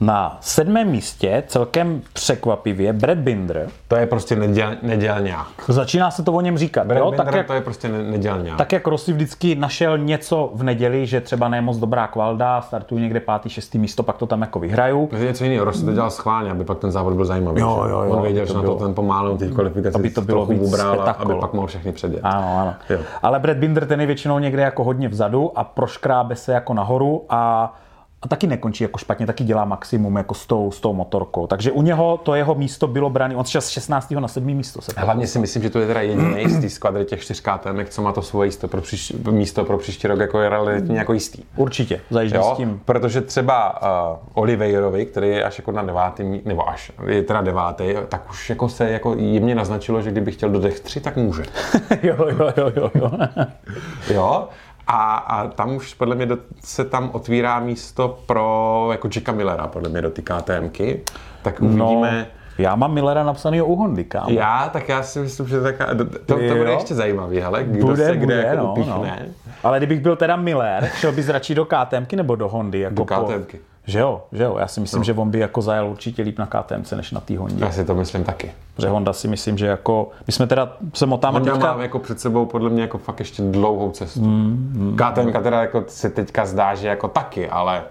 Na 0.00 0.38
sedmém 0.40 0.88
místě, 0.88 1.42
celkem 1.46 2.02
překvapivě, 2.12 2.92
Brad 2.92 3.18
Binder. 3.18 3.68
To 3.88 3.96
je 3.96 4.06
prostě 4.06 4.36
neděl, 4.36 4.70
nedělňák. 4.82 5.46
Začíná 5.68 6.10
se 6.10 6.22
to 6.22 6.32
o 6.32 6.40
něm 6.40 6.58
říkat. 6.58 6.86
Brad 6.86 6.98
jo? 6.98 7.10
Binder, 7.10 7.26
Tak, 7.26 7.34
jak, 7.34 7.46
to 7.46 7.52
je 7.52 7.60
prostě 7.60 7.88
ne, 7.88 8.02
nedělňák. 8.02 8.58
tak 8.58 8.72
jak 8.72 8.86
Rossi 8.86 9.12
vždycky 9.12 9.54
našel 9.54 9.98
něco 9.98 10.50
v 10.54 10.62
neděli, 10.62 11.06
že 11.06 11.20
třeba 11.20 11.48
ne 11.48 11.60
moc 11.60 11.76
dobrá 11.78 12.06
kvalda, 12.06 12.60
startují 12.60 13.02
někde 13.02 13.20
pátý, 13.20 13.48
šestý 13.48 13.78
místo, 13.78 14.02
pak 14.02 14.16
to 14.16 14.26
tam 14.26 14.40
jako 14.40 14.58
vyhrajou. 14.58 15.06
To 15.06 15.16
je 15.16 15.24
něco 15.26 15.44
jiného, 15.44 15.64
Rossi 15.64 15.84
to 15.84 15.92
dělal 15.92 16.10
schválně, 16.10 16.50
aby 16.50 16.64
pak 16.64 16.78
ten 16.78 16.90
závod 16.90 17.14
byl 17.14 17.24
zajímavý. 17.24 17.60
Jo, 17.60 17.84
jo, 17.88 18.02
jo, 18.02 18.10
On 18.10 18.22
věděl, 18.22 18.46
že 18.46 18.54
na 18.54 18.62
to 18.62 18.74
ten 18.74 18.94
pomálu 18.94 19.36
těch 19.36 19.50
kvalifikací 19.52 19.94
aby 19.94 20.10
to 20.10 20.20
bylo 20.20 20.46
trochu 20.46 20.60
víc 20.62 20.68
ubral, 20.74 21.00
a- 21.00 21.10
aby 21.10 21.34
pak 21.34 21.52
mohl 21.52 21.66
všechny 21.66 21.92
předjet. 21.92 22.20
Ano, 22.22 22.58
ano. 22.60 22.74
Jo. 22.90 22.98
Ale 23.22 23.38
Brad 23.38 23.56
Binder 23.56 23.86
ten 23.86 24.00
je 24.00 24.06
většinou 24.06 24.38
někde 24.38 24.62
jako 24.62 24.84
hodně 24.84 25.08
vzadu 25.08 25.58
a 25.58 25.64
proškrábe 25.64 26.36
se 26.36 26.52
jako 26.52 26.74
nahoru 26.74 27.24
a, 27.28 27.74
a 28.22 28.28
taky 28.28 28.46
nekončí 28.46 28.84
jako 28.84 28.98
špatně, 28.98 29.26
taky 29.26 29.44
dělá 29.44 29.64
maximum 29.64 30.16
jako 30.16 30.34
s 30.34 30.46
tou, 30.46 30.70
s 30.70 30.80
tou 30.80 30.92
motorkou. 30.92 31.46
Takže 31.46 31.72
u 31.72 31.82
něho 31.82 32.20
to 32.22 32.34
jeho 32.34 32.54
místo 32.54 32.86
bylo 32.86 33.10
brané, 33.10 33.36
on 33.36 33.44
z 33.44 33.68
16. 33.68 34.10
na 34.10 34.28
7. 34.28 34.46
místo 34.46 34.82
se 34.82 34.92
Hlavně 34.96 35.26
si 35.26 35.38
myslím, 35.38 35.62
že 35.62 35.70
to 35.70 35.78
je 35.80 35.86
teda 35.86 36.00
jediný 36.00 36.44
z 36.48 36.60
té 36.60 36.70
skvadry 36.70 37.04
těch 37.04 37.20
čtyř 37.20 37.40
KTM, 37.40 37.80
co 37.88 38.02
má 38.02 38.12
to 38.12 38.22
svoje 38.22 38.46
místo 38.46 38.68
pro, 38.68 38.80
příš, 38.80 39.12
místo 39.30 39.64
pro 39.64 39.78
příští 39.78 40.08
rok 40.08 40.20
jako 40.20 40.40
je 40.40 40.48
relativně 40.48 40.98
jako 40.98 41.12
jistý. 41.12 41.42
Určitě, 41.56 42.00
zajíždí 42.10 42.36
Jo, 42.36 42.50
s 42.54 42.56
tím. 42.56 42.80
protože 42.84 43.20
třeba 43.20 43.82
uh, 44.12 44.18
Oliveirovi, 44.34 45.06
který 45.06 45.28
je 45.28 45.44
až 45.44 45.58
jako 45.58 45.72
na 45.72 45.82
devátý, 45.82 46.40
nebo 46.44 46.68
až, 46.68 46.92
je 47.06 47.22
teda 47.22 47.40
devátý, 47.40 47.84
tak 48.08 48.30
už 48.30 48.50
jako 48.50 48.68
se 48.68 48.90
jako 48.90 49.14
jemně 49.14 49.54
naznačilo, 49.54 50.02
že 50.02 50.10
kdyby 50.10 50.32
chtěl 50.32 50.50
do 50.50 50.60
Dech 50.60 50.80
3, 50.80 51.00
tak 51.00 51.16
může. 51.16 51.42
jo, 52.02 52.16
jo, 52.18 52.52
jo, 52.56 52.72
jo, 52.76 52.90
jo. 52.94 53.10
Jo? 54.10 54.48
A, 54.92 55.14
a 55.16 55.46
tam 55.48 55.76
už 55.76 55.94
podle 55.94 56.16
mě 56.16 56.26
do, 56.26 56.38
se 56.64 56.84
tam 56.84 57.10
otvírá 57.12 57.60
místo 57.60 58.18
pro 58.26 58.88
jako 58.92 59.08
Jacka 59.14 59.32
Millera, 59.32 59.66
podle 59.66 59.88
mě 59.88 60.02
do 60.02 60.10
ty 60.10 60.22
KTMky. 60.22 61.00
Tak 61.42 61.60
No, 61.60 61.68
uvidíme. 61.86 62.26
já 62.58 62.74
mám 62.76 62.92
Millera 62.94 63.24
napsaný 63.24 63.62
u 63.62 63.74
Hondy, 63.76 64.04
kámo. 64.04 64.30
Já, 64.30 64.68
tak 64.72 64.88
já 64.88 65.02
si 65.02 65.18
myslím, 65.18 65.48
že 65.48 65.60
taká, 65.60 65.86
to, 65.94 66.04
to 66.26 66.38
Jo. 66.38 66.54
bude 66.56 66.72
ještě 66.72 66.94
zajímavý, 66.94 67.40
hele, 67.40 67.64
kdo 67.64 67.86
bude, 67.86 68.04
se 68.06 68.16
kde 68.16 68.20
bude, 68.26 68.34
jako 68.42 68.56
no, 68.66 68.72
upíchne. 68.72 68.92
no. 68.94 69.50
Ale 69.64 69.78
kdybych 69.78 70.00
byl 70.00 70.16
teda 70.16 70.36
Miller, 70.36 70.90
šel 70.96 71.12
bys 71.12 71.28
radši 71.28 71.54
do 71.54 71.64
KTMky 71.64 72.16
nebo 72.16 72.36
do 72.36 72.48
Hondy? 72.48 72.80
Jako 72.80 72.94
Do 72.94 73.04
po- 73.04 73.14
KTMky. 73.24 73.60
Že 73.86 73.98
jo, 73.98 74.22
že 74.32 74.42
jo. 74.42 74.56
Já 74.60 74.66
si 74.66 74.80
myslím, 74.80 75.00
no. 75.00 75.04
že 75.04 75.12
on 75.14 75.30
by 75.30 75.38
jako 75.38 75.62
zajel 75.62 75.88
určitě 75.88 76.22
líp 76.22 76.38
na 76.38 76.46
KTMce, 76.46 76.96
než 76.96 77.12
na 77.12 77.20
té 77.20 77.38
Hondě. 77.38 77.64
Já 77.64 77.72
si 77.72 77.84
to 77.84 77.94
myslím 77.94 78.24
taky. 78.24 78.52
Protože 78.76 78.88
Honda 78.88 79.12
si 79.12 79.28
myslím, 79.28 79.58
že 79.58 79.66
jako, 79.66 80.08
my 80.26 80.32
jsme 80.32 80.46
teda 80.46 80.76
se 80.94 81.06
motáme 81.06 81.38
Honda 81.38 81.52
teďka, 81.52 81.76
má 81.76 81.82
jako 81.82 81.98
před 81.98 82.20
sebou 82.20 82.46
podle 82.46 82.70
mě 82.70 82.82
jako 82.82 82.98
fakt 82.98 83.18
ještě 83.18 83.42
dlouhou 83.42 83.90
cestu. 83.90 84.20
Mm, 84.20 84.96
KTM 84.96 85.42
teda 85.42 85.60
jako 85.60 85.84
se 85.88 86.10
teďka 86.10 86.46
zdá, 86.46 86.74
že 86.74 86.88
jako 86.88 87.08
taky, 87.08 87.48
ale 87.48 87.82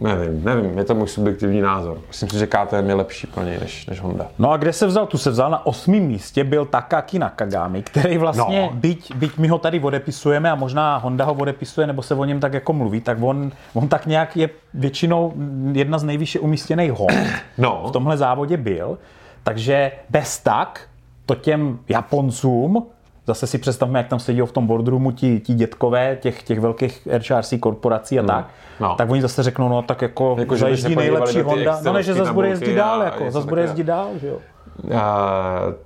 nevím, 0.00 0.44
nevím, 0.44 0.78
je 0.78 0.84
to 0.84 0.94
můj 0.94 1.08
subjektivní 1.08 1.60
názor. 1.60 1.98
Myslím 2.08 2.28
si, 2.28 2.38
že 2.38 2.46
KTM 2.46 2.88
je 2.88 2.94
lepší 2.94 3.26
pro 3.26 3.42
něj 3.44 3.58
než, 3.60 3.86
než 3.86 4.00
Honda. 4.00 4.26
No 4.38 4.50
a 4.52 4.56
kde 4.56 4.72
se 4.72 4.86
vzal? 4.86 5.06
Tu 5.06 5.18
se 5.18 5.30
vzal 5.30 5.50
na 5.50 5.66
osmém 5.66 6.02
místě, 6.02 6.44
byl 6.44 6.64
Takaki 6.64 7.18
Nakagami, 7.18 7.82
který 7.82 8.18
vlastně, 8.18 8.60
No. 8.62 8.70
byť, 8.78 9.14
byť 9.14 9.38
my 9.38 9.48
ho 9.48 9.58
tady 9.58 9.80
odepisujeme 9.80 10.50
a 10.50 10.54
možná 10.54 10.96
Honda 10.96 11.24
ho 11.24 11.34
odepisuje, 11.34 11.86
nebo 11.86 12.02
se 12.02 12.14
o 12.14 12.24
něm 12.24 12.40
tak 12.40 12.52
jako 12.54 12.72
mluví, 12.72 13.00
tak 13.00 13.18
on, 13.20 13.52
on 13.74 13.88
tak 13.88 14.06
nějak 14.06 14.36
je 14.36 14.50
většinou 14.74 15.32
jedna 15.72 15.98
z 15.98 16.04
nejvýše 16.04 16.40
umístěných 16.40 16.92
Hond. 16.92 17.12
No. 17.58 17.84
V 17.88 17.92
tomhle 17.92 18.16
závodě 18.16 18.56
byl. 18.56 18.98
Takže 19.42 19.92
bez 20.10 20.38
tak 20.38 20.80
to 21.26 21.34
těm 21.34 21.78
Japoncům, 21.88 22.86
zase 23.26 23.46
si 23.46 23.58
představme, 23.58 23.98
jak 23.98 24.08
tam 24.08 24.18
sedí 24.18 24.40
v 24.40 24.52
tom 24.52 24.66
boardroomu 24.66 25.10
ti, 25.10 25.40
ti 25.40 25.54
dětkové 25.54 26.18
těch, 26.20 26.42
těch 26.42 26.60
velkých 26.60 27.08
RCRC 27.18 27.54
korporací 27.60 28.18
a 28.18 28.22
tak, 28.22 28.48
no. 28.80 28.94
tak 28.98 29.10
oni 29.10 29.22
zase 29.22 29.42
řeknou, 29.42 29.68
no 29.68 29.82
tak 29.82 30.02
jako, 30.02 30.36
Jako, 30.38 30.56
zajíždí 30.56 30.96
nejlepší 30.96 31.40
Honda, 31.40 31.80
no 31.82 31.92
ne, 31.92 32.02
že 32.02 32.14
zase 32.14 32.32
bude 32.32 32.48
jezdit 32.48 32.74
dál, 32.74 33.02
jako, 33.02 33.30
zase 33.30 33.46
bude 33.46 33.62
jezdit 33.62 33.84
dál, 33.84 34.08
že 34.20 34.28
jo. 34.28 34.38
Uh, 34.84 34.92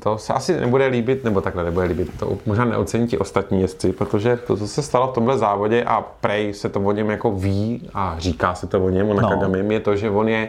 to 0.02 0.18
se 0.18 0.32
asi 0.32 0.60
nebude 0.60 0.86
líbit, 0.86 1.24
nebo 1.24 1.40
takhle 1.40 1.64
nebude 1.64 1.86
líbit, 1.86 2.18
to 2.18 2.38
možná 2.46 2.64
neocení 2.64 3.06
ti 3.06 3.18
ostatní 3.18 3.60
jezdci, 3.60 3.92
protože 3.92 4.36
to, 4.36 4.56
co 4.56 4.68
se 4.68 4.82
stalo 4.82 5.08
v 5.08 5.14
tomhle 5.14 5.38
závodě 5.38 5.84
a 5.84 6.00
prej 6.20 6.54
se 6.54 6.68
to 6.68 6.80
o 6.80 6.92
něm 6.92 7.10
jako 7.10 7.32
ví 7.32 7.88
a 7.94 8.14
říká 8.18 8.54
se 8.54 8.66
to 8.66 8.84
o 8.84 8.90
něm, 8.90 9.10
o 9.10 9.14
Nakagamim, 9.14 9.70
je 9.70 9.80
to, 9.80 9.96
že 9.96 10.10
on 10.10 10.28
je 10.28 10.48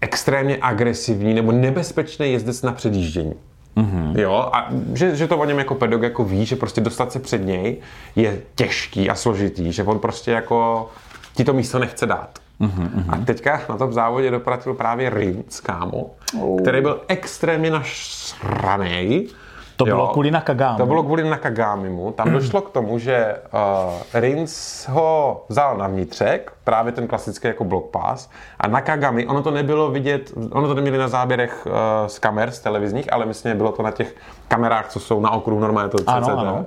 extrémně 0.00 0.58
agresivní 0.60 1.34
nebo 1.34 1.52
nebezpečný 1.52 2.32
jezdec 2.32 2.62
na 2.62 2.72
předjíždění. 2.72 3.34
Mm-hmm. 3.76 4.18
Jo, 4.18 4.50
a 4.52 4.68
že, 4.94 5.16
že 5.16 5.26
to 5.26 5.38
o 5.38 5.44
něm 5.44 5.58
jako 5.58 5.74
pedagog 5.74 6.02
jako 6.02 6.24
ví, 6.24 6.46
že 6.46 6.56
prostě 6.56 6.80
dostat 6.80 7.12
se 7.12 7.20
před 7.20 7.44
něj 7.44 7.76
je 8.16 8.42
těžký 8.54 9.10
a 9.10 9.14
složitý, 9.14 9.72
že 9.72 9.82
on 9.82 9.98
prostě 9.98 10.30
jako 10.30 10.88
ti 11.34 11.44
to 11.44 11.52
místo 11.52 11.78
nechce 11.78 12.06
dát. 12.06 12.38
Mm-hmm. 12.60 13.04
A 13.08 13.16
teďka 13.16 13.62
na 13.68 13.76
tom 13.76 13.92
závodě 13.92 14.30
dopratil 14.30 14.74
právě 14.74 15.10
Rins, 15.10 15.60
kámo, 15.60 16.10
oh. 16.40 16.60
který 16.60 16.80
byl 16.80 17.00
extrémně 17.08 17.70
našranej. 17.70 19.28
To 19.76 19.84
bylo 19.84 20.08
kvůli 20.08 20.30
Nakagamu. 20.30 20.78
To 20.78 20.86
bylo 20.86 21.02
kvůli 21.02 21.30
Nakagamimu. 21.30 22.12
Tam 22.12 22.32
došlo 22.32 22.60
k 22.60 22.70
tomu, 22.70 22.98
že 22.98 23.36
uh, 23.52 23.92
Rins 24.14 24.86
ho 24.88 25.44
vzal 25.48 25.76
na 25.76 25.86
vnitřek, 25.86 26.52
právě 26.64 26.92
ten 26.92 27.06
klasický 27.06 27.48
jako 27.48 27.64
block 27.64 27.90
pass, 27.90 28.28
a 28.60 28.68
Nakagami, 28.68 29.26
ono 29.26 29.42
to 29.42 29.50
nebylo 29.50 29.90
vidět, 29.90 30.32
ono 30.50 30.68
to 30.68 30.74
neměli 30.74 30.98
na 30.98 31.08
záběrech 31.08 31.66
uh, 31.66 31.72
z 32.06 32.18
kamer, 32.18 32.50
z 32.50 32.60
televizních, 32.60 33.12
ale 33.12 33.26
myslím, 33.26 33.56
bylo 33.56 33.72
to 33.72 33.82
na 33.82 33.90
těch 33.90 34.14
kamerách, 34.48 34.88
co 34.88 35.00
jsou 35.00 35.20
na 35.20 35.30
okruhu, 35.30 35.60
normálně 35.60 35.90
to 35.90 35.98
CCTV. 35.98 36.08
Ano, 36.08 36.38
ano. 36.38 36.66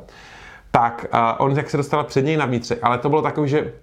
Tak 0.71 1.05
uh, 1.13 1.45
on 1.45 1.51
jak 1.51 1.69
se 1.69 1.77
dostal 1.77 2.03
před 2.03 2.25
něj 2.25 2.37
na 2.37 2.45
vnitřek, 2.45 2.79
ale 2.81 2.97
to 2.97 3.09
bylo 3.09 3.21
takový, 3.21 3.49
že 3.49 3.73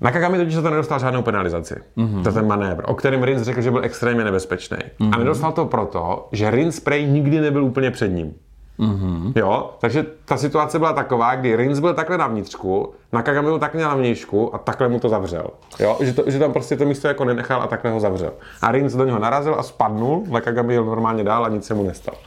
Nakagami 0.00 0.38
totiž 0.38 0.54
za 0.54 0.62
to 0.62 0.70
nedostal 0.70 0.98
žádnou 0.98 1.22
penalizaci. 1.22 1.74
Mm-hmm. 1.96 2.22
To 2.22 2.32
ten 2.32 2.46
manévr, 2.46 2.84
o 2.86 2.94
kterém 2.94 3.22
Rins 3.22 3.42
řekl, 3.42 3.60
že 3.60 3.70
byl 3.70 3.84
extrémně 3.84 4.24
nebezpečný. 4.24 4.76
Mm-hmm. 4.76 5.14
A 5.14 5.18
nedostal 5.18 5.52
to 5.52 5.64
proto, 5.64 6.28
že 6.32 6.50
Rins 6.50 6.80
prej 6.80 7.06
nikdy 7.06 7.40
nebyl 7.40 7.64
úplně 7.64 7.90
před 7.90 8.08
ním. 8.08 8.34
Mm-hmm. 8.78 9.32
Jo, 9.36 9.70
takže 9.80 10.06
ta 10.24 10.36
situace 10.36 10.78
byla 10.78 10.92
taková, 10.92 11.34
kdy 11.34 11.56
Rins 11.56 11.78
byl 11.78 11.94
takhle 11.94 12.18
na 12.18 12.26
vnitřku, 12.26 12.94
Nakagami 13.12 13.48
byl 13.48 13.58
takhle 13.58 13.82
na 13.82 13.94
vnějšku 13.94 14.54
a 14.54 14.58
takhle 14.58 14.88
mu 14.88 15.00
to 15.00 15.08
zavřel. 15.08 15.46
Jo, 15.80 15.96
že, 16.00 16.12
to, 16.12 16.22
že 16.26 16.38
tam 16.38 16.52
prostě 16.52 16.76
to 16.76 16.84
místo 16.84 17.08
jako 17.08 17.24
nenechal 17.24 17.62
a 17.62 17.66
takhle 17.66 17.90
ho 17.90 18.00
zavřel. 18.00 18.32
A 18.62 18.72
Rins 18.72 18.92
do 18.94 19.04
něho 19.04 19.18
narazil 19.18 19.54
a 19.58 19.62
spadnul, 19.62 20.24
Nakagami 20.28 20.74
jel 20.74 20.84
normálně 20.84 21.24
dál 21.24 21.44
a 21.44 21.48
nic 21.48 21.66
se 21.66 21.74
mu 21.74 21.82
nestalo. 21.82 22.18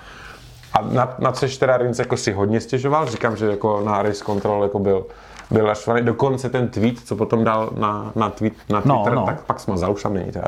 A 0.74 0.82
na, 0.82 1.16
na 1.20 1.32
což 1.32 1.58
teda 1.58 1.78
Rins 1.78 2.00
jako 2.00 2.18
si 2.18 2.32
hodně 2.32 2.62
stěžoval, 2.62 3.06
říkám, 3.06 3.36
že 3.36 3.46
jako 3.46 3.82
na 3.86 4.02
race 4.02 4.24
control 4.26 4.64
jako 4.64 4.80
byl, 4.80 5.06
byl 5.52 5.68
naštvaný. 5.68 6.02
Dokonce 6.02 6.50
ten 6.50 6.68
tweet, 6.68 7.00
co 7.00 7.16
potom 7.16 7.44
dal 7.44 7.70
na, 7.78 8.12
na, 8.16 8.30
tweet, 8.30 8.54
na 8.70 8.82
No, 8.86 8.96
Twitter, 8.96 9.14
no. 9.16 9.26
tak 9.26 9.42
pak 9.42 9.60
smazal, 9.60 9.92
už 9.92 10.04
tam 10.04 10.14
není 10.14 10.32
teda. 10.32 10.48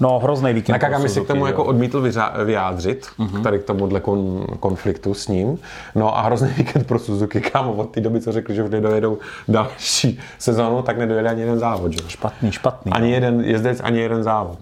No, 0.00 0.18
hrozný 0.18 0.52
víkend. 0.52 0.72
Nakagami 0.72 1.08
si 1.08 1.20
k 1.20 1.26
tomu 1.26 1.46
jako 1.46 1.64
odmítl 1.64 2.02
vyřa- 2.02 2.44
vyjádřit, 2.44 3.06
uh-huh. 3.18 3.42
tady 3.42 3.58
k 3.58 3.64
tomuhle 3.64 4.00
kon- 4.00 4.44
konfliktu 4.60 5.14
s 5.14 5.28
ním. 5.28 5.58
No 5.94 6.18
a 6.18 6.22
hrozný 6.22 6.48
víkend 6.48 6.86
pro 6.86 6.98
Suzuki, 6.98 7.40
kámo, 7.40 7.72
od 7.72 7.90
té 7.90 8.00
doby, 8.00 8.20
co 8.20 8.32
řekli, 8.32 8.54
že 8.54 8.62
už 8.62 8.70
nedojedou 8.70 9.18
další 9.48 10.18
sezonu, 10.38 10.82
tak 10.82 10.98
nedojede 10.98 11.28
ani 11.28 11.40
jeden 11.40 11.58
závod, 11.58 11.92
že? 11.92 11.98
Špatný, 12.08 12.52
špatný. 12.52 12.92
Ani 12.92 13.10
jeden 13.10 13.40
jezdec, 13.40 13.80
ani 13.84 14.00
jeden 14.00 14.22
závod. 14.22 14.58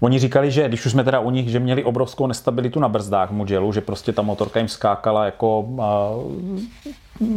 Oni 0.00 0.18
říkali, 0.18 0.50
že 0.50 0.68
když 0.68 0.86
už 0.86 0.92
jsme 0.92 1.04
teda 1.04 1.20
u 1.20 1.30
nich, 1.30 1.48
že 1.48 1.60
měli 1.60 1.84
obrovskou 1.84 2.26
nestabilitu 2.26 2.80
na 2.80 2.88
brzdách 2.88 3.30
v 3.30 3.32
Mugellu, 3.32 3.72
že 3.72 3.80
prostě 3.80 4.12
ta 4.12 4.22
motorka 4.22 4.58
jim 4.58 4.68
skákala 4.68 5.24
jako 5.24 5.60
uh, 5.60 5.82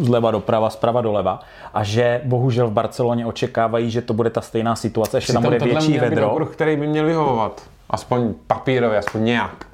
zleva 0.01 0.31
doprava, 0.31 0.69
zprava 0.69 1.01
doleva 1.01 1.39
a 1.73 1.83
že 1.83 2.21
bohužel 2.23 2.67
v 2.67 2.71
Barceloně 2.71 3.25
očekávají, 3.25 3.91
že 3.91 4.01
to 4.01 4.13
bude 4.13 4.29
ta 4.29 4.41
stejná 4.41 4.75
situace, 4.75 5.21
že 5.21 5.33
tam 5.33 5.43
bude 5.43 5.59
větší 5.59 5.99
vedro. 5.99 6.31
okruh, 6.31 6.53
který 6.53 6.75
by 6.75 6.87
měl 6.87 7.05
vyhovovat. 7.05 7.61
Aspoň 7.89 8.33
papírově, 8.47 8.97
aspoň 8.99 9.23
nějak. 9.23 9.65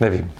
Nevím. 0.00 0.32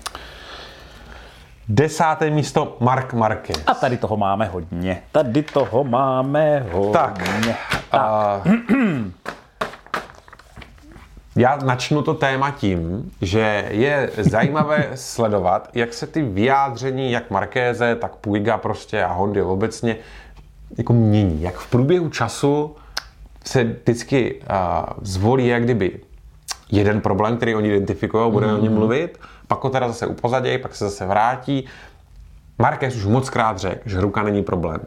Desáté 1.69 2.31
místo 2.31 2.77
Mark 2.81 3.13
Marquez. 3.13 3.63
A 3.67 3.75
tady 3.75 3.97
toho 3.97 4.17
máme 4.17 4.47
hodně. 4.47 5.03
Tady 5.13 5.43
toho 5.43 5.85
máme 5.85 6.67
hodně. 6.73 6.93
Tak. 6.93 7.29
A... 7.93 8.43
Já 11.37 11.57
načnu 11.57 12.03
to 12.03 12.15
téma 12.15 12.51
tím, 12.51 13.11
že 13.23 13.65
je 13.71 14.11
zajímavé 14.17 14.91
sledovat, 14.95 15.69
jak 15.75 15.95
se 15.95 16.07
ty 16.07 16.23
vyjádření, 16.23 17.13
jak 17.13 17.31
Markéze, 17.31 17.97
tak 17.97 18.17
Puiga 18.17 18.59
prostě 18.59 19.05
a 19.05 19.13
Hondy 19.13 19.43
obecně 19.43 19.97
jako 20.79 20.93
mění. 20.93 21.43
Jak 21.43 21.55
v 21.55 21.71
průběhu 21.71 22.09
času 22.09 22.77
se 23.45 23.65
vždycky 23.65 24.35
uh, 24.35 24.87
zvolí 25.03 25.47
jak 25.47 25.65
kdyby 25.65 26.01
jeden 26.73 27.01
problém, 27.01 27.37
který 27.37 27.55
oni 27.55 27.69
identifikují, 27.69 28.33
bude 28.33 28.47
mm. 28.47 28.55
o 28.55 28.63
něm 28.63 28.75
mluvit, 28.75 29.21
pak 29.47 29.65
ho 29.65 29.71
teda 29.71 29.89
zase 29.89 30.07
upozadějí, 30.07 30.59
pak 30.59 30.75
se 30.75 30.85
zase 30.85 31.07
vrátí. 31.07 31.65
Marquez 32.59 32.97
už 32.97 33.05
moc 33.05 33.31
krát 33.31 33.59
řekl, 33.59 33.81
že 33.87 34.01
ruka 34.01 34.23
není 34.23 34.43
problém. 34.43 34.81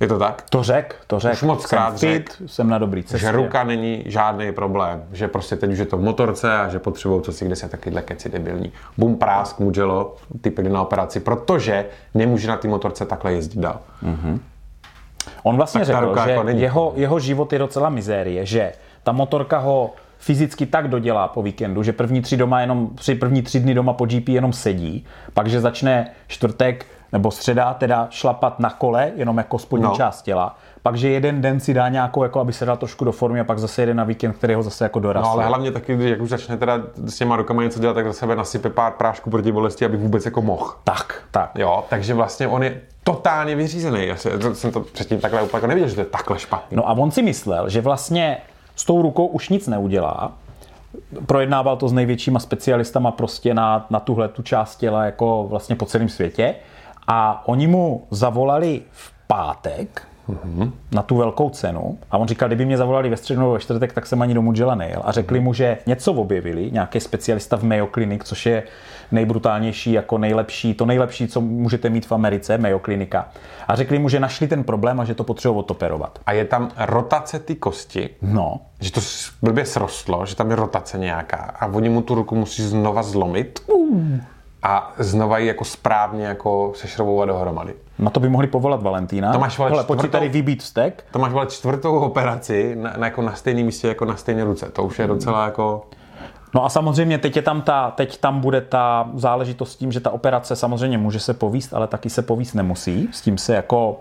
Je 0.00 0.08
to 0.08 0.18
tak? 0.18 0.44
To 0.50 0.62
řek, 0.62 0.96
to 1.06 1.18
řek. 1.18 1.32
Už 1.32 1.42
moc 1.42 1.60
Jsem 1.60 1.68
krát 1.68 1.98
fit, 1.98 2.42
jsem 2.46 2.68
na 2.68 2.78
dobrý 2.78 3.02
cestě. 3.02 3.26
Že 3.26 3.32
ruka 3.32 3.64
není 3.64 4.02
žádný 4.06 4.52
problém, 4.52 5.04
že 5.12 5.28
prostě 5.28 5.56
teď 5.56 5.72
už 5.72 5.78
je 5.78 5.86
to 5.86 5.96
v 5.96 6.02
motorce 6.02 6.58
a 6.58 6.68
že 6.68 6.78
potřebují 6.78 7.22
co 7.22 7.32
si 7.32 7.44
kde 7.44 7.56
se 7.56 7.68
takovýhle 7.68 8.02
keci 8.02 8.28
debilní. 8.28 8.72
Bum, 8.98 9.16
prásk, 9.16 9.58
Mugello, 9.58 10.16
typy 10.40 10.62
na 10.62 10.82
operaci, 10.82 11.20
protože 11.20 11.86
nemůže 12.14 12.48
na 12.48 12.56
té 12.56 12.68
motorce 12.68 13.06
takhle 13.06 13.32
jezdit 13.32 13.60
dál. 13.60 13.80
Mm-hmm. 14.04 14.38
On 15.42 15.56
vlastně 15.56 15.80
Tak 15.80 15.88
ta 15.88 16.00
řekl, 16.00 16.20
že 16.24 16.30
jako 16.30 16.42
není. 16.42 16.60
jeho, 16.60 16.92
jeho 16.96 17.18
život 17.18 17.52
je 17.52 17.58
docela 17.58 17.88
mizérie, 17.88 18.46
že 18.46 18.72
ta 19.02 19.12
motorka 19.12 19.58
ho 19.58 19.92
fyzicky 20.18 20.66
tak 20.66 20.88
dodělá 20.88 21.28
po 21.28 21.42
víkendu, 21.42 21.82
že 21.82 21.92
první 21.92 22.20
tři, 22.20 22.36
doma 22.36 22.60
jenom, 22.60 22.90
při 22.94 23.14
první 23.14 23.42
tři 23.42 23.60
dny 23.60 23.74
doma 23.74 23.92
po 23.92 24.06
GP 24.06 24.28
jenom 24.28 24.52
sedí, 24.52 25.06
pak 25.34 25.46
že 25.46 25.60
začne 25.60 26.10
čtvrtek 26.26 26.86
nebo 27.12 27.30
středa 27.30 27.74
teda 27.74 28.06
šlapat 28.10 28.60
na 28.60 28.70
kole, 28.70 29.12
jenom 29.16 29.38
jako 29.38 29.58
spodní 29.58 29.84
No. 29.84 29.94
část 29.96 30.22
těla, 30.22 30.56
pak 30.82 30.96
že 30.96 31.08
jeden 31.08 31.40
den 31.40 31.60
si 31.60 31.74
dá 31.74 31.88
nějakou, 31.88 32.22
jako 32.22 32.40
aby 32.40 32.52
se 32.52 32.64
dal 32.64 32.76
trošku 32.76 33.04
do 33.04 33.12
formy 33.12 33.40
a 33.40 33.44
pak 33.44 33.58
zase 33.58 33.82
jede 33.82 33.94
na 33.94 34.04
víkend, 34.04 34.32
který 34.32 34.54
ho 34.54 34.62
zase 34.62 34.84
jako 34.84 35.00
dorazí. 35.00 35.24
No 35.26 35.32
ale 35.32 35.44
hlavně 35.46 35.72
taky, 35.72 35.96
když 35.96 36.10
jak 36.10 36.20
už 36.20 36.28
začne 36.28 36.56
teda 36.56 36.78
s 37.06 37.16
těma 37.16 37.36
rukama 37.36 37.62
něco 37.62 37.80
dělat, 37.80 37.94
tak 37.94 38.06
za 38.06 38.12
sebe 38.12 38.36
nasype 38.36 38.70
pár 38.70 38.92
prášků 38.92 39.30
proti 39.30 39.52
bolesti, 39.52 39.84
aby 39.84 39.96
vůbec 39.96 40.24
jako 40.24 40.42
mohl. 40.42 40.74
Tak, 40.84 41.22
tak. 41.30 41.50
Jo, 41.54 41.84
takže 41.88 42.14
vlastně 42.14 42.48
on 42.48 42.62
je 42.62 42.80
totálně 43.04 43.56
vyřízený. 43.56 44.06
Já 44.06 44.16
jsem 44.52 44.72
to 44.72 44.80
předtím 44.80 45.20
takhle 45.20 45.42
úplně 45.42 45.56
jako 45.58 45.66
neviděl, 45.66 45.88
že 45.88 45.94
to 45.94 46.00
je 46.00 46.04
takhle 46.06 46.38
špatný. 46.38 46.76
No 46.76 46.88
a 46.88 46.92
on 46.92 47.10
si 47.10 47.22
myslel, 47.22 47.68
že 47.68 47.80
vlastně 47.80 48.38
s 48.76 48.84
tou 48.84 49.02
rukou 49.02 49.26
už 49.26 49.48
nic 49.48 49.68
neudělá. 49.68 50.32
Projednával 51.26 51.76
to 51.76 51.88
s 51.88 51.92
největšíma 51.92 52.40
specialistama 52.40 53.10
prostě 53.10 53.54
na, 53.54 53.86
na 53.90 54.00
tuhle 54.00 54.28
tu 54.28 54.42
část 54.42 54.76
těla 54.76 55.04
jako 55.04 55.46
vlastně 55.48 55.76
po 55.76 55.86
celém 55.86 56.08
světě. 56.08 56.54
A 57.08 57.42
oni 57.46 57.66
mu 57.66 58.06
zavolali 58.10 58.82
v 58.90 59.12
pátek 59.26 60.02
mm-hmm. 60.28 60.72
na 60.92 61.02
tu 61.02 61.16
velkou 61.16 61.50
cenu. 61.50 61.98
A 62.10 62.18
on 62.18 62.28
říkal, 62.28 62.48
kdyby 62.48 62.64
mě 62.64 62.76
zavolali 62.76 63.10
ve 63.10 63.16
středu 63.16 63.40
nebo 63.40 63.52
ve 63.52 63.58
čtvrtek, 63.58 63.92
tak 63.92 64.06
jsem 64.06 64.22
ani 64.22 64.34
do 64.34 64.42
Mugello 64.42 64.74
nejel. 64.74 65.02
A 65.04 65.12
řekli 65.12 65.40
mu, 65.40 65.54
že 65.54 65.78
něco 65.86 66.12
objevili, 66.12 66.70
nějaký 66.72 67.00
specialista 67.00 67.56
v 67.56 67.62
Mayo 67.62 67.86
Clinic, 67.86 68.22
což 68.24 68.46
je 68.46 68.62
nejbrutálnější, 69.12 69.92
jako 69.92 70.18
nejlepší, 70.18 70.74
to 70.74 70.86
nejlepší, 70.86 71.28
co 71.28 71.40
můžete 71.40 71.90
mít 71.90 72.06
v 72.06 72.12
Americe, 72.12 72.58
Mayo 72.58 72.78
Klinika. 72.78 73.28
A 73.68 73.76
řekli 73.76 73.98
mu, 73.98 74.08
že 74.08 74.20
našli 74.20 74.48
ten 74.48 74.64
problém 74.64 75.00
a 75.00 75.04
že 75.04 75.14
to 75.14 75.24
potřebují 75.24 75.58
odoperovat. 75.58 76.18
A 76.26 76.32
je 76.32 76.44
tam 76.44 76.70
rotace 76.76 77.38
ty 77.38 77.54
kosti, 77.54 78.10
No, 78.22 78.60
že 78.80 78.92
to 78.92 79.00
blbě 79.42 79.64
srostlo, 79.64 80.26
že 80.26 80.36
tam 80.36 80.50
je 80.50 80.56
rotace 80.56 80.98
nějaká 80.98 81.36
a 81.36 81.66
oni 81.66 81.88
mu 81.88 82.02
tu 82.02 82.14
ruku 82.14 82.34
musí 82.34 82.62
znova 82.62 83.02
zlomit 83.02 83.60
a 84.62 84.92
znova 84.98 85.38
ji 85.38 85.46
jako 85.46 85.64
správně 85.64 86.26
jako 86.26 86.72
sešroubovat 86.76 87.28
dohromady. 87.28 87.74
Na 87.98 88.10
to 88.10 88.20
by 88.20 88.28
mohli 88.28 88.46
povolat 88.46 88.82
Valentína. 88.82 89.32
To 89.32 89.38
máš, 89.38 89.58
vole, 89.58 89.70
Hele, 89.70 89.84
čtvrtou- 89.84 90.08
tady 90.08 90.28
vybít 90.28 90.62
vztek. 90.62 91.04
To 91.10 91.18
máš 91.18 91.32
vole 91.32 91.46
čtvrtou 91.46 91.98
operaci 91.98 92.76
na, 92.76 92.94
na, 92.96 93.06
jako 93.06 93.22
na 93.22 93.34
stejném 93.34 93.66
místě 93.66 93.88
jako 93.88 94.04
na 94.04 94.16
stejné 94.16 94.44
ruce. 94.44 94.70
To 94.70 94.82
už 94.82 94.98
je 94.98 95.06
docela 95.06 95.44
jako... 95.44 95.86
No 96.54 96.64
a 96.64 96.68
samozřejmě 96.68 97.18
teď, 97.18 97.36
je 97.36 97.42
tam 97.42 97.62
ta, 97.62 97.90
teď 97.90 98.20
tam 98.20 98.40
bude 98.40 98.60
ta 98.60 99.10
záležitost 99.14 99.72
s 99.72 99.76
tím, 99.76 99.92
že 99.92 100.00
ta 100.00 100.10
operace 100.10 100.56
samozřejmě 100.56 100.98
může 100.98 101.20
se 101.20 101.34
povíst, 101.34 101.74
ale 101.74 101.86
taky 101.86 102.10
se 102.10 102.22
povíst 102.22 102.54
nemusí. 102.54 103.08
S 103.12 103.20
tím 103.20 103.38
se 103.38 103.54
jako 103.54 104.00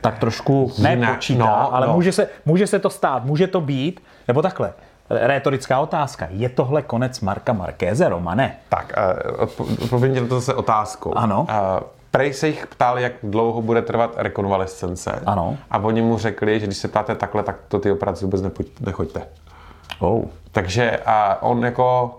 tak 0.00 0.18
trošku 0.18 0.72
ne 0.78 0.90
Jinak, 0.90 1.14
počítá, 1.14 1.44
no, 1.44 1.74
ale 1.74 1.86
no. 1.86 1.92
Může, 1.92 2.12
se, 2.12 2.28
může 2.44 2.66
se 2.66 2.78
to 2.78 2.90
stát, 2.90 3.24
může 3.24 3.46
to 3.46 3.60
být, 3.60 4.00
nebo 4.28 4.42
takhle. 4.42 4.72
Rétorická 5.10 5.80
otázka. 5.80 6.26
Je 6.30 6.48
tohle 6.48 6.82
konec 6.82 7.20
Marka 7.20 7.52
Markéze, 7.52 8.08
Romane? 8.08 8.56
Tak, 8.68 8.92
odpo- 9.38 9.82
odpovím 9.82 10.14
na 10.14 10.26
to 10.28 10.34
zase 10.34 10.54
otázkou. 10.54 11.12
Ano. 11.14 11.46
Prej 12.10 12.32
se 12.32 12.46
jich 12.48 12.66
ptal, 12.66 12.98
jak 12.98 13.12
dlouho 13.22 13.62
bude 13.62 13.82
trvat 13.82 14.10
rekonvalescence. 14.16 15.22
Ano. 15.26 15.56
A 15.70 15.78
oni 15.78 16.02
mu 16.02 16.18
řekli, 16.18 16.60
že 16.60 16.66
když 16.66 16.78
se 16.78 16.88
ptáte 16.88 17.14
takhle, 17.14 17.42
tak 17.42 17.56
to 17.68 17.78
ty 17.78 17.92
operace 17.92 18.24
vůbec 18.24 18.42
nepojď, 18.42 18.80
nechoďte. 18.80 19.22
Oh. 19.98 20.22
Takže 20.52 20.98
a 21.06 21.42
on 21.42 21.64
jako, 21.64 22.14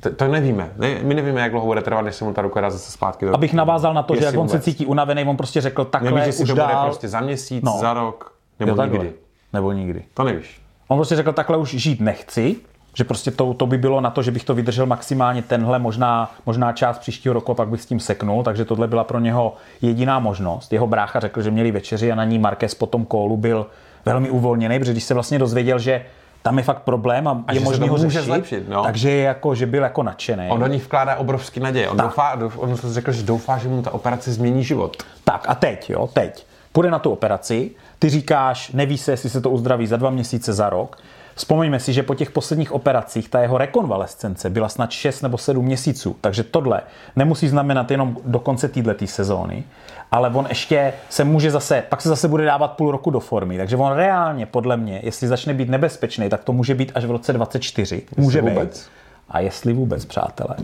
to, 0.00 0.14
to 0.14 0.28
nevíme. 0.28 0.70
Ne, 0.76 0.94
my 1.02 1.14
nevíme, 1.14 1.40
jak 1.40 1.50
dlouho 1.50 1.66
bude 1.66 1.82
trvat, 1.82 2.02
než 2.02 2.14
se 2.14 2.24
mu 2.24 2.32
ta 2.32 2.42
ruka 2.42 2.60
dá 2.60 2.70
zase 2.70 2.92
zpátky. 2.92 3.26
do- 3.26 3.34
Abych 3.34 3.52
navázal 3.54 3.94
na 3.94 4.02
to, 4.02 4.16
že 4.16 4.24
jak 4.24 4.36
on 4.36 4.48
se 4.48 4.56
vůbec. 4.56 4.64
cítí 4.64 4.86
unavený, 4.86 5.24
on 5.24 5.36
prostě 5.36 5.60
řekl 5.60 5.84
takhle 5.84 6.10
Nevíš, 6.10 6.26
jestli 6.26 6.42
už 6.42 6.48
to 6.48 6.54
bude 6.54 6.66
dál. 6.66 6.84
prostě 6.86 7.08
za 7.08 7.20
měsíc, 7.20 7.64
No. 7.64 7.78
za 7.80 7.92
rok, 7.94 8.32
nebo 8.60 8.70
Jo, 8.70 8.76
takhle. 8.76 8.98
nikdy. 8.98 9.14
Nebo 9.52 9.72
nikdy. 9.72 10.04
To 10.14 10.24
nevíš. 10.24 10.62
On 10.88 10.98
prostě 10.98 11.16
řekl, 11.16 11.32
takhle 11.32 11.56
už 11.56 11.70
žít 11.70 12.00
nechci, 12.00 12.56
že 12.94 13.04
prostě 13.04 13.30
to, 13.30 13.54
to 13.54 13.66
by 13.66 13.78
bylo 13.78 14.00
na 14.00 14.10
to, 14.10 14.22
že 14.22 14.30
bych 14.30 14.44
to 14.44 14.54
vydržel 14.54 14.86
maximálně 14.86 15.42
tenhle, 15.42 15.78
možná, 15.78 16.34
možná 16.46 16.72
část 16.72 16.98
příštího 16.98 17.32
roku 17.32 17.52
a 17.52 17.54
pak 17.54 17.68
bych 17.68 17.82
s 17.82 17.86
tím 17.86 18.00
seknul, 18.00 18.42
takže 18.42 18.64
tohle 18.64 18.88
byla 18.88 19.04
pro 19.04 19.20
něho 19.20 19.54
jediná 19.82 20.18
možnost. 20.18 20.72
Jeho 20.72 20.86
brácha 20.86 21.20
řekl, 21.20 21.42
že 21.42 21.50
měli 21.50 21.70
večeři 21.70 22.12
a 22.12 22.14
na 22.14 22.24
ní 22.24 22.38
Marquez 22.38 22.74
po 22.74 22.86
tom 22.86 23.04
kólu 23.04 23.36
byl 23.36 23.66
velmi 24.04 24.30
uvolněný, 24.30 24.78
protože 24.78 24.92
když 24.92 25.04
se 25.04 25.14
vlastně 25.14 25.38
dozvěděl, 25.38 25.78
že 25.78 26.04
tam 26.42 26.58
je 26.58 26.64
fakt 26.64 26.82
problém 26.82 27.28
a, 27.28 27.44
A 27.46 27.52
je 27.52 27.60
možné 27.60 27.88
ho 27.88 27.98
řešit, 27.98 28.22
zlepšit, 28.22 28.68
no. 28.68 28.82
takže 28.82 29.10
je 29.10 29.22
jako, 29.22 29.54
že 29.54 29.66
byl 29.66 29.82
jako 29.82 30.02
nadšený. 30.02 30.48
On 30.48 30.60
do 30.60 30.66
ní 30.66 30.78
vkládá 30.78 31.16
obrovský 31.16 31.60
naděje. 31.60 31.88
On, 31.88 31.96
doufá, 31.96 32.36
douf- 32.36 32.52
on 32.56 32.76
řekl, 32.76 33.12
že 33.12 33.22
doufá, 33.22 33.58
že 33.58 33.68
mu 33.68 33.82
ta 33.82 33.90
operace 33.90 34.32
změní 34.32 34.64
život. 34.64 35.02
Tak 35.24 35.44
a 35.48 35.54
teď, 35.54 35.90
jo, 35.90 36.08
teď. 36.12 36.46
Půjde 36.76 36.90
na 36.90 36.98
tu 36.98 37.10
operaci, 37.10 37.70
ty 37.98 38.08
říkáš, 38.08 38.72
neví 38.72 38.98
se, 38.98 39.10
jestli 39.10 39.30
se 39.30 39.40
to 39.40 39.50
uzdraví 39.50 39.86
za 39.86 39.96
dva 39.96 40.10
měsíce, 40.10 40.52
za 40.52 40.70
rok. 40.70 40.98
Vzpomeňme 41.34 41.80
si, 41.80 41.92
že 41.92 42.02
po 42.02 42.14
těch 42.14 42.30
posledních 42.30 42.72
operacích 42.72 43.28
ta 43.28 43.40
jeho 43.40 43.58
rekonvalescence 43.58 44.50
byla 44.50 44.68
snad 44.68 44.90
6 44.90 45.22
nebo 45.22 45.38
7 45.38 45.64
měsíců, 45.64 46.16
takže 46.20 46.42
tohle 46.42 46.80
nemusí 47.16 47.48
znamenat 47.48 47.90
jenom 47.90 48.16
do 48.24 48.38
konce 48.38 48.68
této 48.68 49.06
sezóny, 49.06 49.64
ale 50.12 50.30
on 50.30 50.46
ještě 50.48 50.92
se 51.08 51.24
může 51.24 51.50
zase, 51.50 51.84
pak 51.88 52.02
se 52.02 52.08
zase 52.08 52.28
bude 52.28 52.44
dávat 52.44 52.68
půl 52.68 52.90
roku 52.90 53.10
do 53.10 53.20
formy, 53.20 53.58
takže 53.58 53.76
on 53.76 53.92
reálně, 53.92 54.46
podle 54.46 54.76
mě, 54.76 55.00
jestli 55.02 55.28
začne 55.28 55.54
být 55.54 55.68
nebezpečný, 55.68 56.28
tak 56.28 56.44
to 56.44 56.52
může 56.52 56.74
být 56.74 56.92
až 56.94 57.04
v 57.04 57.10
roce 57.10 57.32
24. 57.32 58.02
Může 58.16 58.42
být. 58.42 58.50
vůbec. 58.50 58.88
A 59.28 59.40
jestli 59.40 59.72
vůbec, 59.72 60.04
přátelé. 60.04 60.56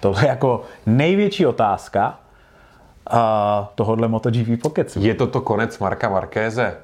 Tohle 0.00 0.22
je 0.24 0.28
jako 0.28 0.62
největší 0.86 1.46
otázka 1.46 2.18
a 3.10 3.72
tohohle 3.74 4.08
MotoGP 4.08 4.62
Pocketsu. 4.62 5.00
Je 5.02 5.14
to 5.14 5.26
to 5.26 5.40
konec 5.40 5.78
Marka 5.78 6.08
Markéze? 6.08 6.74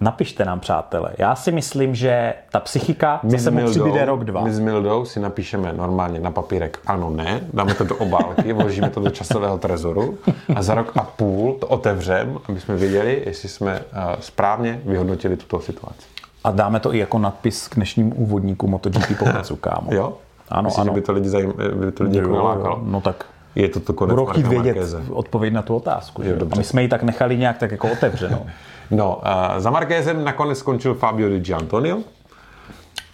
Napište 0.00 0.44
nám, 0.44 0.60
přátelé. 0.60 1.10
Já 1.18 1.34
si 1.34 1.52
myslím, 1.52 1.94
že 1.94 2.34
ta 2.52 2.60
psychika 2.60 3.20
zase 3.22 3.50
mu 3.50 3.70
přibyde 3.70 4.04
rok, 4.04 4.24
dva. 4.24 4.44
my 4.44 4.52
s 4.52 4.58
Mildou 4.58 5.04
si 5.04 5.20
napíšeme 5.20 5.72
normálně 5.72 6.20
na 6.20 6.30
papírek 6.30 6.78
ano, 6.86 7.10
ne, 7.10 7.40
dáme 7.52 7.74
to 7.74 7.84
do 7.84 7.96
obálky, 7.96 8.52
vložíme 8.52 8.90
to 8.90 9.00
do 9.00 9.10
časového 9.10 9.58
trezoru 9.58 10.18
a 10.54 10.62
za 10.62 10.74
rok 10.74 10.92
a 10.96 11.02
půl 11.02 11.54
to 11.54 11.66
otevřeme, 11.66 12.32
aby 12.48 12.60
jsme 12.60 12.76
věděli, 12.76 13.22
jestli 13.26 13.48
jsme 13.48 13.80
uh, 13.80 13.80
správně 14.20 14.80
vyhodnotili 14.84 15.36
tuto 15.36 15.60
situaci. 15.60 16.06
A 16.44 16.50
dáme 16.50 16.80
to 16.80 16.94
i 16.94 16.98
jako 16.98 17.18
nadpis 17.18 17.68
k 17.68 17.74
dnešnímu 17.74 18.14
úvodníku 18.14 18.66
MotoGP 18.66 19.18
Pocketsu, 19.18 19.56
kámo. 19.56 19.90
Jo? 19.94 20.12
Ano, 20.48 20.62
Myslíš, 20.62 20.78
ano. 20.80 20.94
že 20.94 21.00
by 21.00 21.06
to 21.06 21.12
lidi, 21.12 21.28
zajím, 21.28 21.52
by 21.74 21.92
to 21.92 22.04
lidi 22.04 22.18
jako 22.18 22.30
nalákalo? 22.32 22.80
No 22.84 23.00
tak 23.00 23.24
Je 23.54 23.68
to 23.68 23.80
to 23.80 23.92
konec 23.92 24.14
budou 24.14 24.26
chtít 24.26 24.46
vědět 24.46 24.74
Markéze. 24.76 25.02
odpověď 25.10 25.52
na 25.52 25.62
tu 25.62 25.76
otázku. 25.76 26.22
Že? 26.22 26.30
Jo. 26.30 26.36
A 26.52 26.56
my 26.56 26.64
jsme 26.64 26.82
ji 26.82 26.88
tak 26.88 27.02
nechali 27.02 27.36
nějak 27.36 27.58
tak 27.58 27.70
jako 27.70 27.92
otevřenou. 27.92 28.46
No, 28.90 29.16
uh, 29.16 29.60
za 29.60 29.70
Markézem 29.70 30.24
nakonec 30.24 30.58
skončil 30.58 30.94
Fabio 30.94 31.28
Di 31.28 31.40
Giantonio, 31.40 31.98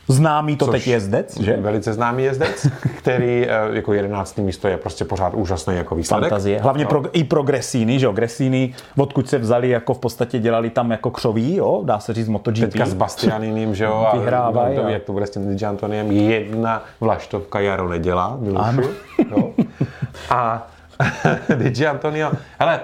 Známý 0.08 0.56
to 0.56 0.64
Což- 0.66 0.72
teď 0.72 0.86
jezdec, 0.86 1.40
že? 1.40 1.56
velice 1.56 1.92
známý 1.92 2.24
jezdec, 2.24 2.66
který 2.98 3.46
uh, 3.68 3.74
jako 3.76 3.92
jedenáctý 3.92 4.42
místo 4.42 4.68
je 4.68 4.76
prostě 4.76 5.04
pořád 5.04 5.34
úžasný 5.34 5.76
jako 5.76 5.94
výsledek. 5.94 6.28
Fantazie. 6.30 6.60
Hlavně 6.60 6.84
No. 6.84 6.88
pro, 6.90 7.02
i 7.12 7.24
pro 7.24 7.42
Gresini, 7.42 7.98
že 7.98 8.06
jo? 8.06 8.12
Gresini, 8.12 8.74
odkud 8.98 9.28
se 9.28 9.38
vzali, 9.38 9.68
jako 9.68 9.94
v 9.94 9.98
podstatě 9.98 10.38
dělali 10.38 10.70
tam 10.70 10.90
jako 10.90 11.10
křoví, 11.10 11.56
jo? 11.56 11.82
Dá 11.84 11.98
se 12.00 12.14
říct 12.14 12.28
MotoGP. 12.28 12.60
Teďka 12.60 12.86
s 12.86 12.94
Bastianinem, 12.94 13.74
že 13.74 13.84
jo, 13.84 14.06
a 14.12 14.16
Vyhrávají 14.16 14.78
a- 14.78 14.90
jak 14.90 15.02
to 15.02 15.12
bude 15.12 15.26
s 15.26 15.30
tím 15.30 15.56
Antoniem. 15.68 16.12
Jedna 16.12 16.82
vlaštovka 17.00 17.60
Jaro 17.60 17.88
nedělá. 17.88 18.38
Ano. 18.56 18.82
Jo. 19.30 19.50
A 20.30 20.66
Di 21.54 21.86
Antonio, 21.86 22.30
hele, 22.58 22.74
eh, 22.74 22.80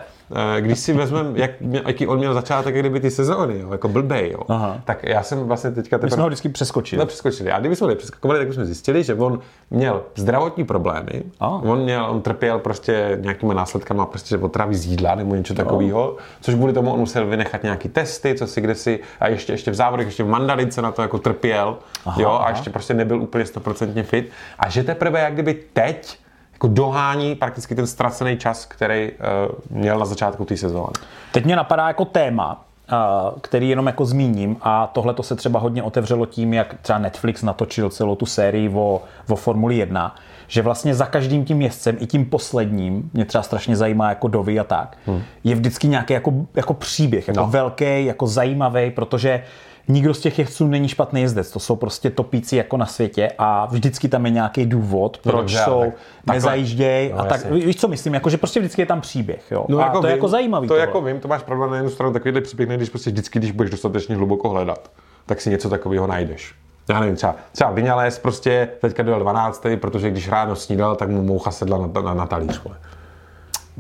když 0.61 0.79
si 0.79 0.93
vezmeme, 0.93 1.31
jak, 1.35 1.51
jaký 1.87 2.07
on 2.07 2.19
měl 2.19 2.35
začátek, 2.35 2.75
kdyby 2.75 3.01
ty 3.01 3.11
sezóny, 3.11 3.59
jo, 3.59 3.73
jako 3.73 3.89
blbej, 3.89 4.31
jo, 4.31 4.41
Aha. 4.49 4.81
tak 4.85 5.03
já 5.03 5.23
jsem 5.23 5.39
vlastně 5.39 5.71
teďka 5.71 5.97
My 5.97 6.01
jsme 6.01 6.09
teprve 6.09 6.23
ho 6.23 6.29
vždycky 6.29 6.49
přeskočili. 6.49 6.99
nepřeskočili. 7.01 7.53
A 7.53 7.59
kdyby 7.61 7.77
jsme 7.77 7.87
nepřeskakovali, 7.87 8.41
tak 8.41 8.49
bychom 8.49 8.65
zjistili, 8.65 9.05
že 9.05 9.15
on 9.15 9.41
měl 9.71 10.03
zdravotní 10.17 10.65
problémy. 10.65 11.23
A. 11.41 11.49
On 11.49 11.79
měl, 11.83 12.07
on 12.11 12.23
trpěl 12.23 12.59
prostě 12.59 13.19
nějakýma 13.21 13.55
následkama 13.55 14.07
prostě 14.07 14.39
otravy 14.39 14.75
z 14.75 14.87
jídla 14.87 15.15
nebo 15.15 15.35
něco 15.35 15.55
takového, 15.55 16.17
což 16.41 16.55
kvůli 16.55 16.73
tomu 16.73 16.93
on 16.93 17.01
musel 17.01 17.27
vynechat 17.27 17.63
nějaký 17.63 17.89
testy, 17.89 18.35
co 18.35 18.47
si 18.47 18.61
kdesi, 18.61 19.01
a 19.21 19.29
ještě, 19.29 19.53
ještě 19.53 19.71
v 19.71 19.75
závodech, 19.75 20.07
ještě 20.07 20.25
v 20.25 20.29
mandalince 20.29 20.83
na 20.83 20.93
to 20.93 21.03
jako 21.03 21.19
trpěl, 21.19 21.77
Aha, 22.07 22.23
jo, 22.23 22.41
a 22.45 22.51
ještě 22.51 22.71
prostě 22.71 22.95
nebyl 22.95 23.23
úplně 23.23 23.47
stoprocentně 23.47 24.03
fit. 24.03 24.31
A 24.59 24.69
že 24.69 24.83
teprve 24.85 25.21
jak 25.21 25.33
kdyby 25.33 25.55
teď 25.73 26.19
jako 26.61 26.69
dohání 26.69 27.35
prakticky 27.35 27.75
ten 27.75 27.87
ztracený 27.87 28.37
čas, 28.37 28.67
který 28.67 29.11
uh, 29.11 29.79
měl 29.79 29.99
na 29.99 30.07
začátku 30.07 30.45
té 30.45 30.57
sezóny. 30.57 30.93
Teď 31.33 31.45
mě 31.45 31.57
napadá 31.57 31.89
jako 31.89 32.05
téma, 32.05 32.65
a, 32.89 33.33
který 33.41 33.69
jenom 33.69 33.87
jako 33.87 34.05
zmíním 34.05 34.57
a 34.63 34.87
tohle 34.87 35.15
to 35.15 35.23
se 35.23 35.37
třeba 35.37 35.61
hodně 35.61 35.83
otevřelo 35.83 36.27
tím, 36.27 36.55
jak 36.55 36.75
třeba 36.83 36.99
Netflix 36.99 37.43
natočil 37.43 37.91
celou 37.91 38.15
tu 38.17 38.27
sérii 38.27 38.69
o, 38.69 39.03
o 39.29 39.37
Formuli 39.37 39.77
1, 39.77 40.15
že 40.49 40.63
vlastně 40.63 40.95
za 40.95 41.07
každým 41.07 41.45
tím 41.45 41.63
jezdcem, 41.63 41.97
i 42.01 42.07
tím 42.07 42.25
posledním, 42.25 43.11
mě 43.15 43.25
třeba 43.25 43.43
strašně 43.43 43.77
zajímá 43.77 44.09
jako 44.09 44.29
Dovi 44.29 44.61
a 44.61 44.65
tak, 44.65 44.97
hmm. 45.07 45.23
je 45.45 45.55
vždycky 45.55 45.89
nějaký 45.89 46.13
jako, 46.13 46.33
jako 46.55 46.75
příběh, 46.75 47.29
jako 47.29 47.41
No. 47.41 47.47
velký, 47.47 48.05
jako 48.05 48.27
zajímavý, 48.27 48.91
protože 48.91 49.43
nikdo 49.91 50.15
z 50.15 50.21
těch 50.21 50.39
jezdců 50.39 50.67
není 50.67 50.89
špatný 50.89 51.21
jezdec, 51.23 51.51
to 51.51 51.59
jsou 51.59 51.77
prostě 51.77 52.11
topíci 52.11 52.57
jako 52.57 52.77
na 52.77 52.87
světě 52.87 53.33
a 53.39 53.67
vždycky 53.67 54.09
tam 54.09 54.25
je 54.27 54.31
nějaký 54.33 54.67
důvod, 54.67 55.21
No 55.25 55.33
proč 55.33 55.41
dobře, 55.41 55.59
jsou, 55.65 55.81
tak- 55.81 55.91
takhle- 55.91 56.35
nezajížděj 56.35 57.13
No 57.17 57.21
a 57.21 57.25
tak, 57.25 57.41
jasně. 57.45 57.67
víš 57.67 57.77
co 57.77 57.89
myslím, 57.89 58.15
jako, 58.15 58.31
že 58.31 58.37
prostě 58.37 58.61
vždycky 58.61 58.83
je 58.83 58.87
tam 58.87 59.01
příběh, 59.01 59.43
jo. 59.51 59.67
a 59.81 59.89
to 59.91 59.97
je 59.99 60.03
vím, 60.03 60.17
jako 60.17 60.29
zajímavý. 60.29 60.69
To 60.69 60.75
tohle. 60.75 60.81
jako 60.87 61.01
vím, 61.03 61.21
to 61.21 61.29
máš 61.29 61.43
pravda 61.43 61.67
na 61.67 61.77
jednu 61.77 61.91
stranu 61.91 62.13
takovýhle 62.13 62.41
příběh, 62.41 62.69
když 62.69 62.89
prostě 62.89 63.11
vždycky, 63.11 63.39
když 63.39 63.51
budeš 63.51 63.71
dostatečně 63.71 64.17
hluboko 64.17 64.49
hledat, 64.49 64.91
tak 65.27 65.41
si 65.41 65.51
něco 65.51 65.69
takového 65.71 66.07
najdeš. 66.07 66.55
Já 66.89 67.01
nevím, 67.01 67.17
třeba, 67.17 67.35
třeba 67.53 67.71
Vinales 67.71 68.19
prostě 68.19 68.69
teďka 68.81 69.03
dojel 69.03 69.21
12. 69.21 69.67
protože 69.81 70.11
když 70.11 70.29
ráno 70.29 70.57
snídal, 70.57 70.97
tak 70.97 71.09
mu 71.09 71.23
moucha 71.23 71.51
sedla 71.51 71.79
na, 71.79 72.03
na, 72.03 72.15
na 72.15 72.27
talíř. 72.27 72.63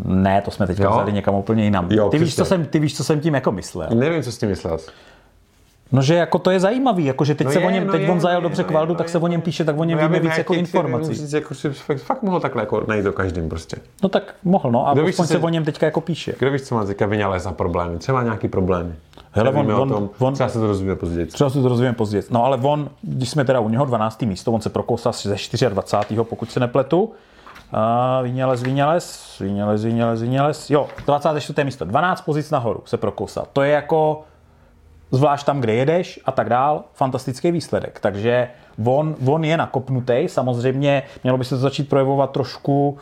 Ne, 0.04 0.42
to 0.42 0.50
jsme 0.50 0.66
teďka 0.66 0.84
Jo? 0.84 0.90
vzali 0.90 1.12
někam 1.12 1.34
úplně 1.34 1.64
jinam. 1.64 1.86
Jo, 1.92 2.08
ty, 2.08 2.18
víš, 2.18 2.36
co 2.36 2.44
jsem, 2.44 2.64
ty 2.66 2.78
víš, 2.78 2.96
co 2.96 3.04
jsem 3.04 3.20
tím 3.20 3.34
jako 3.34 3.52
myslel. 3.52 3.88
Nevím, 3.94 4.22
co 4.22 4.32
s 4.32 4.38
tím 4.38 4.48
myslel. 4.48 4.78
No, 5.92 6.02
že 6.02 6.14
jako 6.14 6.38
to 6.38 6.50
je 6.50 6.60
zajímavý, 6.60 7.04
jako 7.04 7.24
že 7.24 7.34
teď 7.34 7.44
No 7.46 7.52
se 7.52 7.58
je, 7.60 7.66
o 7.66 7.70
něm, 7.70 7.86
no 7.86 7.92
teď 7.92 8.02
je, 8.02 8.10
on 8.10 8.20
zajel 8.20 8.40
no 8.40 8.48
dobře 8.48 8.62
je, 8.62 8.64
k 8.66 8.70
Valdu, 8.70 8.92
no 8.92 8.98
tak 8.98 9.06
je, 9.06 9.10
se 9.12 9.18
o 9.18 9.20
no 9.20 9.26
něm 9.28 9.40
je. 9.40 9.44
píše, 9.44 9.64
tak 9.64 9.78
o 9.78 9.84
něm 9.84 9.98
No 9.98 10.04
víme 10.04 10.18
vím, 10.18 10.22
víc 10.22 10.30
jak 10.30 10.38
jako 10.38 10.54
informací. 10.54 11.14
říct, 11.14 11.32
jako, 11.32 11.54
si 11.54 11.70
fakt, 11.70 11.98
fakt 11.98 12.22
mohl 12.22 12.40
takhle 12.40 12.62
jako 12.62 12.84
najít 12.88 13.04
do 13.04 13.12
každým 13.12 13.48
prostě. 13.48 13.76
No 14.02 14.08
tak 14.08 14.34
mohl, 14.44 14.70
no, 14.70 14.88
a 14.88 14.94
Kdo 14.94 15.06
aspoň 15.06 15.26
se 15.26 15.32
se- 15.32 15.38
o 15.38 15.48
něm 15.48 15.64
teďka 15.64 15.86
jako 15.86 16.00
píše. 16.00 16.34
Kdo 16.38 16.50
víš, 16.50 16.62
co 16.62 16.74
má 16.74 16.84
teďka 16.84 17.06
Vinales 17.06 17.42
za 17.42 17.52
problémy? 17.52 17.98
Třeba 17.98 18.22
nějaký 18.22 18.48
problémy. 18.48 18.94
Hele, 19.32 19.50
on- 19.50 19.72
o 19.72 19.82
on- 19.82 19.88
tom, 19.88 20.10
on- 20.18 20.34
třeba 20.34 20.48
se 20.48 20.58
to 20.60 20.66
dozvíme 20.66 20.96
později. 20.96 21.26
Třeba 21.26 21.50
si 21.50 21.62
to 21.62 21.68
rozvijeme 21.68 21.96
později. 21.96 22.24
No 22.30 22.44
ale 22.44 22.56
on, 22.62 22.90
když 23.02 23.30
jsme 23.30 23.44
teda 23.44 23.60
u 23.60 23.68
něho 23.68 23.84
12. 23.84 24.26
místo, 24.26 24.52
on 24.52 24.60
se 24.60 24.70
prokousal 24.70 25.12
ze 25.12 25.36
24. 25.68 26.24
pokud 26.24 26.50
se 26.50 26.60
nepletu. 26.60 27.12
A 27.72 28.20
Víněles, 28.22 28.62
Víněles, 28.62 29.36
Víněles, 29.40 29.84
Víněles, 29.84 30.22
Víněles. 30.22 30.70
Jo, 30.70 30.88
24. 31.06 31.64
místo. 31.64 31.84
12 31.84 32.20
pozic 32.20 32.50
nahoru 32.50 32.82
se 32.84 32.96
prokousal. 32.96 33.46
To 33.52 33.62
je 33.62 33.70
jako, 33.72 34.22
zvlášť 35.10 35.46
tam, 35.46 35.60
kde 35.60 35.74
jedeš 35.74 36.20
a 36.26 36.32
tak 36.32 36.48
dál, 36.48 36.84
fantastický 36.94 37.50
výsledek. 37.50 38.00
Takže 38.00 38.48
on, 38.86 39.16
on 39.26 39.44
je 39.44 39.56
nakopnutý, 39.56 40.24
samozřejmě 40.28 41.02
mělo 41.22 41.38
by 41.38 41.44
se 41.44 41.50
to 41.54 41.60
začít 41.60 41.88
projevovat 41.88 42.30
trošku, 42.30 42.98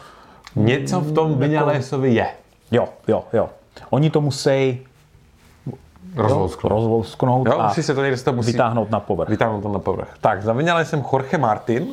Něco 0.56 1.00
v 1.00 1.14
tom 1.14 1.38
Vinalesovi 1.38 2.14
je. 2.14 2.26
jo, 2.70 2.88
jo, 3.08 3.24
jo. 3.32 3.48
Oni 3.90 4.10
to 4.10 4.20
musí 4.20 4.78
Rozlousklo. 6.16 6.68
rozlousknout 6.70 7.46
Jo, 7.46 7.58
a 7.58 7.66
musí 7.68 7.82
se 7.82 7.94
to 7.94 8.02
někde 8.02 8.16
z 8.16 8.22
toho 8.22 8.36
musí 8.36 8.52
vytáhnout 8.52 8.90
na 8.90 9.00
povrch. 9.00 9.28
vytáhnout 9.28 9.60
to 9.60 9.68
na 9.68 9.78
povrch. 9.78 10.08
Tak, 10.20 10.42
zavinal 10.42 10.84
jsem 10.84 11.04
Jorge 11.12 11.38
Martin. 11.38 11.86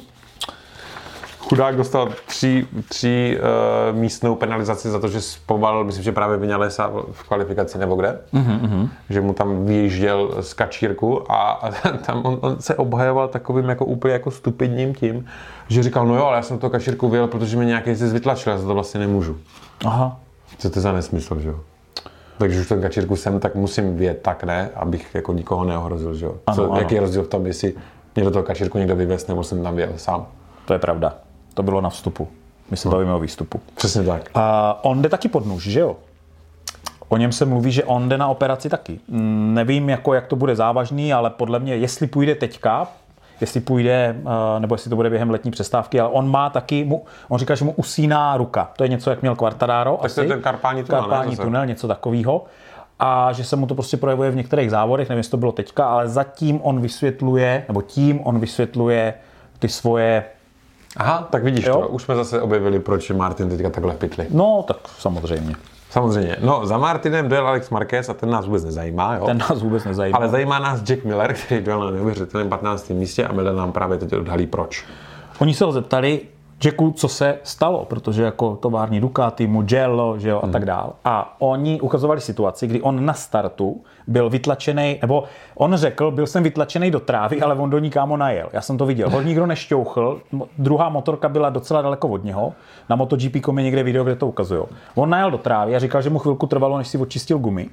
Chudák 1.49 1.75
dostal 1.75 2.09
tři, 2.25 2.67
tři 2.89 3.39
uh, 3.91 3.97
místnou 3.97 4.35
penalizaci 4.35 4.89
za 4.89 4.99
to, 4.99 5.07
že 5.07 5.21
zpomalil, 5.21 5.83
myslím, 5.83 6.03
že 6.03 6.11
právě 6.11 6.37
Vinalesa 6.37 6.91
v 7.11 7.23
kvalifikaci 7.27 7.77
nebo 7.77 7.95
kde, 7.95 8.19
mm-hmm. 8.33 8.89
že 9.09 9.21
mu 9.21 9.33
tam 9.33 9.65
vyjížděl 9.65 10.29
z 10.41 10.53
kačírku 10.53 11.31
a, 11.31 11.51
a 11.51 11.71
tam 12.05 12.25
on, 12.25 12.37
on, 12.41 12.55
se 12.59 12.75
obhajoval 12.75 13.27
takovým 13.27 13.69
jako 13.69 13.85
úplně 13.85 14.13
jako 14.13 14.31
stupidním 14.31 14.95
tím, 14.95 15.25
že 15.67 15.83
říkal, 15.83 16.07
no 16.07 16.15
jo, 16.15 16.25
ale 16.25 16.35
já 16.35 16.41
jsem 16.41 16.59
to 16.59 16.69
kačírku 16.69 17.09
vyjel, 17.09 17.27
protože 17.27 17.57
mi 17.57 17.65
nějaký 17.65 17.89
jezdec 17.89 18.13
vytlačil, 18.13 18.51
já 18.51 18.57
za 18.59 18.67
to 18.67 18.73
vlastně 18.73 18.99
nemůžu. 18.99 19.37
Aha. 19.85 20.19
Co 20.57 20.69
to 20.69 20.79
je 20.79 20.81
za 20.81 20.91
nesmysl, 20.91 21.39
že 21.39 21.49
jo? 21.49 21.59
Takže 22.37 22.61
už 22.61 22.67
ten 22.67 22.81
kačírku 22.81 23.15
jsem, 23.15 23.39
tak 23.39 23.55
musím 23.55 23.97
vědět, 23.97 24.19
tak 24.21 24.43
ne, 24.43 24.69
abych 24.75 25.15
jako 25.15 25.33
nikoho 25.33 25.63
neohrozil, 25.63 26.13
že 26.13 26.25
jo? 26.25 26.35
Ano, 26.47 26.55
Co, 26.55 26.71
ano. 26.71 26.81
jaký 26.81 26.95
je 26.95 27.01
rozdíl 27.01 27.23
v 27.23 27.27
tom, 27.27 27.45
jestli 27.45 27.73
mě 28.15 28.23
do 28.23 28.31
toho 28.31 28.43
kačírku 28.43 28.77
někdo 28.77 28.95
vyvez, 28.95 29.27
nebo 29.27 29.43
jsem 29.43 29.63
tam 29.63 29.75
vyjel 29.75 29.89
sám. 29.95 30.25
To 30.65 30.73
je 30.73 30.79
pravda. 30.79 31.24
To 31.55 31.63
bylo 31.63 31.81
na 31.81 31.89
vstupu. 31.89 32.27
My 32.71 32.77
se 32.77 32.89
bavíme 32.89 33.13
o 33.13 33.19
výstupu. 33.19 33.61
Přesně 33.75 34.03
tak. 34.03 34.29
A 34.33 34.79
on 34.83 35.01
jde 35.01 35.09
taky 35.09 35.27
pod 35.27 35.45
nůž, 35.45 35.63
že 35.63 35.79
jo? 35.79 35.95
O 37.09 37.17
něm 37.17 37.31
se 37.31 37.45
mluví, 37.45 37.71
že 37.71 37.83
on 37.83 38.09
jde 38.09 38.17
na 38.17 38.27
operaci 38.27 38.69
taky. 38.69 38.99
Nevím, 39.53 39.89
jako, 39.89 40.13
jak 40.13 40.27
to 40.27 40.35
bude 40.35 40.55
závažný, 40.55 41.13
ale 41.13 41.29
podle 41.29 41.59
mě, 41.59 41.75
jestli 41.75 42.07
půjde 42.07 42.35
teďka, 42.35 42.87
jestli 43.41 43.59
půjde, 43.59 44.15
eh, 44.55 44.59
nebo 44.59 44.75
jestli 44.75 44.89
to 44.89 44.95
bude 44.95 45.09
během 45.09 45.29
letní 45.29 45.51
přestávky, 45.51 45.99
ale 45.99 46.09
on 46.09 46.31
má 46.31 46.49
taky, 46.49 46.83
mu, 46.83 47.05
on 47.29 47.39
říká, 47.39 47.55
že 47.55 47.65
mu 47.65 47.71
usíná 47.71 48.37
ruka. 48.37 48.71
To 48.77 48.83
je 48.83 48.89
něco, 48.89 49.09
jak 49.09 49.21
měl 49.21 49.35
Quartararo. 49.35 49.99
Tak 50.01 50.13
to 50.15 50.21
je 50.21 50.27
ten 50.27 50.41
karpální 50.41 50.83
tunel, 50.83 51.01
ne, 51.01 51.07
Karpální 51.07 51.35
zase? 51.35 51.43
tunel, 51.45 51.65
něco 51.65 51.87
takového. 51.87 52.45
A 52.99 53.31
že 53.33 53.43
se 53.43 53.55
mu 53.55 53.67
to 53.67 53.75
prostě 53.75 53.97
projevuje 53.97 54.31
v 54.31 54.35
některých 54.35 54.71
závodech, 54.71 55.09
nevím, 55.09 55.17
jestli 55.17 55.31
to 55.31 55.37
bylo 55.37 55.51
teďka, 55.51 55.85
ale 55.85 56.09
zatím 56.09 56.59
on 56.63 56.81
vysvětluje, 56.81 57.65
nebo 57.67 57.81
tím 57.81 58.19
on 58.23 58.39
vysvětluje 58.39 59.13
ty 59.59 59.69
svoje, 59.69 60.23
Aha, 60.97 61.27
tak 61.31 61.43
vidíš 61.43 61.65
Jo. 61.65 61.73
to, 61.81 61.87
už 61.87 62.01
jsme 62.03 62.15
zase 62.15 62.41
objevili, 62.41 62.79
proč 62.79 63.09
je 63.09 63.15
Martin 63.15 63.49
teďka 63.49 63.69
takhle 63.69 63.93
v 63.93 63.97
pytli. 63.97 64.27
no 64.29 64.63
tak 64.67 64.77
samozřejmě, 64.99 65.55
Samozřejmě. 65.89 66.35
No, 66.43 66.67
za 66.67 66.77
Martinem 66.77 67.29
dojel 67.29 67.47
Alex 67.47 67.69
Marquez 67.69 68.09
a 68.09 68.13
ten 68.13 68.29
nás 68.29 68.45
vůbec 68.45 68.63
nezajímá, 68.65 69.15
jo? 69.15 69.25
ten 69.25 69.37
nás 69.37 69.61
vůbec 69.61 69.83
nezajímá. 69.83 70.17
Ale 70.17 70.29
zajímá 70.29 70.59
nás 70.59 70.81
Jack 70.81 71.03
Miller, 71.03 71.33
který 71.33 71.61
dojel 71.61 71.79
na 71.79 71.91
neuvěřitelném 71.91 72.49
15. 72.49 72.89
místě 72.89 73.25
a 73.25 73.33
Miller 73.33 73.53
nám 73.55 73.71
právě 73.71 73.97
teď 73.97 74.13
odhalí 74.13 74.47
proč. 74.47 74.85
Oni 75.39 75.53
se 75.53 75.65
ho 75.65 75.71
zeptali, 75.71 76.21
Jacku, 76.63 76.91
co 76.91 77.07
se 77.07 77.39
stalo, 77.43 77.85
protože 77.85 78.23
jako 78.23 78.55
tovární 78.55 79.01
Ducati, 79.01 79.47
Mugello, 79.47 80.19
že 80.19 80.29
jo, 80.29 80.41
a 80.43 80.47
tak 80.47 80.65
dál. 80.65 80.93
A 81.05 81.35
oni 81.39 81.81
ukazovali 81.81 82.21
situaci, 82.21 82.67
kdy 82.67 82.81
on 82.81 83.05
na 83.05 83.13
startu 83.13 83.83
byl 84.07 84.29
vytlačený, 84.29 84.99
nebo 85.01 85.23
on 85.55 85.75
řekl, 85.75 86.11
byl 86.11 86.27
jsem 86.27 86.43
vytlačený 86.43 86.91
do 86.91 86.99
trávy, 86.99 87.41
ale 87.41 87.55
on 87.55 87.69
do 87.69 87.79
ní 87.79 87.89
kámo 87.89 88.17
najel. 88.17 88.49
Já 88.53 88.61
jsem 88.61 88.77
to 88.77 88.85
viděl. 88.85 89.09
Ho 89.09 89.21
nikdo 89.21 89.45
nešťouchl, 89.45 90.21
druhá 90.57 90.89
motorka 90.89 91.29
byla 91.29 91.49
docela 91.49 91.81
daleko 91.81 92.07
od 92.07 92.23
něho. 92.23 92.53
Na 92.89 92.95
MotoGP.com 92.95 93.57
je 93.57 93.63
někde 93.63 93.83
video, 93.83 94.03
kde 94.03 94.15
to 94.15 94.27
ukazují. 94.27 94.63
On 94.95 95.09
najel 95.09 95.31
do 95.31 95.37
trávy 95.37 95.75
a 95.75 95.79
říkal, 95.79 96.01
že 96.01 96.09
mu 96.09 96.19
chvilku 96.19 96.47
trvalo, 96.47 96.77
než 96.77 96.87
si 96.87 96.97
očistil 96.97 97.37
gumy. 97.37 97.69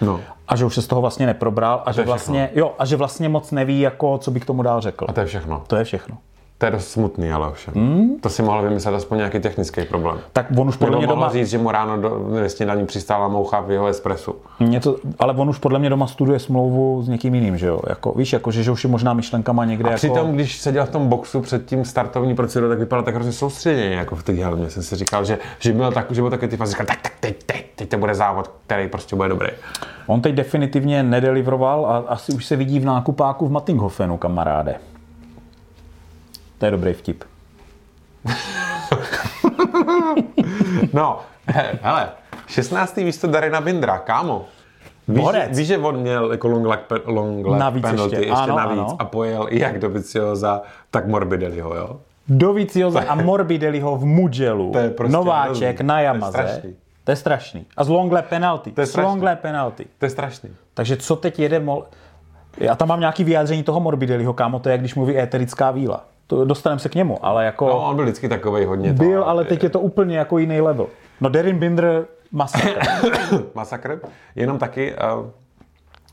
No. 0.00 0.20
A 0.48 0.56
že 0.56 0.64
už 0.64 0.74
se 0.74 0.82
z 0.82 0.86
toho 0.86 1.00
vlastně 1.00 1.26
neprobral 1.26 1.82
a 1.86 1.92
že 1.92 2.02
vlastně, 2.02 2.50
jo, 2.54 2.72
a 2.78 2.84
že 2.84 2.96
vlastně 2.96 3.28
moc 3.28 3.50
neví, 3.50 3.80
jako, 3.80 4.18
co 4.18 4.30
by 4.30 4.40
k 4.40 4.44
tomu 4.44 4.62
dál 4.62 4.80
řekl. 4.80 5.06
A 5.08 5.12
to 5.12 5.20
je 5.20 5.26
všechno. 5.26 5.62
To 5.66 5.76
je 5.76 5.84
všechno. 5.84 6.18
To 6.62 6.66
je 6.66 6.72
dost 6.72 6.88
smutný, 6.88 7.32
ale 7.32 7.48
ovšem. 7.48 7.74
Hmm? 7.74 8.20
To 8.20 8.28
si 8.28 8.42
mohl 8.42 8.62
vymyslet 8.62 8.94
aspoň 8.94 9.18
nějaký 9.18 9.40
technický 9.40 9.84
problém. 9.84 10.18
Tak 10.32 10.46
on 10.56 10.68
už 10.68 10.76
podle 10.76 10.90
Nebo 10.90 11.00
mě 11.00 11.06
doma... 11.06 11.28
říct, 11.28 11.48
že 11.50 11.58
mu 11.58 11.70
ráno 11.70 12.00
do, 12.00 12.10
ve 12.28 12.48
snídaní 12.48 12.86
přistála 12.86 13.28
moucha 13.28 13.60
v 13.60 13.70
jeho 13.70 13.86
espresu. 13.86 14.34
Něco, 14.60 14.96
ale 15.18 15.34
on 15.34 15.48
už 15.48 15.58
podle 15.58 15.78
mě 15.78 15.90
doma 15.90 16.06
studuje 16.06 16.38
smlouvu 16.38 17.02
s 17.02 17.08
někým 17.08 17.34
jiným, 17.34 17.58
že 17.58 17.66
jo? 17.66 17.80
Jako, 17.88 18.12
víš, 18.12 18.32
jako, 18.32 18.50
že, 18.50 18.62
že 18.62 18.70
už 18.70 18.84
je 18.84 18.90
možná 18.90 19.12
myšlenkama 19.12 19.64
někde 19.64 19.88
A 19.88 19.92
jako... 19.92 19.98
přitom, 19.98 20.32
když 20.32 20.60
seděl 20.60 20.86
v 20.86 20.90
tom 20.90 21.08
boxu 21.08 21.40
před 21.40 21.66
tím 21.66 21.84
startovní 21.84 22.34
procedurou, 22.34 22.70
tak 22.70 22.78
vypadal 22.78 23.04
tak 23.04 23.14
hrozně 23.14 23.32
soustředěně 23.32 23.94
jako 23.94 24.16
v 24.16 24.22
té 24.22 24.32
helmě. 24.32 24.70
Jsem 24.70 24.82
si 24.82 24.96
říkal, 24.96 25.24
že, 25.24 25.38
že 25.58 25.72
byl 25.72 25.92
tak, 25.92 26.10
že 26.10 26.20
byl 26.20 26.30
takový 26.30 26.50
typ 26.50 26.60
a 26.60 26.66
říkal, 26.66 26.86
tak, 26.86 27.00
tak 27.02 27.12
teď, 27.20 27.44
teď, 27.44 27.66
teď, 27.76 27.88
to 27.88 27.98
bude 27.98 28.14
závod, 28.14 28.50
který 28.66 28.88
prostě 28.88 29.16
bude 29.16 29.28
dobrý. 29.28 29.48
On 30.06 30.20
teď 30.20 30.34
definitivně 30.34 31.02
nedelivroval 31.02 31.86
a 31.86 31.96
asi 31.96 32.32
už 32.32 32.44
se 32.44 32.56
vidí 32.56 32.80
v 32.80 32.84
nákupáku 32.84 33.46
v 33.46 33.50
Mattinghofenu, 33.50 34.16
kamaráde. 34.16 34.74
To 36.62 36.66
je 36.66 36.70
dobrý 36.70 36.92
vtip. 36.92 37.24
No, 40.92 41.18
he, 41.46 41.78
hele, 41.82 42.08
16. 42.46 42.96
místo 42.96 43.26
Darina 43.26 43.60
Bindra, 43.60 43.98
kámo. 43.98 44.44
Víš, 45.08 45.24
Borec. 45.24 45.58
víš, 45.58 45.66
že 45.68 45.78
on 45.78 45.96
měl 45.96 46.32
jako 46.32 46.48
long 46.48 46.66
lap, 46.66 46.80
long 47.04 47.46
lap 47.46 47.58
Navíc 47.60 47.82
penalty 47.82 48.14
ještě. 48.16 48.16
ještě, 48.30 48.42
Ano, 48.42 48.56
navíc 48.56 48.78
ano. 48.78 48.96
a 48.98 49.04
pojel 49.04 49.48
jak 49.50 49.78
do 49.78 49.90
Vicioza, 49.90 50.62
tak 50.90 51.06
Morbidelliho, 51.06 51.74
jo? 51.74 52.00
Do 52.28 52.52
Vicioza 52.52 53.00
a 53.08 53.14
Morbidelliho 53.14 53.96
v 53.96 54.04
Mugellu. 54.04 54.72
To 54.72 54.78
je 54.78 54.90
prostě 54.90 55.12
Nováček 55.12 55.76
hrozný. 55.76 55.86
na 55.86 55.94
To 55.94 55.98
je 55.98 56.04
Yamaze. 56.04 56.32
strašný. 56.32 56.74
To 57.04 57.10
je 57.12 57.16
strašný. 57.16 57.66
A 57.76 57.84
z 57.84 57.88
long 57.88 58.12
lap 58.12 58.26
penalty. 58.26 58.72
je 58.80 58.86
z 58.86 58.90
strašný. 58.90 59.08
long 59.08 59.22
lap 59.22 59.40
penalty. 59.40 59.86
To 59.98 60.04
je 60.06 60.10
strašný. 60.10 60.50
Takže 60.74 60.96
co 60.96 61.16
teď 61.16 61.38
jede 61.38 61.60
mol... 61.60 61.84
Já 62.58 62.74
tam 62.74 62.88
mám 62.88 63.00
nějaký 63.00 63.24
vyjádření 63.24 63.62
toho 63.62 63.80
Morbidelliho, 63.80 64.32
kámo, 64.32 64.58
to 64.58 64.68
je, 64.68 64.70
jak 64.72 64.80
když 64.80 64.94
mluví 64.94 65.18
éterická 65.18 65.70
víla. 65.70 66.04
To 66.26 66.44
dostaneme 66.44 66.78
se 66.78 66.88
k 66.88 66.94
němu, 66.94 67.26
ale 67.26 67.44
jako... 67.44 67.66
No, 67.66 67.88
on 67.88 67.96
byl 67.96 68.04
vždycky 68.04 68.28
takový 68.28 68.64
hodně 68.64 68.94
to, 68.94 69.02
Byl, 69.02 69.24
ale 69.24 69.44
teď 69.44 69.62
je 69.62 69.70
to 69.70 69.80
úplně 69.80 70.18
jako 70.18 70.38
jiný 70.38 70.60
level. 70.60 70.86
No 71.20 71.28
Derin 71.28 71.58
Binder 71.58 72.06
masakr. 72.32 72.78
masakr. 73.54 74.00
Jenom 74.36 74.58
taky 74.58 74.94
uh, 74.94 75.26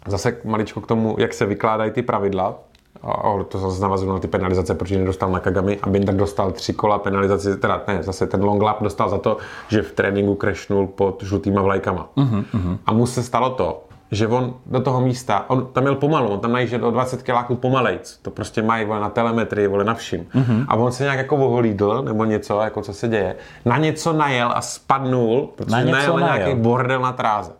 zase 0.07 0.37
maličko 0.43 0.81
k 0.81 0.87
tomu, 0.87 1.15
jak 1.19 1.33
se 1.33 1.45
vykládají 1.45 1.91
ty 1.91 2.01
pravidla. 2.01 2.59
A 3.03 3.43
to 3.47 3.59
zase 3.59 3.81
navazuje 3.81 4.13
na 4.13 4.19
ty 4.19 4.27
penalizace, 4.27 4.75
protože 4.75 4.99
nedostal 4.99 5.31
na 5.31 5.39
Kagami 5.39 5.79
a 5.81 5.89
Binder 5.89 6.15
dostal 6.15 6.51
tři 6.51 6.73
kola 6.73 6.99
penalizaci, 6.99 7.57
teda 7.57 7.83
ne, 7.87 8.03
zase 8.03 8.27
ten 8.27 8.43
long 8.43 8.61
lap 8.61 8.83
dostal 8.83 9.09
za 9.09 9.17
to, 9.17 9.37
že 9.67 9.81
v 9.81 9.91
tréninku 9.91 10.35
crashnul 10.35 10.87
pod 10.87 11.23
žlutýma 11.23 11.61
vlajkama. 11.61 12.09
Uh-huh. 12.17 12.77
A 12.85 12.93
mu 12.93 13.05
se 13.05 13.23
stalo 13.23 13.49
to, 13.49 13.83
že 14.11 14.27
on 14.27 14.53
do 14.65 14.79
toho 14.81 15.01
místa, 15.01 15.45
on 15.47 15.65
tam 15.73 15.83
měl 15.83 15.95
pomalu, 15.95 16.29
on 16.29 16.39
tam 16.39 16.51
najížděl 16.51 16.85
o 16.85 16.91
20 16.91 17.23
kiláků 17.23 17.55
pomalejc, 17.55 18.19
to 18.21 18.31
prostě 18.31 18.61
mají 18.61 18.85
vole, 18.85 18.99
na 18.99 19.09
telemetrii, 19.09 19.67
vole, 19.67 19.83
na 19.83 19.93
vším. 19.93 20.25
Uh-huh. 20.35 20.65
A 20.67 20.75
on 20.75 20.91
se 20.91 21.03
nějak 21.03 21.17
jako 21.17 21.35
oholídl, 21.35 22.01
nebo 22.01 22.25
něco, 22.25 22.59
jako 22.61 22.81
co 22.81 22.93
se 22.93 23.07
děje, 23.07 23.35
na 23.65 23.77
něco 23.77 24.13
najel 24.13 24.51
a 24.55 24.61
spadnul, 24.61 25.49
protože 25.55 25.71
Na 25.71 25.81
něco 25.81 25.91
najel 25.97 26.13
na 26.13 26.19
nějaký 26.25 26.43
najel. 26.43 26.57
bordel 26.57 27.01
na 27.01 27.11
tráze 27.11 27.51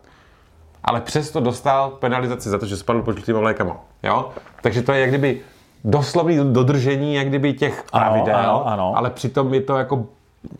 ale 0.84 1.00
přesto 1.00 1.40
dostal 1.40 1.90
penalizaci 1.90 2.48
za 2.48 2.58
to, 2.58 2.66
že 2.66 2.76
spadl 2.76 3.02
pod 3.02 3.12
žlutýma 3.12 3.38
vlajkama. 3.40 3.76
Jo? 4.02 4.28
Takže 4.62 4.82
to 4.82 4.92
je 4.92 5.00
jak 5.00 5.08
kdyby 5.08 5.40
doslovný 5.84 6.38
dodržení 6.52 7.14
jak 7.14 7.28
kdyby 7.28 7.52
těch 7.52 7.84
Ano, 7.92 8.04
pravidel, 8.04 8.36
ano, 8.36 8.66
ano. 8.68 8.92
ale 8.96 9.10
přitom 9.10 9.54
je 9.54 9.60
to 9.60 9.76
jako 9.78 10.04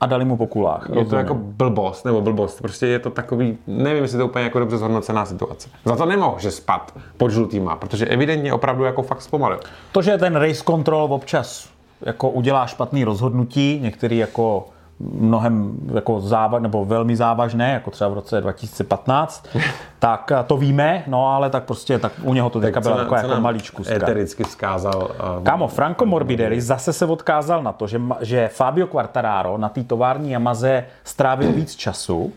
A 0.01 0.07
dali 0.07 0.25
mu 0.25 0.37
po 0.37 0.47
kulách. 0.47 0.83
Je 0.83 0.95
to 0.95 0.95
rozumím. 0.95 1.19
jako 1.19 1.35
blbost, 1.35 2.05
nebo 2.05 2.21
blbost. 2.21 2.59
Prostě 2.63 2.87
je 2.87 2.99
to 2.99 3.11
takový, 3.11 3.59
nevím, 3.67 4.03
jestli 4.03 4.17
to 4.17 4.23
je 4.23 4.29
úplně 4.29 4.45
jako 4.45 4.59
dobře 4.59 4.79
zhodnocená 4.79 5.25
situace. 5.27 5.69
Za 5.85 5.97
to 5.97 6.07
nemohl, 6.07 6.39
že 6.39 6.51
spad 6.51 6.95
pod 7.17 7.31
žlutýma, 7.31 7.77
protože 7.77 8.07
evidentně 8.07 8.53
opravdu 8.53 8.85
jako 8.85 9.03
fakt 9.03 9.23
zpomalil. 9.23 9.61
To, 9.93 10.03
že 10.03 10.19
ten 10.19 10.37
race 10.37 10.65
control 10.65 11.15
občas 11.15 11.69
jako 12.03 12.31
udělá 12.31 12.67
špatný 12.67 13.05
rozhodnutí, 13.05 13.79
některý 13.83 14.19
jako 14.19 14.69
mnohem 15.01 15.73
jako 15.95 16.21
záva, 16.21 16.59
nebo 16.59 16.85
velmi 16.85 17.17
závažné, 17.17 17.73
jako 17.73 17.91
třeba 17.91 18.11
v 18.11 18.15
roce 18.15 18.41
2015, 18.41 19.49
tak 19.99 20.33
to 20.47 20.57
víme, 20.57 21.03
no 21.07 21.27
ale 21.29 21.51
tak 21.51 21.65
prostě 21.65 21.99
tak 21.99 22.13
u 22.23 22.35
něho 22.35 22.51
to 22.51 22.61
teďka 22.61 22.81
byla 22.81 22.97
taková 22.97 23.21
jako 23.21 23.41
malíčku. 23.41 23.83
Etericky 23.91 24.45
vzkázal. 24.45 25.11
Uh, 25.39 25.45
Kámo, 25.45 25.69
Franco 25.69 26.07
Morbidelli 26.07 26.61
zase 26.61 26.93
se 26.93 27.07
odkázal 27.07 27.63
na 27.63 27.73
to, 27.73 27.87
že, 27.87 28.01
že 28.21 28.49
Fabio 28.49 28.87
Quartararo 28.87 29.59
na 29.59 29.69
té 29.69 29.85
tovární 29.85 30.31
Yamaze 30.31 30.85
strávil 31.05 31.53
víc 31.53 31.75
času 31.75 32.33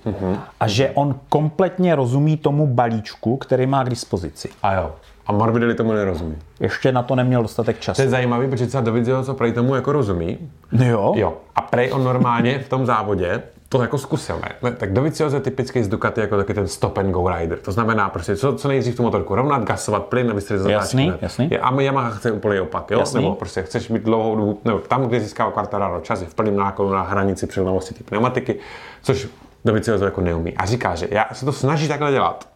a 0.59 0.67
že 0.67 0.91
on 0.93 1.15
kompletně 1.29 1.95
rozumí 1.95 2.37
tomu 2.37 2.67
balíčku, 2.67 3.37
který 3.37 3.65
má 3.65 3.83
k 3.83 3.89
dispozici. 3.89 4.49
a 4.63 4.73
jo. 4.73 4.91
A 5.27 5.31
Morbidelli 5.31 5.75
tomu 5.75 5.91
nerozumí. 5.91 6.37
Ještě 6.59 6.91
na 6.91 7.03
to 7.03 7.15
neměl 7.15 7.41
dostatek 7.41 7.75
To 7.77 7.81
času. 7.83 8.01
je 8.01 8.09
zajímavý, 8.09 8.47
protože 8.49 8.67
třeba 8.67 8.81
David 8.83 9.07
co 9.23 9.33
prej 9.33 9.51
tomu 9.51 9.75
jako 9.75 9.91
rozumí. 9.91 10.37
Jo? 10.71 11.13
Jo. 11.15 11.33
A 11.55 11.61
prej 11.61 11.91
on 11.93 12.03
normálně 12.03 12.59
v 12.59 12.69
tom 12.69 12.85
závodě 12.85 13.41
to 13.69 13.81
jako 13.81 13.97
zkusil, 13.97 14.39
ne? 14.43 14.49
ne 14.61 14.71
tak 14.71 14.93
Dovizioso 14.93 15.35
je 15.35 15.41
typický 15.41 15.83
z 15.83 15.87
Ducati 15.87 16.21
jako 16.21 16.37
taky 16.37 16.53
ten 16.53 16.67
stop 16.67 16.97
and 16.97 17.11
go 17.11 17.29
rider. 17.29 17.57
To 17.59 17.71
znamená 17.71 18.09
prostě 18.09 18.35
co, 18.35 18.53
co 18.55 18.67
nejdřív 18.67 18.95
tu 18.97 19.03
motorku 19.03 19.35
rovnat, 19.35 19.63
gasovat 19.63 20.03
plyn 20.03 20.29
a 20.31 20.33
vystřelit 20.33 20.65
Jasný, 20.69 21.05
zatáčky. 21.05 21.25
jasný. 21.25 21.47
Je, 21.51 21.59
a 21.59 21.81
Yamaha 21.81 22.09
chce 22.09 22.31
úplně 22.31 22.61
opak, 22.61 22.91
jo? 22.91 22.99
Jasný. 22.99 23.23
Nebo 23.23 23.35
prostě 23.35 23.63
chceš 23.63 23.89
mít 23.89 24.03
dlouhou 24.03 24.35
dobu, 24.35 24.61
nebo 24.65 24.79
tam, 24.79 25.03
kde 25.05 25.19
získává 25.19 25.51
Quartararo 25.51 26.01
čas, 26.01 26.21
je 26.21 26.27
v 26.27 26.33
plném 26.33 26.55
náklonu 26.55 26.91
na 26.91 27.01
hranici 27.01 27.47
přilnavosti 27.47 27.93
ty 27.93 28.03
pneumatiky, 28.03 28.55
což 29.03 29.27
Dovizioso 29.65 30.05
jako 30.05 30.21
neumí. 30.21 30.53
A 30.57 30.65
říká, 30.65 30.95
že 30.95 31.07
já 31.11 31.25
se 31.33 31.45
to 31.45 31.51
snaží 31.51 31.87
takhle 31.87 32.11
dělat, 32.11 32.47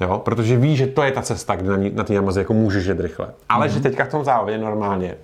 Jo, 0.00 0.18
protože 0.24 0.56
ví, 0.56 0.76
že 0.76 0.86
to 0.86 1.02
je 1.02 1.12
ta 1.12 1.22
cesta, 1.22 1.56
kde 1.56 1.70
na, 1.70 1.76
ní- 1.76 1.90
na 1.94 2.04
té 2.04 2.14
Yamaze 2.14 2.40
jako 2.40 2.52
můžeš 2.54 2.86
jet 2.86 3.00
rychle. 3.00 3.28
Ale 3.48 3.66
mm-hmm. 3.66 3.70
že 3.70 3.80
teďka 3.80 4.04
v 4.04 4.08
tom 4.08 4.24
závodě 4.24 4.58
normálně, 4.58 5.14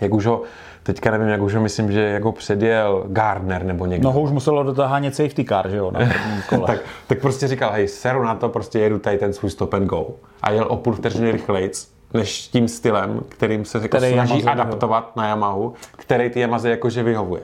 jak 0.00 0.14
už 0.14 0.26
ho, 0.26 0.42
teďka 0.82 1.10
nevím, 1.10 1.28
jak 1.28 1.42
už 1.42 1.54
ho 1.54 1.60
myslím, 1.60 1.92
že 1.92 2.00
jako 2.00 2.32
předjel 2.32 3.04
Gardner 3.06 3.64
nebo 3.64 3.86
někdo. 3.86 4.08
No 4.08 4.12
ho 4.12 4.20
už 4.20 4.30
muselo 4.30 4.62
dotáhánět 4.62 5.14
safety 5.14 5.44
car, 5.44 5.70
že 5.70 5.76
jo, 5.76 5.90
na 5.90 6.00
kole. 6.48 6.66
tak, 6.66 6.80
tak 7.06 7.20
prostě 7.20 7.48
říkal, 7.48 7.70
hej, 7.72 7.88
seru 7.88 8.22
na 8.22 8.34
to, 8.34 8.48
prostě 8.48 8.78
jedu 8.78 8.98
tady 8.98 9.18
ten 9.18 9.32
svůj 9.32 9.50
stop 9.50 9.74
and 9.74 9.86
go. 9.86 10.06
A 10.42 10.50
jel 10.50 10.66
o 10.68 10.76
půl 10.76 10.92
vteřiny 10.92 11.32
rychlejc, 11.32 11.88
než 12.14 12.48
tím 12.48 12.68
stylem, 12.68 13.20
kterým 13.28 13.64
se 13.64 13.78
jako 13.78 13.96
Který 13.96 14.12
snaží 14.12 14.38
Yamaze 14.38 14.50
adaptovat 14.50 15.16
na 15.16 15.28
Yamahu, 15.28 15.74
který 15.96 16.30
ty 16.30 16.40
Yamaze 16.40 16.70
jakože 16.70 17.02
vyhovuje. 17.02 17.42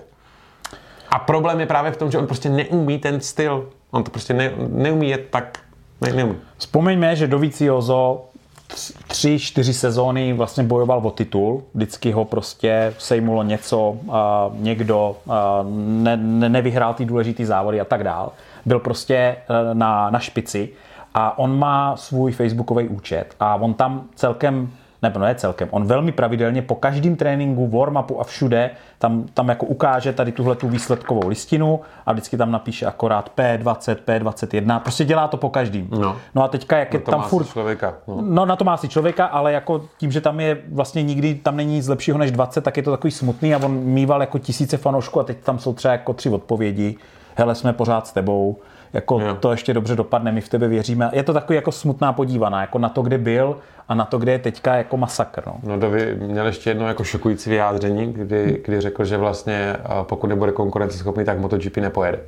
A 1.11 1.19
problém 1.19 1.61
je 1.61 1.67
právě 1.67 1.93
v 1.93 1.97
tom, 1.97 2.11
že 2.11 2.19
on 2.19 2.27
prostě 2.27 2.49
neumí 2.49 2.99
ten 2.99 3.21
styl. 3.21 3.69
On 3.91 4.05
to 4.05 4.11
prostě 4.11 4.35
ne, 4.35 4.53
neumí 4.69 5.09
jet 5.09 5.27
tak, 5.31 5.59
neumí. 6.01 6.35
Vzpomeňme, 6.59 7.17
že 7.17 7.27
Dovizioso 7.27 8.25
tř- 8.69 8.93
tři, 9.07 9.39
čtyři 9.39 9.75
sezóny 9.75 10.33
vlastně 10.33 10.65
bojoval 10.65 11.01
o 11.05 11.11
titul. 11.11 11.63
Vždycky 11.75 12.13
ho 12.13 12.25
prostě 12.25 12.95
sejmulo 12.99 13.43
něco, 13.43 13.97
a 14.11 14.51
někdo 14.55 15.17
a 15.29 15.65
ne, 15.87 16.17
ne, 16.17 16.49
nevyhrál 16.49 16.95
ty 16.95 17.05
důležitý 17.05 17.45
závody 17.45 17.81
a 17.81 17.85
tak 17.85 18.05
dál. 18.05 18.33
Byl 18.67 18.79
prostě 18.79 19.15
eh, 19.15 19.75
na, 19.75 20.11
na 20.11 20.19
špici 20.19 20.69
a 21.15 21.39
on 21.39 21.59
má 21.59 21.97
svůj 21.97 22.33
facebookový 22.33 22.89
účet 22.89 23.35
a 23.41 23.55
on 23.55 23.75
tam 23.75 24.05
celkem 24.15 24.71
nebo 25.03 25.19
ne 25.19 25.35
celkem, 25.35 25.69
on 25.71 25.87
velmi 25.87 26.13
pravidelně 26.13 26.63
po 26.63 26.75
každém 26.75 27.17
tréninku, 27.17 27.69
warm-upu 27.69 28.21
a 28.21 28.25
všude 28.25 28.71
tam, 28.99 29.25
tam 29.35 29.49
jako 29.49 29.67
ukáže 29.67 30.13
tady 30.13 30.33
tuhle 30.33 30.57
tu 30.57 30.69
výsledkovou 30.69 31.29
listinu 31.29 31.81
a 32.07 32.13
vždycky 32.13 32.37
tam 32.37 32.51
napíše 32.51 32.87
akorát 32.87 33.33
P20, 33.37 33.97
P21, 34.07 34.81
prostě 34.81 35.05
dělá 35.05 35.29
to 35.29 35.37
po 35.37 35.51
každým. 35.51 35.89
No. 35.91 36.17
no 36.35 36.43
a 36.43 36.49
teďka 36.49 36.79
jak 36.79 36.95
je 36.95 37.01
To 37.01 37.11
tam 37.11 37.23
furt... 37.23 37.47
člověka. 37.47 37.95
No. 38.09 38.19
No 38.21 38.47
na 38.47 38.57
to 38.57 38.65
má 38.65 38.77
si 38.77 38.89
člověka, 38.89 39.27
ale 39.27 39.53
jako 39.53 39.85
tím, 39.99 40.13
že 40.13 40.21
tam 40.21 40.41
je 40.41 40.59
vlastně 40.73 41.03
nikdy, 41.03 41.35
tam 41.35 41.57
není 41.57 41.75
nic 41.75 41.89
lepšího 41.89 42.19
než 42.19 42.31
20, 42.31 42.61
tak 42.61 42.77
je 42.77 42.83
to 42.83 42.91
takový 42.91 43.11
smutný 43.11 43.55
a 43.55 43.65
on 43.65 43.73
mýval 43.73 44.21
jako 44.21 44.39
tisíce 44.39 44.77
fanoušků 44.77 45.21
a 45.21 45.25
teď 45.25 45.39
tam 45.39 45.59
jsou 45.59 45.73
třeba 45.73 45.93
jako 45.93 46.13
tři 46.13 46.31
odpovědi. 46.31 46.97
Hele, 47.35 47.55
jsme 47.55 47.73
pořád 47.73 48.07
s 48.07 48.13
tebou, 48.13 48.59
jako 48.93 49.21
Jo. 49.21 49.35
to 49.41 49.51
ještě 49.51 49.75
dobře 49.75 49.97
dopadne, 49.97 50.33
my 50.33 50.41
v 50.41 50.49
tebe 50.49 50.69
věříme. 50.69 51.11
Je 51.13 51.23
to 51.23 51.33
takový 51.33 51.57
jako 51.57 51.73
smutná 51.73 52.13
podívaná, 52.13 52.61
jako 52.61 52.79
na 52.79 52.89
to, 52.89 53.03
kde 53.03 53.19
byl 53.19 53.57
a 53.89 53.95
na 53.95 54.05
to, 54.05 54.19
kde 54.19 54.33
je 54.33 54.39
teďka 54.39 54.75
jako 54.75 54.97
masakr. 54.97 55.43
No. 55.47 55.55
No 55.63 55.79
Dovi 55.79 56.17
měl 56.21 56.47
ještě 56.47 56.71
jedno 56.71 56.89
jako 56.89 57.05
šokující 57.05 57.51
vyjádření, 57.51 58.13
kdy, 58.13 58.63
kdy 58.65 58.81
řekl, 58.81 59.05
že 59.05 59.17
vlastně 59.17 59.77
pokud 60.03 60.27
nebude 60.27 60.53
konkurenceschopný, 60.53 61.25
tak 61.25 61.39
MotoGP 61.39 61.77
nepojede. 61.77 62.19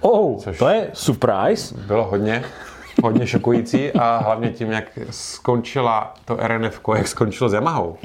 Oh, 0.00 0.40
to 0.58 0.68
je 0.68 0.88
surprise. 0.92 1.74
Bylo 1.86 2.04
hodně, 2.04 2.44
hodně 3.02 3.26
šokující 3.26 3.92
a 3.92 4.22
hlavně 4.24 4.50
tím, 4.50 4.70
jak 4.70 4.98
skončila 5.10 6.14
to 6.24 6.36
RNF, 6.40 6.80
jak 6.96 7.08
skončilo 7.08 7.50
s 7.50 7.52
Yamahou, 7.52 7.96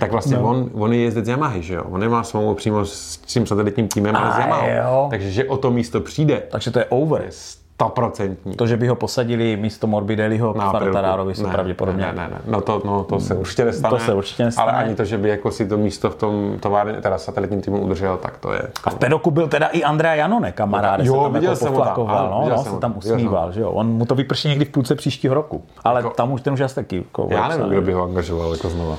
tak 0.00 0.12
vlastně 0.12 0.36
no. 0.36 0.48
on, 0.48 0.70
on 0.74 0.92
je 0.92 1.00
jezdec 1.00 1.28
Yamahy, 1.28 1.62
že 1.62 1.74
jo? 1.74 1.84
On 1.90 2.00
nemá 2.00 2.22
smlouvu 2.24 2.54
přímo 2.54 2.84
s 2.84 3.16
tím 3.16 3.46
satelitním 3.46 3.88
týmem, 3.88 4.16
ale 4.16 4.34
s 4.34 4.38
Yamahou. 4.38 4.66
jo. 4.68 5.06
Takže 5.10 5.30
že 5.30 5.44
o 5.44 5.56
to 5.56 5.70
místo 5.70 6.00
přijde, 6.00 6.42
Takže 6.50 6.70
to 6.70 6.78
je 6.78 6.84
over. 6.84 7.30
Stoprocentní. 7.74 8.56
To, 8.56 8.66
že 8.66 8.76
by 8.76 8.88
ho 8.88 8.94
posadili 8.94 9.56
místo 9.56 9.86
Morbidelliho 9.86 10.54
Na 10.58 10.70
Quartararovi, 10.70 11.34
se 11.34 11.46
pravděpodobně. 11.46 12.02
Ne, 12.06 12.12
ne, 12.12 12.28
ne, 12.30 12.38
no 12.46 12.60
to, 12.60 12.82
no, 12.84 13.04
to 13.04 13.20
se 13.20 13.34
určitě 13.34 13.64
nestane. 13.64 13.90
To 13.90 14.04
se 14.04 14.14
určitě 14.14 14.44
nestane. 14.44 14.72
Ale 14.72 14.82
ani 14.84 14.94
to, 14.94 15.04
že 15.04 15.18
by 15.18 15.28
jako 15.28 15.50
si 15.50 15.68
to 15.68 15.76
místo 15.78 16.10
v 16.10 16.14
tom 16.14 16.56
továrně, 16.60 16.92
teda 16.92 17.18
satelitním 17.18 17.60
týmu 17.60 17.80
udržel, 17.80 18.16
tak 18.16 18.38
to 18.38 18.52
je. 18.52 18.62
A 18.84 18.90
v 18.90 18.94
Pedoku 18.94 19.30
byl 19.30 19.48
teda 19.48 19.66
i 19.66 19.82
Andrea 19.82 20.14
Janone, 20.14 20.52
kamarád, 20.52 21.00
Jo, 21.00 21.14
se 21.14 21.20
tam 21.22 21.32
viděl 21.32 21.50
jako 21.52 21.64
jsem 21.64 21.72
ho 21.72 21.78
poflakoval, 21.78 22.30
no, 22.30 22.40
viděl 22.40 22.56
no, 22.56 22.62
jsem 22.62 22.72
se 22.74 22.78
tam 22.80 22.92
jsem 22.92 22.98
usmíval, 23.16 23.52
že 23.52 23.60
jo. 23.60 23.70
On 23.70 23.86
mu 23.86 24.04
to 24.06 24.14
vyprší 24.14 24.48
někdy 24.48 24.64
v 24.64 24.68
půlce 24.70 24.94
příštího 24.94 25.34
roku, 25.34 25.64
ale 25.84 26.00
Jako- 26.00 26.10
tam 26.14 26.32
už 26.32 26.40
ten 26.40 26.52
už 26.52 26.60
asi 26.60 26.74
taky. 26.74 26.96
Jako 26.96 27.28
Já 27.30 27.48
nevím, 27.48 27.68
kdo 27.68 27.82
by 27.82 27.92
ho 27.92 28.02
angažoval 28.04 28.52
jako 28.52 28.68
znova. 28.68 28.96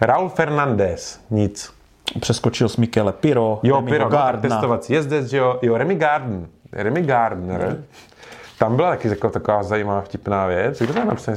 Raul 0.00 0.28
Fernandez, 0.28 1.20
nic. 1.30 1.72
Přeskočil 2.20 2.68
s 2.68 2.76
Michele 2.76 3.12
Piro, 3.12 3.58
Jo, 3.62 3.76
Remiho 3.76 3.92
Piro, 3.92 4.04
no, 4.04 4.10
Gardna. 4.10 4.40
testovací 4.50 4.92
jezdec, 4.92 5.26
že 5.26 5.36
jo, 5.36 5.58
jo, 5.62 5.76
Remy 5.76 5.94
Garden, 5.94 6.46
Remy 6.72 7.02
Gardner, 7.02 7.84
tam 8.58 8.76
byla 8.76 8.90
taky 8.90 9.08
jako 9.08 9.30
taková 9.30 9.62
zajímavá 9.62 10.00
vtipná 10.00 10.46
věc. 10.46 10.78
Kdo 10.82 10.92
to 10.94 11.04
napsal? 11.04 11.34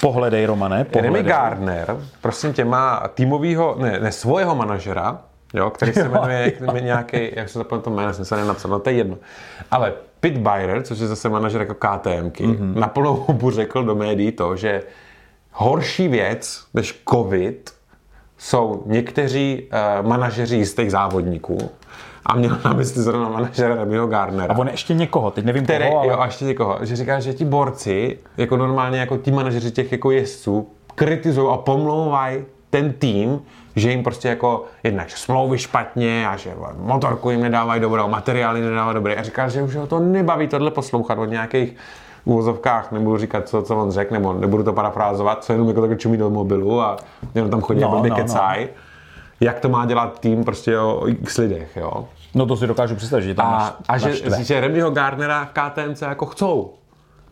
Pohledej, 0.00 0.46
Romane, 0.46 0.76
Remy 0.76 0.90
pohledej. 0.90 1.22
Gardner, 1.22 1.96
prosím 2.20 2.52
tě, 2.52 2.64
má 2.64 3.08
týmovýho, 3.14 3.76
ne, 3.78 4.00
ne 4.00 4.12
svého 4.12 4.54
manažera, 4.54 5.18
jo, 5.54 5.70
který 5.70 5.92
se 5.92 6.08
jmenuje 6.08 6.52
jak- 6.60 6.82
nějaký, 6.82 7.30
jak 7.36 7.48
se 7.48 7.64
to 7.64 7.78
to 7.78 7.90
jméno, 7.90 8.12
jsem 8.14 8.24
se 8.24 8.36
nenapsal, 8.36 8.70
no 8.70 8.78
to 8.78 8.90
je 8.90 8.96
jedno. 8.96 9.16
Ale 9.70 9.92
Pit 10.20 10.38
Byrer, 10.38 10.82
což 10.82 10.98
je 10.98 11.06
zase 11.06 11.28
manažer 11.28 11.60
jako 11.60 11.74
KTMky, 11.74 12.46
Mhm. 12.46 12.56
mm-hmm. 12.56 12.80
na 12.80 12.88
plnou 12.88 13.14
hubu 13.14 13.50
řekl 13.50 13.84
do 13.84 13.94
médií 13.94 14.32
to, 14.32 14.56
že 14.56 14.82
horší 15.52 16.08
věc 16.08 16.64
než 16.74 17.02
covid 17.10 17.70
jsou 18.38 18.82
někteří 18.86 19.68
uh, 20.02 20.06
manažeři 20.08 20.56
jistých 20.56 20.90
závodníků. 20.90 21.58
A 22.26 22.36
měl 22.36 22.58
na 22.64 22.72
mysli 22.72 23.02
zrovna 23.02 23.28
manažera 23.28 23.74
Remyho 23.74 24.06
Garnera. 24.06 24.54
A 24.54 24.58
on 24.58 24.68
ještě 24.68 24.94
někoho, 24.94 25.30
teď 25.30 25.44
nevím 25.44 25.64
Který, 25.64 25.84
koho, 25.84 25.98
ale... 25.98 26.08
jo, 26.08 26.18
a 26.18 26.24
ještě 26.24 26.44
někoho, 26.44 26.78
že 26.82 26.96
říká, 26.96 27.20
že 27.20 27.34
ti 27.34 27.44
borci, 27.44 28.18
jako 28.36 28.56
normálně 28.56 28.98
jako 28.98 29.16
ti 29.16 29.30
manažeři 29.30 29.70
těch 29.70 29.92
jako 29.92 30.10
jezdců, 30.10 30.68
kritizují 30.94 31.48
a 31.52 31.56
pomlouvají 31.56 32.44
ten 32.70 32.92
tým, 32.92 33.40
že 33.76 33.90
jim 33.90 34.02
prostě 34.02 34.28
jako 34.28 34.64
jednak 34.82 35.08
že 35.08 35.16
smlouvy 35.16 35.58
špatně 35.58 36.28
a 36.28 36.36
že 36.36 36.54
motorku 36.76 37.30
jim 37.30 37.40
nedávají 37.40 37.80
dobrou, 37.80 38.08
materiály 38.08 38.60
nedávají 38.60 38.94
dobré. 38.94 39.14
A 39.14 39.22
říká, 39.22 39.48
že 39.48 39.62
už 39.62 39.76
ho 39.76 39.86
to 39.86 39.98
nebaví 39.98 40.48
tohle 40.48 40.70
poslouchat 40.70 41.18
od 41.18 41.24
nějakých 41.24 41.76
uvozovkách, 42.24 42.92
nebudu 42.92 43.18
říkat, 43.18 43.48
co, 43.48 43.62
co 43.62 43.76
on 43.76 43.90
řekl, 43.90 44.14
nebo 44.14 44.32
nebudu 44.32 44.62
to 44.62 44.72
parafrázovat, 44.72 45.44
co 45.44 45.52
jenom 45.52 45.68
jako 45.68 45.80
takhle 45.80 45.96
čumí 45.96 46.16
do 46.16 46.30
mobilu 46.30 46.80
a 46.80 46.96
jenom 47.34 47.50
tam 47.50 47.60
chodí 47.60 47.80
No, 47.80 47.88
no, 47.88 47.96
blbě 47.96 48.10
no, 48.10 48.16
no, 48.16 48.22
no. 48.22 48.81
Jak 49.42 49.60
to 49.60 49.68
má 49.68 49.86
dělat 49.86 50.20
tým 50.20 50.44
prostě 50.44 50.78
o 50.78 51.08
x 51.08 51.38
lidech, 51.38 51.76
jo. 51.76 52.08
No 52.34 52.46
to 52.46 52.56
si 52.56 52.66
dokážu 52.66 52.96
představit, 52.96 53.24
že 53.24 53.34
tam 53.34 53.46
A, 53.46 53.58
naš, 53.58 53.72
a 53.88 53.98
že, 53.98 54.44
že 54.44 54.60
Remyho 54.60 54.90
Gardnera 54.90 55.44
v 55.44 55.48
KTMC 55.50 56.02
jako 56.02 56.26
chcou. 56.26 56.72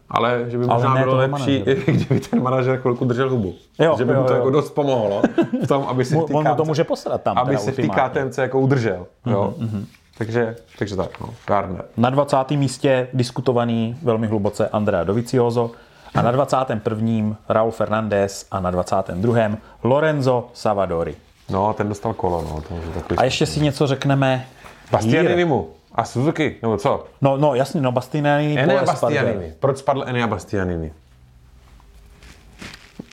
Ale 0.09 0.45
že 0.49 0.59
by 0.59 0.67
možná 0.67 0.95
ne 0.95 1.03
bylo 1.03 1.17
lepší, 1.17 1.59
manažera. 1.59 1.81
kdyby 1.93 2.21
ten 2.21 2.43
manažer 2.43 2.79
chvilku 2.81 3.05
držel 3.05 3.31
hubu. 3.31 3.55
Jo, 3.79 3.95
že 3.99 4.05
by 4.05 4.13
jo, 4.13 4.21
mu 4.21 4.27
to 4.27 4.33
jo. 4.33 4.37
jako 4.39 4.51
dost 4.51 4.71
pomohlo 4.71 5.23
v 5.65 5.67
tom, 5.67 5.85
aby 5.89 6.05
si 6.05 6.17
on 6.17 6.57
to 6.57 6.65
může 6.65 6.85
posrat 6.85 7.23
tam 7.23 7.39
aby 7.39 7.57
si 7.57 7.73
v 7.73 7.77
té. 7.77 7.89
KTMC 7.89 8.39
jako 8.39 8.61
udržel. 8.61 9.07
Jo? 9.27 9.55
Mhm, 9.59 9.69
Mm-hmm. 9.69 9.85
Takže, 10.19 10.57
takže 10.79 10.97
tak, 10.97 11.21
no, 11.21 11.29
Gardner. 11.47 11.85
Na 11.97 12.11
20. 12.11 12.51
místě 12.51 13.09
diskutovaný 13.13 13.97
velmi 14.03 14.27
hluboce 14.27 14.69
Andrea 14.69 15.05
Dovizioso 15.05 15.71
a 16.15 16.23
na 16.23 16.31
21. 16.31 17.37
Raul 17.49 17.71
Fernandez 17.71 18.47
a 18.51 18.61
na 18.61 18.71
22. 18.71 19.49
Lorenzo 19.83 20.49
Savadori. 20.55 21.15
No, 21.51 21.73
ten 21.73 21.89
dostal 21.89 22.15
kolo, 22.15 22.43
no, 22.43 22.63
to 22.69 22.75
může 22.75 22.91
takový. 22.91 23.19
A 23.19 23.25
ještě 23.25 23.47
si 23.47 23.61
něco 23.61 23.87
řekneme. 23.87 24.47
Bastianinimu 24.91 25.71
a 25.95 26.05
Suzuki, 26.05 26.57
nebo 26.63 26.77
co? 26.77 27.05
No, 27.21 27.37
no 27.37 27.55
jasně, 27.55 27.81
no 27.81 27.93
Bastianini 27.93 28.61
Enea. 28.61 28.85
Bastianini. 28.85 29.55
Proč 29.61 29.79
spadl 29.79 30.05
Enea 30.07 30.27
Bastianini? 30.27 30.93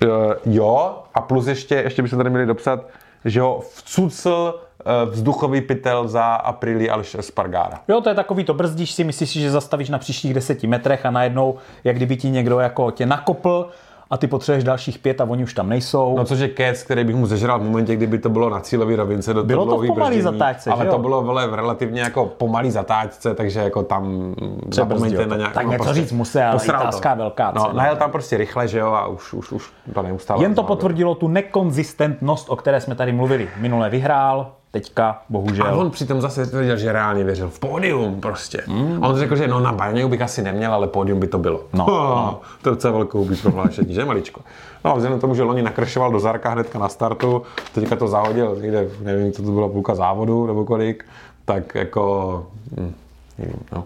Uh, 0.04 0.10
jo, 0.46 1.04
a 1.14 1.22
plus 1.22 1.48
ještě, 1.48 1.76
ještě 1.76 2.02
bychom 2.02 2.18
tady 2.18 2.30
měli 2.30 2.46
dopsat, 2.46 2.80
že 3.26 3.42
ho 3.42 3.60
vcucl 3.60 4.60
eh, 4.80 5.06
vzduchový 5.06 5.62
pytel 5.62 6.08
za 6.08 6.24
Aprili 6.24 6.90
Aleš 6.90 7.16
Espargara. 7.16 7.82
Jo, 7.88 8.02
to 8.02 8.10
je 8.10 8.16
takový, 8.16 8.44
to 8.44 8.54
brzdíš 8.54 8.92
si, 8.92 9.04
myslíš 9.04 9.30
si, 9.30 9.40
že 9.40 9.52
zastavíš 9.52 9.90
na 9.90 9.98
příštích 9.98 10.34
deseti 10.34 10.68
metrech 10.68 11.06
a 11.06 11.12
najednou, 11.12 11.58
jak 11.84 11.96
kdyby 11.96 12.18
ti 12.18 12.30
někdo 12.30 12.60
jako 12.60 12.92
tě 12.92 13.06
nakopl 13.06 13.70
a 14.10 14.18
ty 14.18 14.28
potřebuješ 14.28 14.64
dalších 14.64 14.99
pět 14.99 15.22
a 15.22 15.24
oni 15.24 15.43
už 15.43 15.53
tam 15.53 15.70
nejsou. 15.70 16.16
No 16.18 16.26
což 16.26 16.39
je 16.39 16.47
kec, 16.47 16.84
který 16.84 17.03
bych 17.03 17.16
mu 17.16 17.26
zežral 17.26 17.60
v 17.60 17.64
momentě, 17.64 17.95
kdyby 17.95 18.18
to 18.18 18.30
bylo 18.30 18.49
na 18.49 18.60
cílové 18.60 18.95
rovince 18.95 19.34
do 19.34 19.43
Bylo 19.43 19.66
to 19.66 19.78
v 19.78 19.88
pomalý 19.88 20.22
zatáčce, 20.22 20.70
ale 20.72 20.86
to 20.86 20.97
bylo 20.99 21.22
vole, 21.22 21.47
v 21.47 21.53
relativně 21.53 22.01
jako 22.01 22.26
pomalý 22.26 22.72
zatáčce, 22.72 23.34
takže 23.36 23.60
jako 23.60 23.84
tam 23.84 24.36
zapomeňte 24.74 25.26
na 25.26 25.38
nějak, 25.38 25.53
Tak 25.53 25.68
něco 25.68 25.93
říct 25.93 26.12
musí, 26.12 26.39
ale 26.39 26.51
posral 26.53 26.82
italská 26.82 27.14
velká 27.14 27.51
No, 27.55 27.62
cena. 27.62 27.74
najel 27.74 27.95
tam 27.95 28.12
prostě 28.12 28.38
rychle, 28.38 28.68
že 28.68 28.80
jo, 28.80 28.88
a 28.88 29.08
už, 29.08 29.34
už, 29.34 29.51
už 29.51 29.72
to 29.93 30.01
neustále. 30.01 30.43
Jen 30.43 30.55
to 30.55 30.64
potvrdilo 30.64 31.16
tu 31.16 31.28
nekonzistentnost, 31.28 32.49
o 32.49 32.55
které 32.55 32.82
jsme 32.82 32.95
tady 32.95 33.12
mluvili. 33.12 33.49
Minule 33.58 33.89
vyhrál, 33.89 34.51
teďka 34.72 35.09
A 35.09 35.22
bohužel. 35.30 35.80
on 35.80 35.91
přitom 35.91 36.22
zase 36.22 36.45
tvrdil, 36.45 36.78
že 36.78 36.91
reálně 36.91 37.24
věřil 37.24 37.49
v 37.49 37.59
pódium 37.59 38.22
prostě. 38.22 38.63
Mm. 38.68 39.03
A 39.03 39.07
on 39.07 39.18
řekl, 39.18 39.36
že 39.36 39.47
no 39.47 39.59
na 39.59 39.72
Bayernu 39.72 40.09
bych 40.09 40.22
asi 40.22 40.41
neměl, 40.41 40.74
ale 40.74 40.88
pódium 40.88 41.20
by 41.20 41.28
to 41.28 41.38
bylo. 41.38 41.61
No, 41.74 41.86
no. 41.88 42.39
To 42.61 42.70
je 42.70 42.76
docela 42.76 42.93
velkou 42.93 43.26
být 43.26 43.41
prohlášení, 43.41 43.93
že 43.93 44.05
maličko. 44.05 44.41
No 44.86 44.91
a 44.91 44.95
vzhledem 44.95 45.20
tomu, 45.20 45.36
že 45.36 45.43
loni 45.43 45.61
nakršoval 45.61 46.11
do 46.11 46.20
Zarka 46.20 46.49
hnedka 46.49 46.80
na 46.80 46.89
startu, 46.89 47.41
teďka 47.74 47.95
to 47.95 48.07
zahodil 48.07 48.57
někde, 48.61 48.88
nevím, 49.01 49.32
co 49.32 49.43
to 49.43 49.51
bylo, 49.51 49.70
půlka 49.70 49.95
závodu 49.95 50.47
nebo 50.47 50.65
kolik, 50.65 51.05
tak 51.45 51.76
jako, 51.76 52.45
hm, 52.78 52.93
nevím, 53.38 53.59
no. 53.72 53.84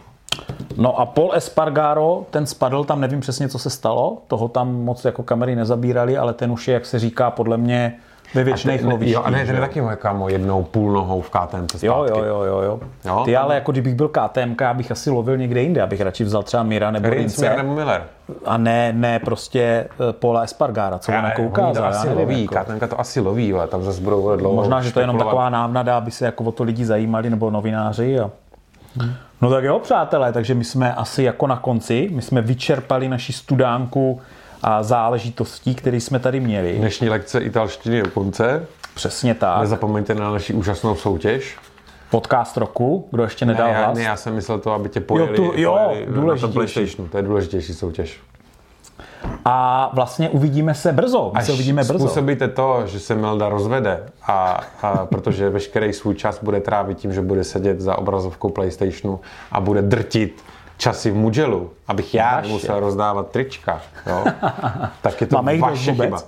No 0.77 0.99
a 0.99 1.05
Paul 1.05 1.31
Espargaro, 1.33 2.25
ten 2.29 2.45
spadl, 2.45 2.83
tam 2.83 3.01
nevím 3.01 3.19
přesně, 3.19 3.49
co 3.49 3.59
se 3.59 3.69
stalo, 3.69 4.17
toho 4.27 4.47
tam 4.47 4.75
moc 4.75 5.05
jako 5.05 5.23
kamery 5.23 5.55
nezabírali, 5.55 6.17
ale 6.17 6.33
ten 6.33 6.51
už 6.51 6.67
je, 6.67 6.73
jak 6.73 6.85
se 6.85 6.99
říká, 6.99 7.31
podle 7.31 7.57
mě 7.57 7.95
ve 8.35 8.43
věčných 8.43 8.83
lovištích. 8.83 9.13
Jo, 9.13 9.21
a 9.23 9.29
ne, 9.29 9.45
ten 9.45 9.55
je 9.55 9.61
jo? 9.61 9.67
taky 9.67 9.81
moje 9.81 9.95
kámo 9.95 10.29
jednou 10.29 10.63
půl 10.63 10.91
nohou 10.91 11.21
v 11.21 11.29
KTM 11.29 11.65
zpátky. 11.67 11.85
Jo, 11.85 12.05
jo, 12.09 12.23
jo, 12.23 12.43
jo, 12.43 12.61
jo. 12.61 12.79
Jo, 13.05 13.21
Ty 13.25 13.37
ale 13.37 13.55
jako 13.55 13.71
kdybych 13.71 13.95
byl 13.95 14.07
KTM, 14.07 14.55
já 14.61 14.73
bych 14.73 14.91
asi 14.91 15.09
lovil 15.09 15.37
někde 15.37 15.61
jinde, 15.61 15.81
abych 15.81 16.01
radši 16.01 16.23
vzal 16.23 16.43
třeba 16.43 16.63
Mira 16.63 16.91
nebo 16.91 17.09
Rince 17.09 17.55
nebo 17.57 17.73
Miller. 17.73 18.03
a 18.45 18.57
ne, 18.57 18.93
ne 18.93 19.19
prostě 19.19 19.61
eh, 19.61 20.13
Paula 20.13 20.41
Espargara, 20.41 20.99
co 20.99 21.11
on 21.11 21.17
oni 21.17 21.47
ukázal. 21.47 21.73
to 21.73 21.81
já 21.81 21.87
asi 21.87 22.07
nevím, 22.07 22.21
loví, 22.21 22.41
jako. 22.41 22.55
KTM 22.55 22.87
to 22.87 22.99
asi 22.99 23.19
loví, 23.19 23.53
ale 23.53 23.67
tam 23.67 23.83
zase 23.83 24.01
budou 24.01 24.35
dlouho 24.35 24.55
Možná, 24.55 24.81
že 24.81 24.93
to 24.93 24.99
je 24.99 25.03
jenom 25.03 25.17
taková 25.17 25.49
návnada, 25.49 25.97
aby 25.97 26.11
se 26.11 26.25
jako 26.25 26.43
o 26.43 26.51
to 26.51 26.63
lidi 26.63 26.85
zajímali, 26.85 27.29
nebo 27.29 27.49
novináři. 27.49 28.19
A... 28.19 28.29
No 29.41 29.49
tak 29.49 29.63
jo, 29.63 29.79
přátelé, 29.79 30.33
takže 30.33 30.53
my 30.53 30.63
jsme 30.63 30.93
asi 30.93 31.23
jako 31.23 31.47
na 31.47 31.57
konci, 31.57 32.09
my 32.13 32.21
jsme 32.21 32.41
vyčerpali 32.41 33.09
naši 33.09 33.33
studánku 33.33 34.21
záležitostí, 34.81 35.75
které 35.75 35.97
jsme 35.97 36.19
tady 36.19 36.39
měli. 36.39 36.73
Dnešní 36.77 37.09
lekce 37.09 37.39
italštiny 37.39 38.03
u 38.03 38.09
konce. 38.09 38.65
Přesně 38.93 39.33
tak. 39.35 39.59
Nezapomeňte 39.61 40.15
na 40.15 40.31
naši 40.31 40.53
úžasnou 40.53 40.95
soutěž. 40.95 41.57
Podcast 42.09 42.57
roku, 42.57 43.07
kdo 43.11 43.23
ještě 43.23 43.45
nedal 43.45 43.67
Ne, 43.67 43.73
já, 43.73 43.85
hlas. 43.85 43.97
ne, 43.97 44.03
já 44.03 44.15
jsem 44.15 44.35
myslel 44.35 44.59
to, 44.59 44.71
aby 44.73 44.89
tě 44.89 44.99
pojeli, 44.99 45.35
tu- 45.35 45.51
jo, 45.55 45.79
pojeli 45.85 46.05
na 46.05 46.21
důležitější. 46.21 46.53
PlayStationu. 46.53 47.09
To 47.09 47.17
je 47.17 47.23
důležitější 47.23 47.73
soutěž. 47.73 48.19
A 49.45 49.89
vlastně 49.93 50.29
uvidíme 50.29 50.73
se 50.73 50.91
brzo. 50.93 51.31
My 51.37 51.43
se 51.43 51.51
uvidíme 51.53 51.83
brzo. 51.83 51.99
způsobíte 51.99 52.47
to, 52.47 52.83
že 52.85 52.99
se 52.99 53.15
Melda 53.15 53.49
rozvede, 53.49 54.03
a, 54.27 54.61
a 54.81 55.05
protože 55.05 55.49
veškerý 55.49 55.93
svůj 55.93 56.15
čas 56.15 56.39
bude 56.43 56.59
trávit 56.61 56.97
tím, 56.97 57.13
že 57.13 57.21
bude 57.21 57.43
sedět 57.43 57.81
za 57.81 57.97
obrazovkou 57.97 58.49
PlayStationu 58.49 59.19
a 59.51 59.59
bude 59.61 59.81
drtit 59.81 60.41
časy 60.81 61.11
v 61.11 61.15
Mugellu, 61.15 61.69
abych 61.87 62.13
já 62.13 62.35
Vaše. 62.35 62.47
nemusel 62.47 62.79
rozdávat 62.79 63.29
trička, 63.31 63.81
jo? 64.07 64.23
tak 65.01 65.21
je 65.21 65.27
to 65.27 65.35
Máme 65.35 65.57
vaše 65.57 65.93
chyba. 65.93 66.21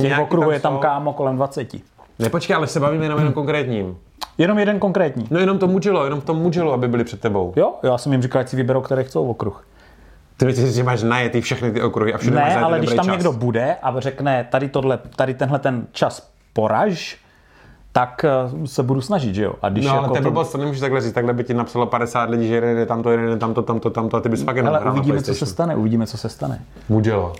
Těch 0.00 0.18
okruhů 0.18 0.50
je 0.50 0.60
tam 0.60 0.78
kámo 0.78 1.12
kolem 1.12 1.36
20. 1.36 1.74
Ne, 2.18 2.28
počkej, 2.30 2.56
ale 2.56 2.66
se 2.66 2.80
bavíme 2.80 3.04
jenom, 3.04 3.18
jenom 3.18 3.34
konkrétním. 3.34 3.96
Jenom 4.38 4.58
jeden 4.58 4.78
konkrétní. 4.78 5.26
No 5.30 5.40
jenom 5.40 5.58
to 5.58 5.66
Mugello, 5.66 6.04
jenom 6.04 6.20
v 6.20 6.24
tom 6.24 6.36
Mugello, 6.38 6.72
aby 6.72 6.88
byli 6.88 7.04
před 7.04 7.20
tebou. 7.20 7.52
Jo, 7.56 7.74
já 7.82 7.98
jsem 7.98 8.12
jim 8.12 8.22
říkal, 8.22 8.40
ať 8.40 8.48
si 8.48 8.56
vyberou, 8.56 8.80
který 8.80 9.04
chcou 9.04 9.28
okruh. 9.30 9.66
Ty 10.36 10.44
myslíš, 10.46 10.74
že 10.74 10.82
máš 10.82 11.02
najetý 11.02 11.40
všechny 11.40 11.72
ty 11.72 11.82
okruhy 11.82 12.14
a 12.14 12.18
všude 12.18 12.36
máš 12.36 12.44
Ne, 12.44 12.54
najetý 12.54 12.64
ale 12.64 12.78
když 12.78 12.90
tam 12.94 13.04
čas. 13.04 13.12
někdo 13.12 13.32
bude 13.32 13.76
a 13.82 14.00
řekne 14.00 14.46
tady, 14.50 14.68
tohle, 14.68 14.98
tady 15.16 15.34
tenhle 15.34 15.58
ten 15.58 15.86
čas 15.92 16.30
poraž, 16.52 17.16
tak 17.96 18.24
eh, 18.24 18.66
se 18.66 18.82
budu 18.82 19.00
snažit, 19.00 19.34
že 19.34 19.44
jo? 19.44 19.52
A 19.62 19.68
když 19.68 19.84
No, 19.86 19.90
ale 19.92 20.00
jako 20.00 20.08
to 20.12 20.16
je 20.18 20.22
to- 20.22 20.30
blbost, 20.30 20.52
to 20.52 20.58
nemůžeš 20.58 20.80
takhle 20.80 21.00
říct, 21.00 21.12
takhle 21.12 21.32
by 21.34 21.44
ti 21.44 21.54
napsalo 21.54 21.86
50 21.86 22.30
lidí, 22.30 22.48
že 22.48 22.54
jeden 22.54 22.76
jde 22.76 22.86
tamto, 22.86 23.10
jeden 23.10 23.26
jde 23.30 23.36
tamto, 23.36 23.62
tamto, 23.62 23.90
tamto 23.90 24.16
a 24.16 24.20
ty 24.20 24.28
bys 24.28 24.42
fakt 24.42 24.56
jenom 24.56 24.74
ale 24.74 24.84
na 24.84 24.90
uvidíme, 24.92 25.22
co 25.22 25.34
se 25.34 25.46
stane, 25.46 25.76
uvidíme, 25.76 26.06
co 26.06 26.18
se 26.18 26.28
stane. 26.28 26.62
Mugello. 26.88 27.32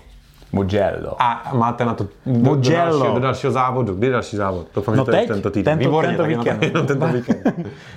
Mugello. 0.53 1.17
A 1.23 1.51
máte 1.55 1.85
na 1.85 1.95
to 1.95 2.05
do, 2.27 2.55
do, 2.57 2.71
dalšího, 2.71 3.15
do 3.15 3.21
dalšího 3.21 3.53
závodu. 3.53 3.95
Kdy 3.95 4.07
je 4.07 4.13
další 4.13 4.37
závod? 4.37 4.67
Doufám, 4.75 4.97
No 4.97 5.03
že 5.05 5.11
to 5.11 5.17
je 5.17 5.21
teď, 5.23 5.29
tento 5.29 5.51
týden. 5.51 5.79
tento- 5.79 5.89
Výborně, 5.89 6.09
tento 6.09 6.25
víkend. 6.25 6.63
Jenom 6.75 6.87
tento 6.87 7.07
víkend. 7.07 7.43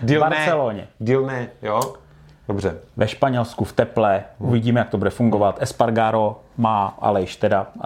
Díl 0.03 0.19
V 0.19 0.23
Barceloně. 0.23 0.77
Ne, 0.81 0.87
díl 0.99 1.25
ne, 1.25 1.47
jo? 1.61 1.79
Dobře. 2.47 2.77
Ve 2.97 3.07
Španělsku 3.07 3.65
v 3.65 3.73
teple, 3.73 4.23
hmm. 4.39 4.49
uvidíme, 4.49 4.79
jak 4.79 4.89
to 4.89 4.97
bude 4.97 5.09
fungovat. 5.09 5.57
Espargaro 5.59 6.41
má, 6.57 6.97
ale 7.01 7.21
již 7.21 7.35
teda 7.35 7.67
uh, 7.75 7.81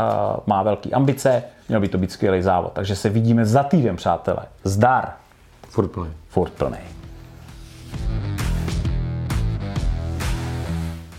má 0.46 0.64
velký 0.64 0.94
ambice, 0.94 1.44
měl 1.70 1.82
by 1.82 1.88
to 1.88 1.98
být 1.98 2.12
skvělý 2.12 2.42
závod. 2.42 2.74
Takže 2.74 2.96
se 2.96 3.10
vidíme 3.10 3.46
za 3.46 3.64
týden, 3.64 3.96
přátelé. 3.96 4.46
Zdar! 4.64 5.14
Furt 5.70 5.88
plný. 5.88 6.12
Furt 6.30 6.54
plný. 6.54 6.78